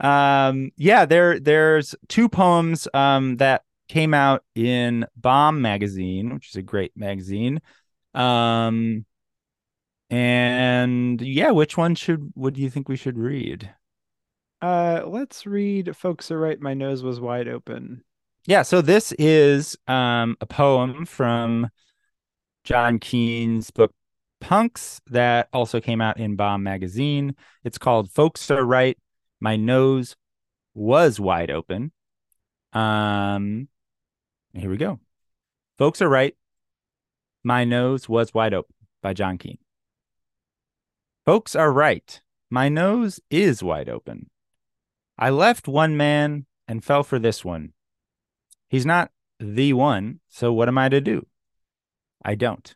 Um 0.00 0.70
yeah, 0.76 1.04
there 1.04 1.38
there's 1.38 1.94
two 2.08 2.28
poems 2.28 2.88
um 2.94 3.36
that 3.36 3.63
came 3.88 4.14
out 4.14 4.44
in 4.54 5.06
Bomb 5.16 5.60
magazine, 5.60 6.34
which 6.34 6.50
is 6.50 6.56
a 6.56 6.62
great 6.62 6.92
magazine. 6.96 7.60
Um 8.14 9.04
and 10.10 11.20
yeah, 11.20 11.50
which 11.50 11.76
one 11.76 11.94
should 11.94 12.30
what 12.34 12.54
do 12.54 12.60
you 12.60 12.70
think 12.70 12.88
we 12.88 12.96
should 12.96 13.18
read? 13.18 13.74
Uh 14.62 15.02
let's 15.06 15.46
read 15.46 15.96
Folks 15.96 16.30
Are 16.30 16.38
Right, 16.38 16.60
My 16.60 16.74
Nose 16.74 17.02
Was 17.02 17.20
Wide 17.20 17.48
Open. 17.48 18.04
Yeah, 18.46 18.62
so 18.62 18.80
this 18.80 19.12
is 19.12 19.76
um 19.88 20.36
a 20.40 20.46
poem 20.46 21.04
from 21.06 21.68
John 22.64 22.98
Keene's 22.98 23.70
book 23.70 23.92
Punks 24.40 25.00
that 25.06 25.48
also 25.52 25.80
came 25.80 26.00
out 26.00 26.18
in 26.18 26.36
Bomb 26.36 26.62
magazine. 26.62 27.34
It's 27.64 27.78
called 27.78 28.10
Folks 28.10 28.50
Are 28.50 28.64
Right, 28.64 28.98
My 29.40 29.56
Nose 29.56 30.16
Was 30.74 31.18
Wide 31.18 31.50
Open. 31.50 31.92
Um 32.72 33.68
here 34.60 34.70
we 34.70 34.76
go. 34.76 35.00
Folks 35.76 36.00
are 36.00 36.08
right. 36.08 36.34
My 37.42 37.64
nose 37.64 38.08
was 38.08 38.32
wide 38.32 38.54
open 38.54 38.74
by 39.02 39.12
John 39.12 39.38
Keene. 39.38 39.58
Folks 41.26 41.56
are 41.56 41.72
right. 41.72 42.20
My 42.50 42.68
nose 42.68 43.20
is 43.30 43.62
wide 43.62 43.88
open. 43.88 44.30
I 45.18 45.30
left 45.30 45.68
one 45.68 45.96
man 45.96 46.46
and 46.68 46.84
fell 46.84 47.02
for 47.02 47.18
this 47.18 47.44
one. 47.44 47.72
He's 48.68 48.86
not 48.86 49.10
the 49.38 49.72
one, 49.72 50.20
so 50.28 50.52
what 50.52 50.68
am 50.68 50.78
I 50.78 50.88
to 50.88 51.00
do? 51.00 51.26
I 52.24 52.34
don't. 52.34 52.74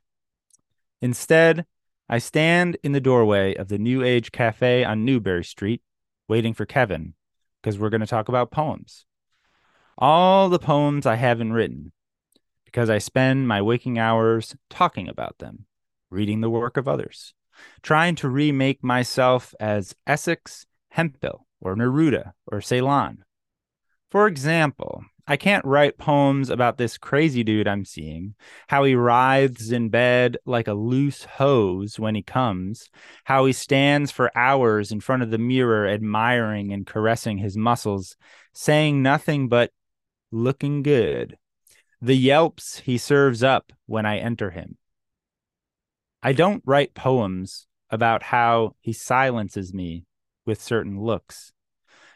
Instead, 1.01 1.65
I 2.09 2.19
stand 2.19 2.77
in 2.83 2.93
the 2.93 3.01
doorway 3.01 3.55
of 3.55 3.69
the 3.69 3.79
New 3.79 4.03
Age 4.03 4.33
Cafe 4.33 4.85
on 4.85 5.05
Newbury 5.05 5.45
Street, 5.45 5.83
waiting 6.29 6.55
for 6.55 6.67
Kevin, 6.67 7.15
because 7.63 7.79
we're 7.79 7.91
going 7.91 8.01
to 8.01 8.07
talk 8.07 8.29
about 8.29 8.51
poems. 8.51 9.07
All 10.01 10.49
the 10.49 10.61
poems 10.61 11.07
I 11.07 11.17
haven't 11.17 11.53
written, 11.53 11.91
because 12.65 12.89
I 12.89 12.99
spend 12.99 13.49
my 13.49 13.61
waking 13.61 13.99
hours 13.99 14.55
talking 14.71 15.09
about 15.09 15.39
them, 15.39 15.67
reading 16.09 16.41
the 16.41 16.49
work 16.49 16.77
of 16.77 16.87
others, 16.87 17.35
trying 17.83 18.15
to 18.17 18.29
remake 18.29 18.85
myself 18.85 19.57
as 19.59 19.97
Essex, 20.07 20.67
Hemphill, 20.91 21.49
or 21.61 21.75
Neruda, 21.75 22.35
or 22.47 22.61
Celan. 22.61 23.19
For 24.09 24.29
example, 24.29 25.05
I 25.27 25.37
can't 25.37 25.65
write 25.65 25.99
poems 25.99 26.49
about 26.49 26.79
this 26.79 26.97
crazy 26.97 27.43
dude 27.43 27.67
I'm 27.67 27.85
seeing, 27.85 28.37
how 28.69 28.85
he 28.85 28.95
writhes 28.95 29.73
in 29.73 29.89
bed 29.89 30.37
like 30.47 30.69
a 30.69 30.75
loose 30.75 31.25
hose 31.25 31.99
when 31.99 32.15
he 32.15 32.23
comes, 32.23 32.89
how 33.25 33.47
he 33.47 33.53
stands 33.53 34.13
for 34.13 34.31
hours 34.39 34.93
in 34.93 35.01
front 35.01 35.25
of 35.25 35.33
the 35.33 35.39
mirror 35.39 35.89
admiring 35.89 36.73
and 36.73 36.87
caressing 36.87 37.39
his 37.39 37.57
muscles, 37.57 38.17
saying 38.55 39.03
nothing 39.03 39.49
but 39.49 39.73
looking 40.31 40.83
good. 40.83 41.39
The 42.01 42.17
yelps 42.17 42.81
he 42.81 42.99
serves 42.99 43.43
up 43.43 43.73
when 43.87 44.07
I 44.07 44.19
enter 44.19 44.51
him. 44.51 44.77
I 46.23 46.33
don't 46.33 46.63
write 46.67 46.95
poems 46.95 47.67
about 47.91 48.23
how 48.25 48.75
he 48.81 48.93
silences 48.93 49.73
me 49.73 50.05
with 50.45 50.63
certain 50.63 51.01
looks. 51.01 51.53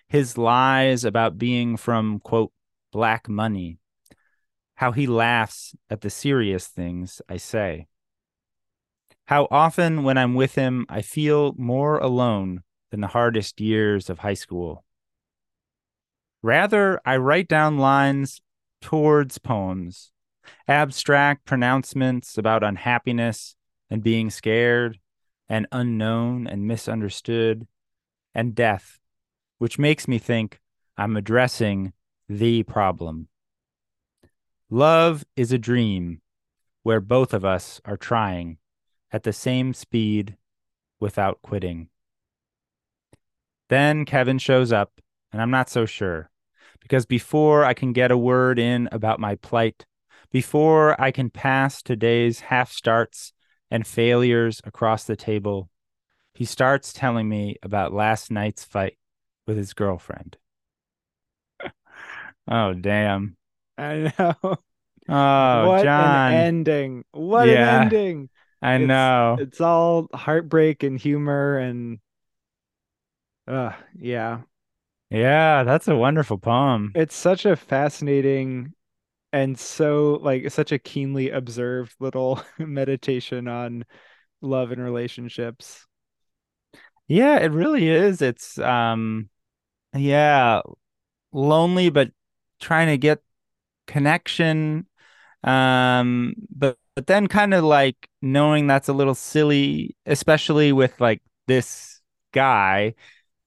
His 0.08 0.36
lies 0.36 1.04
about 1.04 1.38
being 1.38 1.76
from, 1.76 2.20
quote, 2.20 2.52
black 2.92 3.28
money, 3.28 3.78
how 4.74 4.92
he 4.92 5.06
laughs 5.06 5.74
at 5.88 6.00
the 6.00 6.10
serious 6.10 6.66
things 6.66 7.22
I 7.28 7.38
say. 7.38 7.86
How 9.26 9.48
often, 9.50 10.02
when 10.02 10.18
I'm 10.18 10.34
with 10.34 10.56
him, 10.56 10.84
I 10.88 11.00
feel 11.02 11.54
more 11.56 11.98
alone 11.98 12.62
than 12.90 13.00
the 13.00 13.06
hardest 13.06 13.60
years 13.60 14.10
of 14.10 14.18
high 14.18 14.34
school. 14.34 14.84
Rather, 16.42 17.00
I 17.04 17.16
write 17.18 17.46
down 17.46 17.78
lines 17.78 18.40
towards 18.80 19.38
poems, 19.38 20.10
abstract 20.66 21.44
pronouncements 21.44 22.36
about 22.36 22.64
unhappiness 22.64 23.54
and 23.88 24.02
being 24.02 24.28
scared 24.28 24.98
and 25.48 25.68
unknown 25.70 26.48
and 26.48 26.66
misunderstood 26.66 27.68
and 28.34 28.56
death, 28.56 28.98
which 29.58 29.78
makes 29.78 30.08
me 30.08 30.18
think 30.18 30.60
I'm 30.96 31.16
addressing 31.16 31.92
the 32.28 32.64
problem. 32.64 33.28
Love 34.68 35.24
is 35.36 35.52
a 35.52 35.58
dream 35.58 36.22
where 36.82 37.00
both 37.00 37.32
of 37.32 37.44
us 37.44 37.80
are 37.84 37.96
trying 37.96 38.58
at 39.12 39.22
the 39.22 39.32
same 39.32 39.74
speed 39.74 40.36
without 40.98 41.40
quitting. 41.42 41.88
Then 43.68 44.04
Kevin 44.04 44.38
shows 44.38 44.72
up, 44.72 45.00
and 45.30 45.40
I'm 45.40 45.50
not 45.50 45.70
so 45.70 45.86
sure 45.86 46.30
because 46.82 47.06
before 47.06 47.64
I 47.64 47.74
can 47.74 47.92
get 47.92 48.10
a 48.10 48.16
word 48.18 48.58
in 48.58 48.88
about 48.92 49.20
my 49.20 49.36
plight, 49.36 49.86
before 50.30 51.00
I 51.00 51.10
can 51.10 51.30
pass 51.30 51.82
today's 51.82 52.40
half 52.40 52.72
starts 52.72 53.32
and 53.70 53.86
failures 53.86 54.60
across 54.64 55.04
the 55.04 55.16
table, 55.16 55.68
he 56.34 56.44
starts 56.44 56.92
telling 56.92 57.28
me 57.28 57.56
about 57.62 57.92
last 57.92 58.30
night's 58.30 58.64
fight 58.64 58.96
with 59.46 59.56
his 59.56 59.74
girlfriend. 59.74 60.36
oh, 62.50 62.72
damn. 62.74 63.36
I 63.78 64.12
know. 64.18 64.34
Oh, 65.08 65.66
what 65.68 65.82
John. 65.82 66.32
an 66.32 66.34
ending. 66.34 67.04
What 67.12 67.48
Yeah. 67.48 67.76
an 67.76 67.82
ending. 67.82 68.28
I 68.62 68.74
It's- 68.76 68.88
know. 68.88 69.36
It's 69.40 69.60
all 69.60 70.08
heartbreak 70.14 70.82
and 70.84 70.98
humor 70.98 71.58
and 71.58 71.98
uh 73.48 73.72
yeah. 73.98 74.42
Yeah, 75.12 75.62
that's 75.64 75.88
a 75.88 75.96
wonderful 75.96 76.38
poem. 76.38 76.92
It's 76.94 77.14
such 77.14 77.44
a 77.44 77.54
fascinating 77.56 78.74
and 79.32 79.58
so 79.58 80.20
like 80.22 80.50
such 80.50 80.72
a 80.72 80.78
keenly 80.78 81.30
observed 81.30 81.94
little 82.00 82.42
meditation 82.58 83.48
on 83.48 83.84
love 84.42 84.72
and 84.72 84.82
relationships. 84.82 85.86
Yeah, 87.08 87.38
it 87.38 87.52
really 87.52 87.88
is. 87.88 88.22
It's 88.22 88.58
um 88.58 89.28
yeah, 89.96 90.62
lonely 91.32 91.90
but 91.90 92.12
trying 92.60 92.88
to 92.88 92.98
get 92.98 93.22
connection 93.88 94.86
um 95.44 96.34
but 96.56 96.78
but 96.96 97.06
then 97.06 97.26
kind 97.28 97.54
of 97.54 97.64
like 97.64 98.08
knowing 98.22 98.66
that's 98.66 98.88
a 98.88 98.92
little 98.94 99.14
silly 99.14 99.96
especially 100.06 100.72
with 100.72 101.00
like 101.00 101.22
this 101.48 102.00
guy 102.32 102.94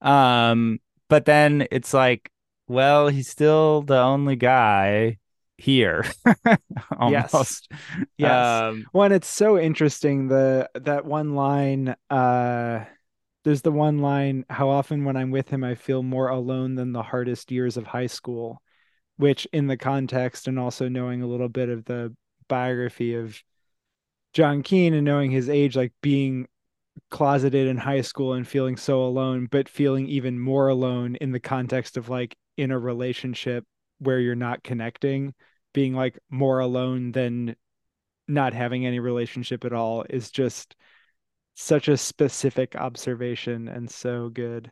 um 0.02 0.80
but 1.10 1.26
then 1.26 1.68
it's 1.72 1.94
like 1.94 2.30
well 2.68 3.08
he's 3.10 3.30
still 3.30 3.82
the 3.84 3.98
only 3.98 4.36
guy 4.36 5.18
here 5.58 6.06
Yes. 7.06 7.54
almost 7.54 7.72
Yes. 8.18 8.64
um 8.64 8.86
One, 8.92 9.12
it's 9.12 9.28
so 9.28 9.58
interesting. 9.60 10.28
The 10.28 10.70
that 10.76 11.06
one 11.06 11.36
line, 11.36 11.96
uh, 12.10 12.86
there's 13.44 13.62
the 13.62 13.72
one 13.72 14.00
line, 14.00 14.46
how 14.50 14.70
often 14.70 15.06
when 15.06 15.16
I'm 15.18 15.32
with 15.32 15.50
him, 15.50 15.64
I 15.64 15.76
feel 15.76 16.04
more 16.04 16.30
alone 16.30 16.76
than 16.76 16.94
the 16.94 17.04
hardest 17.04 17.52
years 17.52 17.78
of 17.78 17.88
high 17.88 18.08
school, 18.08 18.62
which 19.18 19.48
in 19.54 19.68
the 19.68 19.78
context 19.78 20.48
and 20.48 20.60
also 20.60 20.90
knowing 20.90 21.22
a 21.22 21.28
little 21.28 21.50
bit 21.50 21.70
of 21.70 21.86
the 21.86 22.16
biography 22.50 23.16
of 23.16 23.42
John 24.34 24.64
Keene 24.64 24.94
and 24.94 25.06
knowing 25.06 25.32
his 25.32 25.50
age, 25.50 25.76
like 25.76 25.94
being 26.02 26.48
closeted 27.12 27.68
in 27.68 27.78
high 27.78 28.02
school 28.02 28.34
and 28.34 28.48
feeling 28.48 28.78
so 28.78 29.04
alone, 29.04 29.48
but 29.50 29.70
feeling 29.70 30.08
even 30.08 30.40
more 30.40 30.68
alone 30.70 31.16
in 31.16 31.32
the 31.32 31.40
context 31.40 31.98
of 31.98 32.10
like 32.10 32.36
in 32.58 32.72
a 32.72 32.80
relationship 32.80 33.66
where 34.00 34.20
you're 34.20 34.36
not 34.36 34.64
connecting, 34.64 35.34
being 35.74 35.94
like 35.94 36.18
more 36.30 36.60
alone 36.60 37.12
than 37.12 37.56
not 38.28 38.54
having 38.54 38.86
any 38.86 39.00
relationship 39.00 39.66
at 39.66 39.74
all 39.74 40.04
is 40.10 40.32
just 40.32 40.76
such 41.56 41.88
a 41.88 41.98
specific 41.98 42.76
observation 42.76 43.68
and 43.68 43.90
so 43.90 44.30
good. 44.30 44.72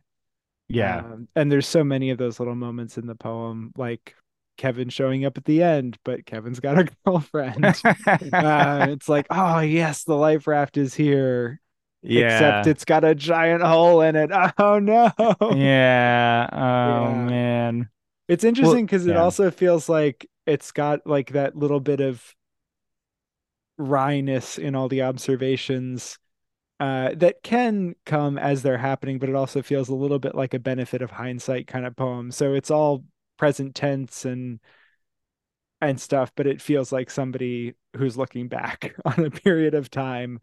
yeah 0.67 0.99
Um, 0.99 1.28
and 1.36 1.51
there's 1.51 1.67
so 1.67 1.84
many 1.84 2.09
of 2.09 2.17
those 2.17 2.39
little 2.39 2.55
moments 2.55 2.97
in 2.97 3.07
the 3.07 3.15
poem, 3.15 3.71
like 3.78 4.15
Kevin 4.57 4.89
showing 4.89 5.26
up 5.26 5.38
at 5.38 5.45
the 5.45 5.63
end, 5.63 5.97
but 6.03 6.26
Kevin's 6.26 6.59
got 6.59 6.80
a 6.80 6.88
girlfriend. 7.05 7.65
uh, 8.05 8.88
it's 8.89 9.09
like, 9.09 9.28
oh 9.30 9.59
yes, 9.59 10.03
the 10.03 10.15
life 10.15 10.47
raft 10.47 10.78
is 10.78 10.93
here, 10.93 11.59
except 12.16 12.68
it's 12.68 12.86
got 12.86 13.04
a 13.04 13.16
giant 13.16 13.64
hole 13.64 14.01
in 14.01 14.16
it. 14.16 14.32
Oh 14.58 14.80
no. 14.80 15.12
yeah 15.49 16.47
oh 16.51 17.16
Yeah. 17.16 17.16
man 17.16 17.89
It's 18.28 18.43
interesting 18.43 18.86
because 18.86 19.06
it 19.08 19.16
yeah. 19.16 19.18
also 19.18 19.51
feels 19.51 19.89
like 19.89 20.30
it's 20.45 20.72
got 20.72 21.06
like 21.08 21.32
that 21.34 21.56
little 21.56 21.80
bit 21.80 21.99
of 22.01 22.36
wryness 23.80 24.60
in 24.60 24.76
all 24.76 24.88
the 24.88 25.01
observations 25.01 26.18
uh, 26.80 27.12
that 27.16 27.43
can 27.43 27.95
come 28.06 28.38
as 28.38 28.64
they're 28.64 28.78
happening, 28.78 29.20
but 29.20 29.30
it 29.30 29.36
also 29.36 29.62
feels 29.62 29.89
a 29.89 29.95
little 29.95 30.20
bit 30.20 30.36
like 30.36 30.54
a 30.54 30.60
benefit 30.60 31.01
of 31.01 31.12
hindsight 31.12 31.68
kind 31.68 31.86
of 31.86 31.95
poem. 31.95 32.32
So 32.32 32.54
it's 32.54 32.72
all 32.72 33.06
present 33.38 33.76
tense 33.76 34.26
and 34.26 34.60
and 35.82 35.99
stuff, 35.99 36.32
but 36.36 36.47
it 36.47 36.62
feels 36.62 36.91
like 36.91 37.10
somebody 37.10 37.74
who's 37.97 38.18
looking 38.18 38.47
back 38.47 38.95
on 39.06 39.26
a 39.26 39.32
period 39.32 39.74
of 39.74 39.89
time, 39.89 40.39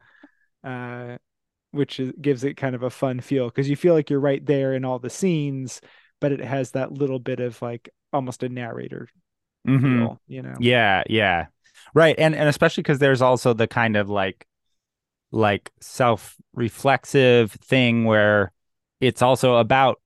uh, 0.65 1.19
which 1.73 2.01
is, 2.01 2.13
gives 2.21 2.45
it 2.45 2.57
kind 2.57 2.75
of 2.75 2.83
a 2.83 2.91
fun 2.91 3.21
feel 3.21 3.47
because 3.47 3.69
you 3.69 3.77
feel 3.77 3.95
like 3.95 4.11
you're 4.11 4.21
right 4.21 4.45
there 4.45 4.75
in 4.75 4.85
all 4.85 4.99
the 4.99 5.11
scenes, 5.11 5.81
but 6.21 6.33
it 6.33 6.41
has 6.41 6.73
that 6.73 6.93
little 6.93 7.19
bit 7.19 7.41
of 7.41 7.61
like 7.63 7.89
almost 8.13 8.43
a 8.43 8.49
narrator 8.49 9.09
Mhm. 9.67 9.99
feel, 9.99 10.21
you 10.27 10.43
know? 10.43 10.57
Yeah, 10.59 11.03
yeah. 11.09 11.47
Right. 11.95 12.15
And 12.19 12.35
and 12.35 12.49
especially 12.49 12.83
because 12.83 12.99
there's 12.99 13.23
also 13.23 13.53
the 13.53 13.67
kind 13.67 13.97
of 13.97 14.09
like 14.09 14.47
like 15.33 15.71
self-reflexive 15.81 17.53
thing 17.53 18.05
where 18.05 18.53
it's 19.01 19.23
also 19.23 19.57
about 19.57 20.01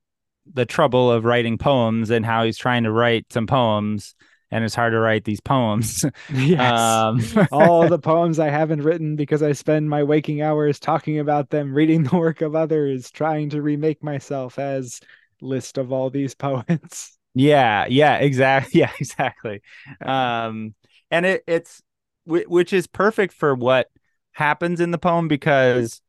the 0.52 0.66
trouble 0.66 1.10
of 1.10 1.24
writing 1.24 1.56
poems 1.56 2.10
and 2.10 2.24
how 2.26 2.44
he's 2.44 2.58
trying 2.58 2.84
to 2.84 2.92
write 2.92 3.32
some 3.32 3.46
poems 3.46 4.14
and 4.54 4.64
it's 4.64 4.74
hard 4.74 4.92
to 4.92 5.00
write 5.00 5.24
these 5.24 5.40
poems. 5.40 6.06
Yes. 6.28 7.04
Um 7.10 7.20
all 7.52 7.88
the 7.88 7.98
poems 7.98 8.38
I 8.38 8.48
haven't 8.48 8.82
written 8.82 9.16
because 9.16 9.42
I 9.42 9.52
spend 9.52 9.90
my 9.90 10.02
waking 10.04 10.40
hours 10.42 10.78
talking 10.80 11.18
about 11.18 11.50
them, 11.50 11.74
reading 11.74 12.04
the 12.04 12.16
work 12.16 12.40
of 12.40 12.54
others, 12.54 13.10
trying 13.10 13.50
to 13.50 13.62
remake 13.62 14.02
myself 14.02 14.58
as 14.58 15.00
list 15.40 15.78
of 15.78 15.92
all 15.92 16.10
these 16.10 16.34
poets. 16.36 17.18
Yeah, 17.34 17.86
yeah, 17.88 18.16
exactly. 18.18 18.80
Yeah, 18.80 18.92
exactly. 19.00 19.60
Um, 20.00 20.74
and 21.10 21.26
it 21.26 21.44
it's 21.46 21.82
whi- 22.24 22.46
which 22.46 22.72
is 22.72 22.86
perfect 22.86 23.34
for 23.34 23.54
what 23.54 23.90
happens 24.32 24.80
in 24.80 24.92
the 24.92 24.98
poem 24.98 25.28
because 25.28 26.00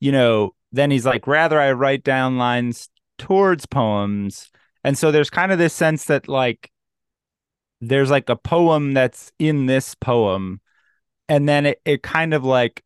you 0.00 0.12
know, 0.12 0.54
then 0.72 0.90
he's 0.90 1.06
like 1.06 1.26
rather 1.26 1.60
I 1.60 1.72
write 1.72 2.04
down 2.04 2.38
lines 2.38 2.88
towards 3.18 3.66
poems. 3.66 4.50
And 4.84 4.96
so 4.96 5.10
there's 5.12 5.30
kind 5.30 5.52
of 5.52 5.58
this 5.58 5.74
sense 5.74 6.04
that 6.06 6.28
like 6.28 6.70
there's 7.80 8.10
like 8.10 8.28
a 8.28 8.36
poem 8.36 8.94
that's 8.94 9.32
in 9.38 9.66
this 9.66 9.94
poem. 9.94 10.60
And 11.28 11.48
then 11.48 11.66
it, 11.66 11.80
it 11.84 12.02
kind 12.02 12.34
of 12.34 12.44
like 12.44 12.82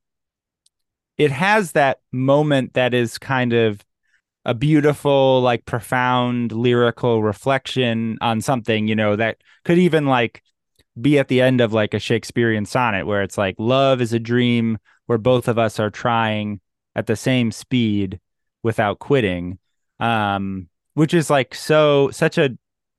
it 1.16 1.30
has 1.30 1.72
that 1.72 2.01
moment 2.12 2.74
that 2.74 2.95
is 2.95 3.18
kind 3.18 3.53
of 3.53 3.84
a 4.45 4.55
beautiful 4.55 5.40
like 5.40 5.64
profound 5.64 6.53
lyrical 6.53 7.22
reflection 7.22 8.18
on 8.20 8.40
something 8.40 8.86
you 8.88 8.95
know 8.95 9.16
that 9.16 9.38
could 9.64 9.78
even 9.78 10.07
like 10.07 10.42
be 11.01 11.18
at 11.18 11.28
the 11.28 11.40
end 11.40 11.61
of 11.61 11.72
like 11.72 11.95
a 11.95 11.99
shakespearean 11.99 12.66
sonnet 12.66 13.07
where 13.07 13.22
it's 13.22 13.38
like 13.38 13.55
love 13.59 14.01
is 14.01 14.12
a 14.12 14.18
dream 14.18 14.78
where 15.07 15.18
both 15.18 15.49
of 15.49 15.59
us 15.59 15.80
are 15.80 15.90
trying 15.90 16.61
at 16.95 17.07
the 17.07 17.16
same 17.16 17.51
speed 17.51 18.20
without 18.62 18.99
quitting. 18.99 19.59
Um 19.99 20.68
which 20.95 21.14
is 21.14 21.30
like 21.30 21.55
so 21.55 22.11
such 22.11 22.38
a 22.38 22.51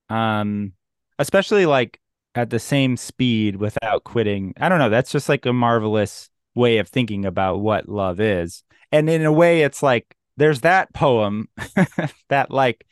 um 0.10 0.74
especially 1.20 1.66
like 1.66 1.99
at 2.34 2.49
the 2.49 2.59
same 2.59 2.97
speed 2.97 3.55
without 3.55 4.03
quitting. 4.03 4.53
I 4.57 4.70
don't 4.70 4.80
know 4.80 4.89
that's 4.89 5.11
just 5.11 5.30
like 5.30 5.45
a 5.45 5.53
marvelous 5.53 6.30
way 6.53 6.78
of 6.78 6.88
thinking 6.88 7.26
about 7.26 7.59
what 7.59 7.89
love 7.89 8.20
is. 8.20 8.63
And 8.91 9.09
in 9.09 9.26
a 9.26 9.32
way 9.32 9.61
it's 9.61 9.84
like 9.84 10.16
there's 10.38 10.61
that 10.61 10.93
poem 10.93 11.47
that 12.30 12.51
like 12.51 12.86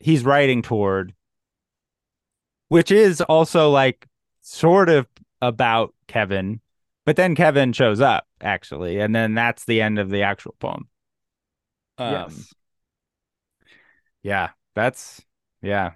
he's 0.00 0.24
writing 0.24 0.62
toward 0.62 1.14
which 2.68 2.90
is 2.90 3.20
also 3.22 3.70
like 3.70 4.06
sort 4.42 4.88
of 4.88 5.06
about 5.40 5.94
kevin 6.06 6.60
but 7.04 7.16
then 7.16 7.34
kevin 7.34 7.72
shows 7.72 8.00
up 8.00 8.26
actually 8.40 9.00
and 9.00 9.14
then 9.14 9.34
that's 9.34 9.64
the 9.64 9.80
end 9.80 9.98
of 9.98 10.10
the 10.10 10.22
actual 10.22 10.54
poem. 10.58 10.88
Um 11.98 12.12
yes. 12.12 12.54
yeah 14.22 14.48
that's 14.74 15.22
yeah 15.62 15.92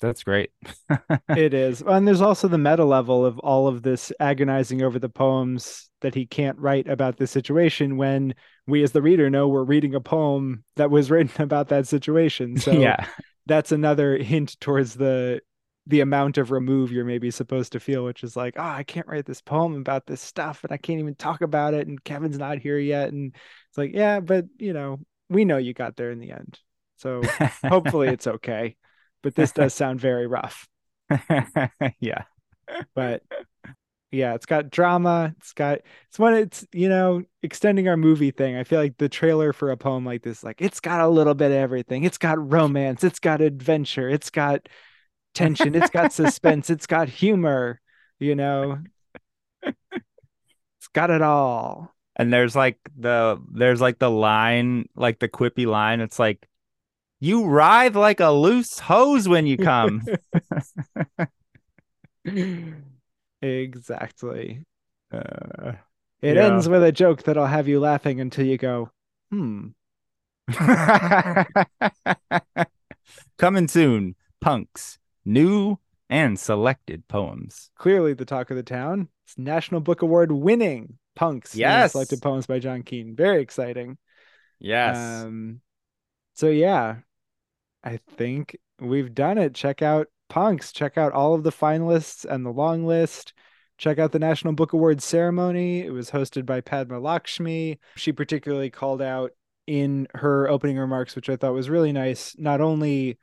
that's 0.00 0.22
great 0.22 0.50
It 1.28 1.54
is. 1.54 1.82
And 1.82 2.06
there's 2.06 2.20
also 2.20 2.48
the 2.48 2.58
meta 2.58 2.84
level 2.84 3.24
of 3.24 3.38
all 3.38 3.68
of 3.68 3.82
this 3.82 4.12
agonizing 4.20 4.82
over 4.82 4.98
the 4.98 5.08
poems 5.08 5.88
that 6.00 6.14
he 6.14 6.26
can't 6.26 6.58
write 6.58 6.88
about 6.88 7.16
this 7.16 7.30
situation 7.30 7.96
when 7.96 8.34
we 8.66 8.82
as 8.82 8.92
the 8.92 9.02
reader 9.02 9.30
know 9.30 9.48
we're 9.48 9.64
reading 9.64 9.94
a 9.94 10.00
poem 10.00 10.64
that 10.76 10.90
was 10.90 11.10
written 11.12 11.42
about 11.42 11.68
that 11.68 11.86
situation. 11.86 12.56
So 12.58 12.72
yeah 12.72 13.06
that's 13.46 13.72
another 13.72 14.18
hint 14.18 14.60
towards 14.60 14.94
the 14.94 15.40
the 15.88 16.00
amount 16.00 16.36
of 16.36 16.50
remove 16.50 16.90
you're 16.90 17.04
maybe 17.04 17.30
supposed 17.30 17.70
to 17.70 17.78
feel, 17.78 18.04
which 18.04 18.24
is 18.24 18.36
like, 18.36 18.54
oh, 18.56 18.62
I 18.62 18.82
can't 18.82 19.06
write 19.06 19.24
this 19.24 19.40
poem 19.40 19.76
about 19.76 20.04
this 20.04 20.20
stuff 20.20 20.64
and 20.64 20.72
I 20.72 20.78
can't 20.78 20.98
even 20.98 21.14
talk 21.14 21.42
about 21.42 21.74
it 21.74 21.86
and 21.86 22.02
Kevin's 22.02 22.38
not 22.38 22.58
here 22.58 22.76
yet. 22.76 23.12
And 23.12 23.32
it's 23.68 23.78
like, 23.78 23.92
yeah, 23.94 24.18
but 24.18 24.46
you 24.58 24.72
know, 24.72 24.98
we 25.28 25.44
know 25.44 25.58
you 25.58 25.74
got 25.74 25.94
there 25.94 26.10
in 26.10 26.18
the 26.18 26.32
end. 26.32 26.58
So 26.96 27.22
hopefully 27.68 28.08
it's 28.08 28.26
okay. 28.26 28.74
But 29.22 29.34
this 29.34 29.52
does 29.52 29.74
sound 29.74 30.00
very 30.00 30.26
rough. 30.26 30.68
yeah 32.00 32.24
But 32.94 33.22
yeah, 34.12 34.34
it's 34.34 34.46
got 34.46 34.70
drama. 34.70 35.34
It's 35.38 35.52
got 35.52 35.80
it's 36.08 36.18
when 36.18 36.34
it's 36.34 36.66
you 36.72 36.88
know 36.88 37.22
extending 37.42 37.88
our 37.88 37.96
movie 37.96 38.30
thing. 38.30 38.56
I 38.56 38.64
feel 38.64 38.80
like 38.80 38.96
the 38.98 39.08
trailer 39.08 39.52
for 39.52 39.70
a 39.70 39.76
poem 39.76 40.04
like 40.06 40.22
this, 40.22 40.44
like 40.44 40.60
it's 40.62 40.80
got 40.80 41.00
a 41.00 41.08
little 41.08 41.34
bit 41.34 41.50
of 41.50 41.56
everything. 41.58 42.04
It's 42.04 42.18
got 42.18 42.38
romance. 42.52 43.04
It's 43.04 43.18
got 43.20 43.40
adventure. 43.40 44.08
It's 44.08 44.30
got 44.30 44.68
tension. 45.34 45.74
It's 45.76 45.90
got 45.90 46.12
suspense. 46.12 46.70
It's 46.70 46.86
got 46.86 47.08
humor. 47.08 47.80
You 48.20 48.36
know, 48.36 48.78
it's 49.62 50.88
got 50.92 51.10
it 51.10 51.22
all. 51.22 51.94
and 52.16 52.32
there's 52.32 52.56
like 52.56 52.78
the 52.96 53.40
there's 53.52 53.80
like 53.80 53.98
the 53.98 54.10
line 54.10 54.86
like 54.94 55.18
the 55.18 55.28
quippy 55.28 55.66
line 55.66 56.00
it's 56.00 56.18
like 56.18 56.46
you 57.20 57.46
writhe 57.46 57.96
like 57.96 58.20
a 58.20 58.30
loose 58.30 58.78
hose 58.78 59.28
when 59.28 59.46
you 59.46 59.56
come 59.56 60.02
exactly. 63.42 64.62
Uh, 65.12 65.72
It 66.22 66.36
Yeah. 66.36 66.46
ends 66.46 66.68
with 66.68 66.82
a 66.82 66.92
joke 66.92 67.22
that'll 67.22 67.46
have 67.46 67.68
you 67.68 67.78
laughing 67.80 68.20
until 68.20 68.46
you 68.46 68.56
go, 68.58 68.90
hmm. 69.30 69.68
coming 73.38 73.68
soon 73.68 74.14
punks 74.40 74.98
new 75.24 75.76
and 76.08 76.38
selected 76.38 77.06
poems 77.08 77.70
clearly 77.76 78.14
the 78.14 78.24
talk 78.24 78.50
of 78.50 78.56
the 78.56 78.62
town. 78.62 79.08
It's 79.26 79.36
National 79.36 79.80
Book 79.80 80.02
Award 80.02 80.30
winning 80.30 80.98
Punks. 81.16 81.54
Yes. 81.56 81.92
Selected 81.92 82.22
poems 82.22 82.46
by 82.46 82.58
John 82.60 82.82
Keene. 82.82 83.16
Very 83.16 83.42
exciting. 83.42 83.98
yes 84.60 84.96
Um, 85.24 85.60
so 86.36 86.48
yeah, 86.48 86.96
I 87.82 87.98
think 88.16 88.56
we've 88.78 89.14
done 89.14 89.38
it. 89.38 89.54
Check 89.54 89.82
out 89.82 90.08
Punks. 90.28 90.72
Check 90.72 90.98
out 90.98 91.12
all 91.12 91.34
of 91.34 91.42
the 91.42 91.52
finalists 91.52 92.24
and 92.24 92.44
the 92.44 92.52
long 92.52 92.84
list. 92.86 93.32
Check 93.78 93.98
out 93.98 94.12
the 94.12 94.18
National 94.18 94.52
Book 94.52 94.72
Awards 94.72 95.04
ceremony. 95.04 95.80
It 95.80 95.90
was 95.90 96.10
hosted 96.10 96.46
by 96.46 96.60
Padma 96.60 96.98
Lakshmi. 96.98 97.78
She 97.96 98.12
particularly 98.12 98.70
called 98.70 99.02
out 99.02 99.32
in 99.66 100.08
her 100.14 100.48
opening 100.48 100.78
remarks, 100.78 101.16
which 101.16 101.28
I 101.28 101.36
thought 101.36 101.52
was 101.52 101.68
really 101.68 101.92
nice, 101.92 102.36
not 102.38 102.60
only 102.60 103.18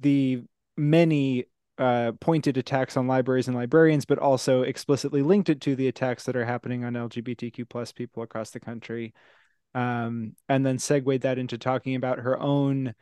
the 0.00 0.42
many 0.76 1.46
uh, 1.78 2.12
pointed 2.20 2.56
attacks 2.56 2.96
on 2.96 3.06
libraries 3.06 3.48
and 3.48 3.56
librarians, 3.56 4.04
but 4.04 4.18
also 4.18 4.62
explicitly 4.62 5.22
linked 5.22 5.48
it 5.48 5.60
to 5.62 5.76
the 5.76 5.88
attacks 5.88 6.24
that 6.24 6.36
are 6.36 6.44
happening 6.44 6.84
on 6.84 6.94
LGBTQ 6.94 7.68
plus 7.68 7.92
people 7.92 8.22
across 8.22 8.50
the 8.50 8.60
country. 8.60 9.12
Um, 9.74 10.34
and 10.48 10.64
then 10.64 10.78
segued 10.78 11.22
that 11.22 11.38
into 11.38 11.58
talking 11.58 11.94
about 11.94 12.18
her 12.18 12.40
own 12.40 12.94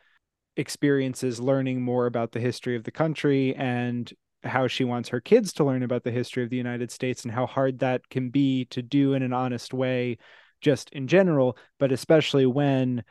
experiences 0.57 1.39
learning 1.39 1.81
more 1.81 2.07
about 2.07 2.31
the 2.31 2.39
history 2.39 2.75
of 2.75 2.83
the 2.83 2.91
country 2.91 3.55
and 3.55 4.11
how 4.43 4.67
she 4.67 4.83
wants 4.83 5.09
her 5.09 5.21
kids 5.21 5.53
to 5.53 5.63
learn 5.63 5.83
about 5.83 6.03
the 6.03 6.11
history 6.11 6.43
of 6.43 6.49
the 6.49 6.57
United 6.57 6.91
States 6.91 7.23
and 7.23 7.33
how 7.33 7.45
hard 7.45 7.79
that 7.79 8.07
can 8.09 8.29
be 8.29 8.65
to 8.65 8.81
do 8.81 9.13
in 9.13 9.23
an 9.23 9.33
honest 9.33 9.73
way, 9.73 10.17
just 10.61 10.89
in 10.91 11.07
general, 11.07 11.57
but 11.79 11.91
especially 11.91 12.45
when 12.45 13.03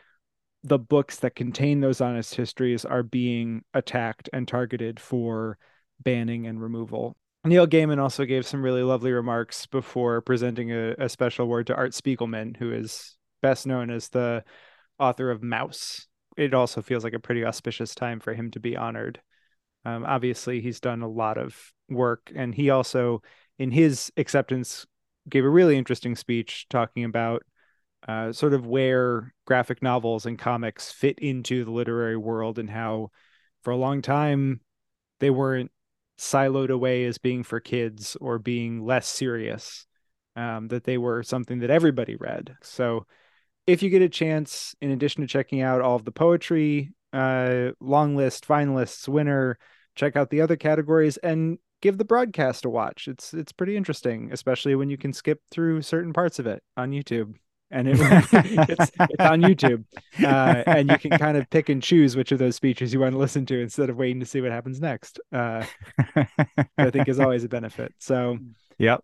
the 0.65 0.79
books 0.79 1.21
that 1.21 1.37
contain 1.37 1.81
those 1.81 2.01
honest 2.01 2.35
histories 2.35 2.85
are 2.85 3.03
being 3.03 3.63
attacked 3.73 4.29
and 4.33 4.49
targeted 4.49 4.99
for 4.99 5.59
banning 6.03 6.47
and 6.47 6.61
removal. 6.61 7.17
Neil 7.45 7.67
Gaiman 7.67 8.01
also 8.01 8.25
gave 8.25 8.45
some 8.45 8.63
really 8.63 8.83
lovely 8.83 9.13
remarks 9.13 9.67
before 9.67 10.21
presenting 10.21 10.73
a, 10.73 10.95
a 10.99 11.09
special 11.09 11.45
award 11.45 11.69
to 11.69 11.77
Art 11.77 11.93
Spiegelman, 11.93 12.57
who 12.57 12.73
is 12.73 13.17
best 13.47 13.65
known 13.65 13.91
as 13.91 14.09
the 14.09 14.43
author 14.99 15.31
of 15.31 15.41
Mouse. 15.41 16.09
It 16.37 16.53
also 16.53 16.83
feels 16.83 17.05
like 17.05 17.13
a 17.13 17.21
pretty 17.21 17.45
auspicious 17.45 17.95
time 17.95 18.19
for 18.19 18.35
him 18.35 18.51
to 18.51 18.61
be 18.61 18.77
honored. 18.77 19.21
Um, 19.85 20.05
obviously, 20.05 20.61
he's 20.61 20.81
done 20.81 21.03
a 21.03 21.09
lot 21.09 21.39
of 21.39 21.73
work, 21.89 22.33
and 22.35 22.53
he 22.53 22.71
also, 22.71 23.23
in 23.57 23.71
his 23.71 24.11
acceptance, 24.17 24.85
gave 25.29 25.45
a 25.45 25.49
really 25.49 25.79
interesting 25.79 26.17
speech 26.17 26.67
talking 26.69 27.05
about 27.05 27.45
uh, 28.09 28.33
sort 28.33 28.53
of 28.53 28.67
where 28.67 29.33
graphic 29.47 29.81
novels 29.81 30.27
and 30.27 30.41
comics 30.41 30.91
fit 30.91 31.21
into 31.21 31.65
the 31.65 31.71
literary 31.71 32.17
world 32.17 32.59
and 32.59 32.69
how, 32.69 33.11
for 33.63 33.71
a 33.71 33.77
long 33.77 34.03
time, 34.03 34.61
they 35.21 35.31
weren't 35.31 35.71
siloed 36.19 36.71
away 36.71 37.05
as 37.05 37.19
being 37.19 37.45
for 37.45 37.61
kids 37.61 38.17
or 38.21 38.41
being 38.41 38.85
less 38.85 39.07
serious, 39.07 39.87
um, 40.35 40.67
that 40.69 40.83
they 40.83 40.99
were 40.99 41.23
something 41.23 41.61
that 41.61 41.71
everybody 41.71 42.17
read. 42.17 42.57
So, 42.61 43.07
if 43.67 43.83
you 43.83 43.91
get 43.91 44.03
a 44.03 44.09
chance, 44.09 44.75
in 44.81 44.91
addition 44.91 45.23
to 45.23 45.27
checking 45.27 45.61
out 45.61 45.81
all 45.81 45.97
of 45.97 46.05
the 46.05 46.13
poetry, 46.13 46.93
uh, 47.13 47.71
long 47.81 48.17
list, 48.17 48.47
finalists, 48.47 49.09
winner, 49.09 49.59
check 49.95 50.17
out 50.17 50.31
the 50.31 50.41
other 50.41 50.57
categories 50.57 51.17
and 51.19 51.59
give 51.81 51.99
the 51.99 52.05
broadcast 52.05 52.65
a 52.65 52.71
watch. 52.71 53.09
It's 53.09 53.35
it's 53.35 53.53
pretty 53.53 53.77
interesting, 53.77 54.31
especially 54.33 54.75
when 54.75 54.91
you 54.91 54.97
can 54.97 55.13
skip 55.13 55.41
through 55.51 55.83
certain 55.83 56.13
parts 56.13 56.39
of 56.39 56.47
it 56.47 56.63
on 56.77 56.91
YouTube. 56.91 57.35
And 57.69 57.89
it, 57.89 57.97
it's 58.01 58.93
it's 59.01 59.21
on 59.21 59.43
YouTube, 59.43 59.85
uh, 60.23 60.63
and 60.69 60.89
you 60.89 60.99
can 60.99 61.19
kind 61.19 61.37
of 61.37 61.51
pick 61.51 61.69
and 61.69 61.83
choose 61.83 62.17
which 62.17 62.31
of 62.31 62.39
those 62.39 62.55
speeches 62.55 62.93
you 62.93 63.01
want 63.01 63.13
to 63.13 63.19
listen 63.19 63.45
to 63.47 63.61
instead 63.61 63.91
of 63.91 63.97
waiting 63.97 64.21
to 64.21 64.27
see 64.27 64.41
what 64.41 64.53
happens 64.53 64.81
next. 64.81 65.19
Uh, 65.33 65.65
I 66.79 66.91
think 66.91 67.09
is 67.09 67.19
always 67.19 67.43
a 67.43 67.49
benefit. 67.49 67.93
So, 67.99 68.39
yep, 68.79 69.03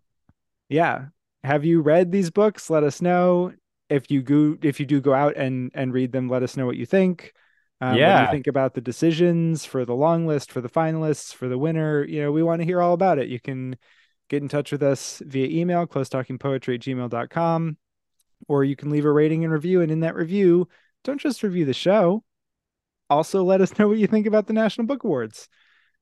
yeah. 0.69 1.07
Have 1.43 1.65
you 1.65 1.81
read 1.81 2.13
these 2.13 2.31
books? 2.31 2.69
Let 2.69 2.83
us 2.83 3.01
know 3.01 3.51
if 3.89 4.09
you 4.09 4.21
go 4.21 4.57
if 4.61 4.79
you 4.79 4.85
do 4.85 5.01
go 5.01 5.13
out 5.13 5.35
and 5.35 5.71
and 5.73 5.93
read 5.93 6.11
them. 6.11 6.29
Let 6.29 6.43
us 6.43 6.57
know 6.57 6.65
what 6.65 6.77
you 6.77 6.85
think. 6.85 7.33
Um, 7.81 7.97
yeah. 7.97 8.13
What 8.13 8.19
do 8.19 8.25
you 8.25 8.31
think 8.37 8.47
about 8.47 8.73
the 8.73 8.81
decisions 8.81 9.65
for 9.65 9.83
the 9.83 9.95
long 9.95 10.25
list, 10.25 10.51
for 10.51 10.61
the 10.61 10.69
finalists, 10.69 11.33
for 11.33 11.49
the 11.49 11.57
winner? 11.57 12.05
You 12.05 12.21
know, 12.21 12.31
we 12.31 12.43
want 12.43 12.61
to 12.61 12.65
hear 12.65 12.81
all 12.81 12.93
about 12.93 13.19
it. 13.19 13.27
You 13.27 13.39
can 13.39 13.77
get 14.29 14.41
in 14.41 14.47
touch 14.47 14.71
with 14.71 14.81
us 14.81 15.21
via 15.25 15.47
email, 15.47 15.85
closetalkingpoetry 15.85 16.75
at 16.75 16.81
gmail.com 16.81 17.77
or 18.47 18.63
you 18.63 18.75
can 18.75 18.89
leave 18.89 19.05
a 19.05 19.11
rating 19.11 19.43
and 19.43 19.53
review. 19.53 19.81
And 19.81 19.91
in 19.91 20.01
that 20.01 20.15
review, 20.15 20.67
don't 21.03 21.19
just 21.19 21.43
review 21.43 21.65
the 21.65 21.73
show. 21.73 22.23
Also, 23.09 23.43
let 23.43 23.61
us 23.61 23.77
know 23.79 23.87
what 23.87 23.97
you 23.97 24.07
think 24.07 24.27
about 24.27 24.47
the 24.47 24.53
National 24.53 24.87
Book 24.87 25.03
Awards. 25.03 25.47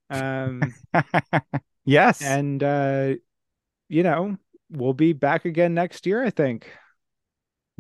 Um, 0.09 0.73
yes. 1.85 2.21
And, 2.21 2.61
uh, 2.63 3.13
you 3.87 4.03
know, 4.03 4.37
we'll 4.69 4.93
be 4.93 5.13
back 5.13 5.45
again 5.45 5.73
next 5.73 6.05
year, 6.05 6.23
I 6.23 6.29
think. 6.29 6.71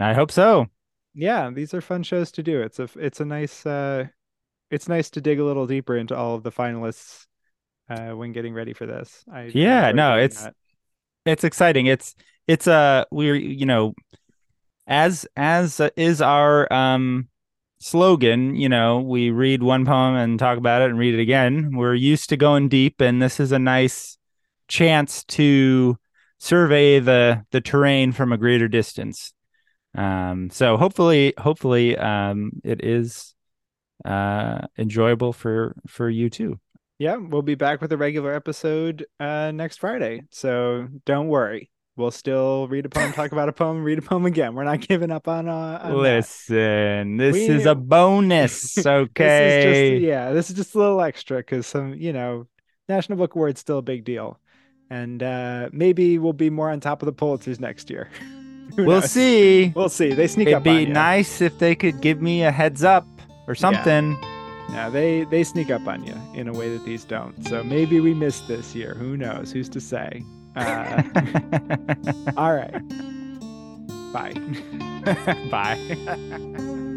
I 0.01 0.13
hope 0.13 0.31
so. 0.31 0.67
Yeah, 1.13 1.49
these 1.51 1.73
are 1.73 1.81
fun 1.81 2.03
shows 2.03 2.31
to 2.33 2.43
do. 2.43 2.61
It's 2.61 2.79
a 2.79 2.89
it's 2.97 3.19
a 3.19 3.25
nice 3.25 3.65
uh 3.65 4.05
it's 4.69 4.87
nice 4.87 5.09
to 5.11 5.21
dig 5.21 5.39
a 5.39 5.43
little 5.43 5.67
deeper 5.67 5.95
into 5.95 6.15
all 6.15 6.35
of 6.35 6.43
the 6.43 6.51
finalists 6.51 7.27
uh 7.89 8.11
when 8.11 8.31
getting 8.31 8.53
ready 8.53 8.73
for 8.73 8.85
this. 8.85 9.23
I 9.31 9.51
Yeah, 9.53 9.91
no, 9.91 10.17
it's 10.17 10.43
that. 10.43 10.55
it's 11.25 11.43
exciting. 11.43 11.85
It's 11.85 12.15
it's 12.47 12.67
uh 12.67 13.05
we're 13.11 13.35
you 13.35 13.65
know 13.65 13.93
as 14.87 15.27
as 15.35 15.81
is 15.95 16.21
our 16.21 16.71
um 16.73 17.27
slogan, 17.79 18.55
you 18.55 18.69
know, 18.69 18.99
we 18.99 19.31
read 19.31 19.63
one 19.63 19.85
poem 19.85 20.15
and 20.15 20.39
talk 20.39 20.57
about 20.57 20.81
it 20.83 20.89
and 20.89 20.99
read 20.99 21.13
it 21.13 21.21
again. 21.21 21.75
We're 21.75 21.95
used 21.95 22.29
to 22.29 22.37
going 22.37 22.69
deep 22.69 23.01
and 23.01 23.21
this 23.21 23.39
is 23.39 23.51
a 23.51 23.59
nice 23.59 24.17
chance 24.67 25.23
to 25.25 25.97
survey 26.39 26.99
the 26.99 27.45
the 27.51 27.59
terrain 27.61 28.13
from 28.13 28.31
a 28.31 28.37
greater 28.37 28.67
distance. 28.67 29.33
Um 29.95 30.49
so 30.49 30.77
hopefully 30.77 31.33
hopefully 31.37 31.97
um 31.97 32.51
it 32.63 32.83
is 32.83 33.35
uh 34.05 34.61
enjoyable 34.77 35.33
for 35.33 35.75
for 35.87 36.09
you 36.09 36.29
too. 36.29 36.59
Yeah, 36.99 37.15
we'll 37.15 37.41
be 37.41 37.55
back 37.55 37.81
with 37.81 37.91
a 37.91 37.97
regular 37.97 38.33
episode 38.33 39.05
uh 39.19 39.51
next 39.51 39.77
Friday. 39.77 40.23
So 40.29 40.87
don't 41.05 41.27
worry 41.27 41.71
we'll 41.95 42.11
still 42.11 42.67
read 42.67 42.85
a 42.85 42.89
poem, 42.89 43.13
talk 43.13 43.31
about 43.31 43.49
a 43.49 43.53
poem, 43.53 43.83
read 43.83 43.99
a 43.99 44.01
poem 44.01 44.25
again. 44.25 44.55
We're 44.55 44.63
not 44.63 44.81
giving 44.87 45.11
up 45.11 45.27
on. 45.27 45.47
Uh, 45.47 45.79
on 45.83 45.97
Listen, 45.97 47.17
that. 47.17 47.23
this 47.23 47.33
we, 47.33 47.47
is 47.47 47.65
a 47.65 47.75
bonus. 47.75 48.77
Okay. 48.91 49.63
this 49.63 49.91
just, 49.93 50.01
yeah, 50.01 50.31
this 50.31 50.49
is 50.49 50.55
just 50.55 50.75
a 50.75 50.77
little 50.77 51.01
extra 51.01 51.37
because 51.37 51.67
some, 51.67 51.93
you 51.93 52.11
know, 52.11 52.47
National 52.89 53.17
Book 53.17 53.35
Award's 53.35 53.59
still 53.59 53.77
a 53.77 53.83
big 53.83 54.03
deal, 54.03 54.39
and 54.89 55.21
uh, 55.21 55.69
maybe 55.71 56.17
we'll 56.17 56.33
be 56.33 56.49
more 56.49 56.69
on 56.69 56.79
top 56.79 57.01
of 57.01 57.05
the 57.05 57.13
Pulitzers 57.13 57.59
next 57.59 57.89
year. 57.89 58.09
we'll 58.77 59.01
see. 59.01 59.73
We'll 59.75 59.89
see. 59.89 60.13
They 60.13 60.27
sneak 60.27 60.47
It'd 60.47 60.57
up. 60.59 60.67
It'd 60.67 60.87
be 60.87 60.91
nice 60.93 61.41
if 61.41 61.59
they 61.59 61.75
could 61.75 62.01
give 62.01 62.21
me 62.21 62.43
a 62.43 62.51
heads 62.51 62.83
up 62.83 63.07
or 63.47 63.55
something. 63.55 64.17
Yeah. 64.21 64.27
Yeah, 64.71 64.89
they 64.89 65.25
they 65.25 65.43
sneak 65.43 65.69
up 65.69 65.85
on 65.85 66.05
you 66.05 66.15
in 66.33 66.47
a 66.47 66.53
way 66.53 66.71
that 66.71 66.85
these 66.85 67.03
don't. 67.03 67.45
So 67.49 67.61
maybe 67.61 67.99
we 67.99 68.13
missed 68.13 68.47
this 68.47 68.73
year. 68.73 68.95
Who 68.95 69.17
knows? 69.17 69.51
Who's 69.51 69.69
to 69.69 69.81
say? 69.81 70.23
Uh, 70.53 71.01
all 72.35 72.53
right. 72.53 72.81
Bye. 74.11 74.33
Bye. 75.49 76.81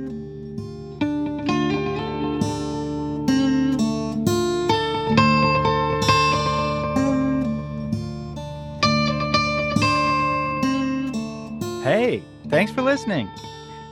thanks 12.54 12.70
for 12.70 12.82
listening. 12.82 13.28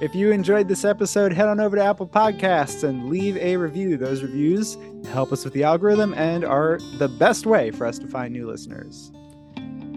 If 0.01 0.15
you 0.15 0.31
enjoyed 0.31 0.69
this 0.69 0.85
episode, 0.85 1.33
head 1.33 1.49
on 1.49 1.59
over 1.59 1.75
to 1.75 1.83
Apple 1.83 2.07
Podcasts 2.07 2.85
and 2.85 3.11
leave 3.11 3.37
a 3.39 3.57
review. 3.57 3.97
Those 3.97 4.23
reviews 4.23 4.79
help 5.11 5.33
us 5.33 5.45
with 5.45 5.53
the 5.53 5.65
algorithm 5.65 6.15
and 6.15 6.45
are 6.45 6.79
the 6.99 7.09
best 7.09 7.45
way 7.45 7.73
for 7.73 7.89
us 7.89 7.99
to 7.99 8.07
find 8.07 8.33
new 8.33 8.47
listeners. 8.47 9.11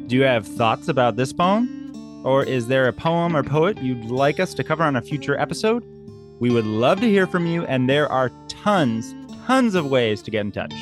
Do 0.08 0.16
you 0.16 0.24
have 0.24 0.48
thoughts 0.48 0.88
about 0.88 1.16
this 1.16 1.32
poem? 1.32 2.24
Or 2.26 2.44
is 2.44 2.66
there 2.66 2.88
a 2.88 2.94
poem 2.94 3.38
or 3.38 3.44
poet 3.44 3.78
you'd 3.84 4.06
like 4.06 4.40
us 4.40 4.56
to 4.56 4.64
cover 4.64 4.84
on 4.84 4.96
a 4.96 5.02
future 5.04 5.40
episode? 5.40 5.84
We 6.40 6.50
would 6.50 6.66
love 6.66 7.00
to 7.02 7.08
hear 7.08 7.28
from 7.28 7.46
you, 7.46 7.66
and 7.66 7.88
there 7.88 8.12
are 8.12 8.32
tons, 8.48 9.14
tons 9.46 9.76
of 9.76 9.92
ways 9.92 10.24
to 10.24 10.32
get 10.32 10.42
in 10.42 10.52
touch. 10.52 10.74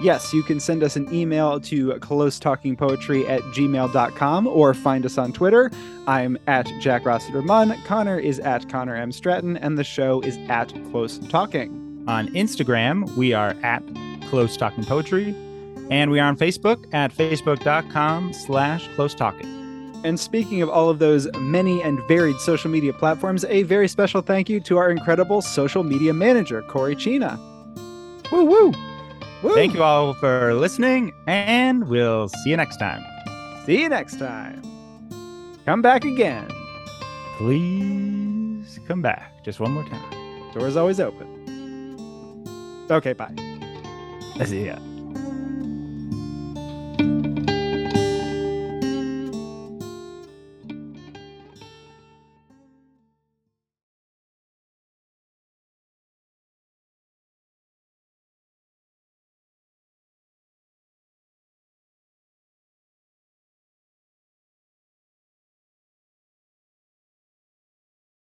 Yes, 0.00 0.34
you 0.34 0.42
can 0.42 0.60
send 0.60 0.82
us 0.82 0.96
an 0.96 1.12
email 1.12 1.58
to 1.60 1.88
closetalkingpoetry 1.94 3.28
at 3.28 3.40
gmail.com 3.42 4.46
or 4.46 4.74
find 4.74 5.06
us 5.06 5.16
on 5.16 5.32
Twitter. 5.32 5.70
I'm 6.06 6.36
at 6.46 6.70
Jack 6.80 7.06
Rossiter 7.06 7.42
Munn, 7.42 7.80
Connor 7.84 8.18
is 8.18 8.38
at 8.40 8.68
Connor 8.68 8.94
M. 8.94 9.10
Stratton, 9.10 9.56
and 9.56 9.78
the 9.78 9.84
show 9.84 10.20
is 10.20 10.36
at 10.48 10.72
Close 10.90 11.18
Talking. 11.18 12.04
On 12.06 12.28
Instagram, 12.28 13.10
we 13.16 13.32
are 13.32 13.56
at 13.62 13.82
Close 14.28 14.56
Talking 14.56 14.84
Poetry. 14.84 15.34
And 15.90 16.10
we 16.10 16.18
are 16.18 16.26
on 16.26 16.36
Facebook 16.36 16.92
at 16.92 17.12
facebook.com 17.12 18.32
slash 18.32 18.88
close 18.96 19.14
talking. 19.14 19.46
And 20.04 20.18
speaking 20.18 20.62
of 20.62 20.68
all 20.68 20.88
of 20.88 20.98
those 20.98 21.28
many 21.38 21.82
and 21.82 21.98
varied 22.08 22.36
social 22.36 22.70
media 22.70 22.92
platforms, 22.92 23.44
a 23.44 23.62
very 23.62 23.88
special 23.88 24.20
thank 24.20 24.48
you 24.48 24.60
to 24.60 24.76
our 24.78 24.90
incredible 24.90 25.42
social 25.42 25.82
media 25.82 26.12
manager, 26.12 26.62
Corey 26.62 26.96
Chena. 26.96 27.38
Woo 28.30 28.44
woo! 28.44 28.72
Woo. 29.42 29.54
Thank 29.54 29.74
you 29.74 29.82
all 29.82 30.14
for 30.14 30.54
listening, 30.54 31.12
and 31.26 31.88
we'll 31.88 32.28
see 32.28 32.50
you 32.50 32.56
next 32.56 32.76
time. 32.78 33.02
See 33.64 33.80
you 33.82 33.88
next 33.88 34.18
time. 34.18 34.62
Come 35.64 35.82
back 35.82 36.04
again. 36.04 36.48
Please 37.38 38.78
come 38.86 39.02
back 39.02 39.44
just 39.44 39.60
one 39.60 39.72
more 39.72 39.84
time. 39.84 40.52
Door's 40.54 40.76
always 40.76 41.00
open. 41.00 41.26
Okay, 42.90 43.12
bye. 43.12 43.34
I 44.38 44.44
see 44.46 44.66
ya. 44.66 44.76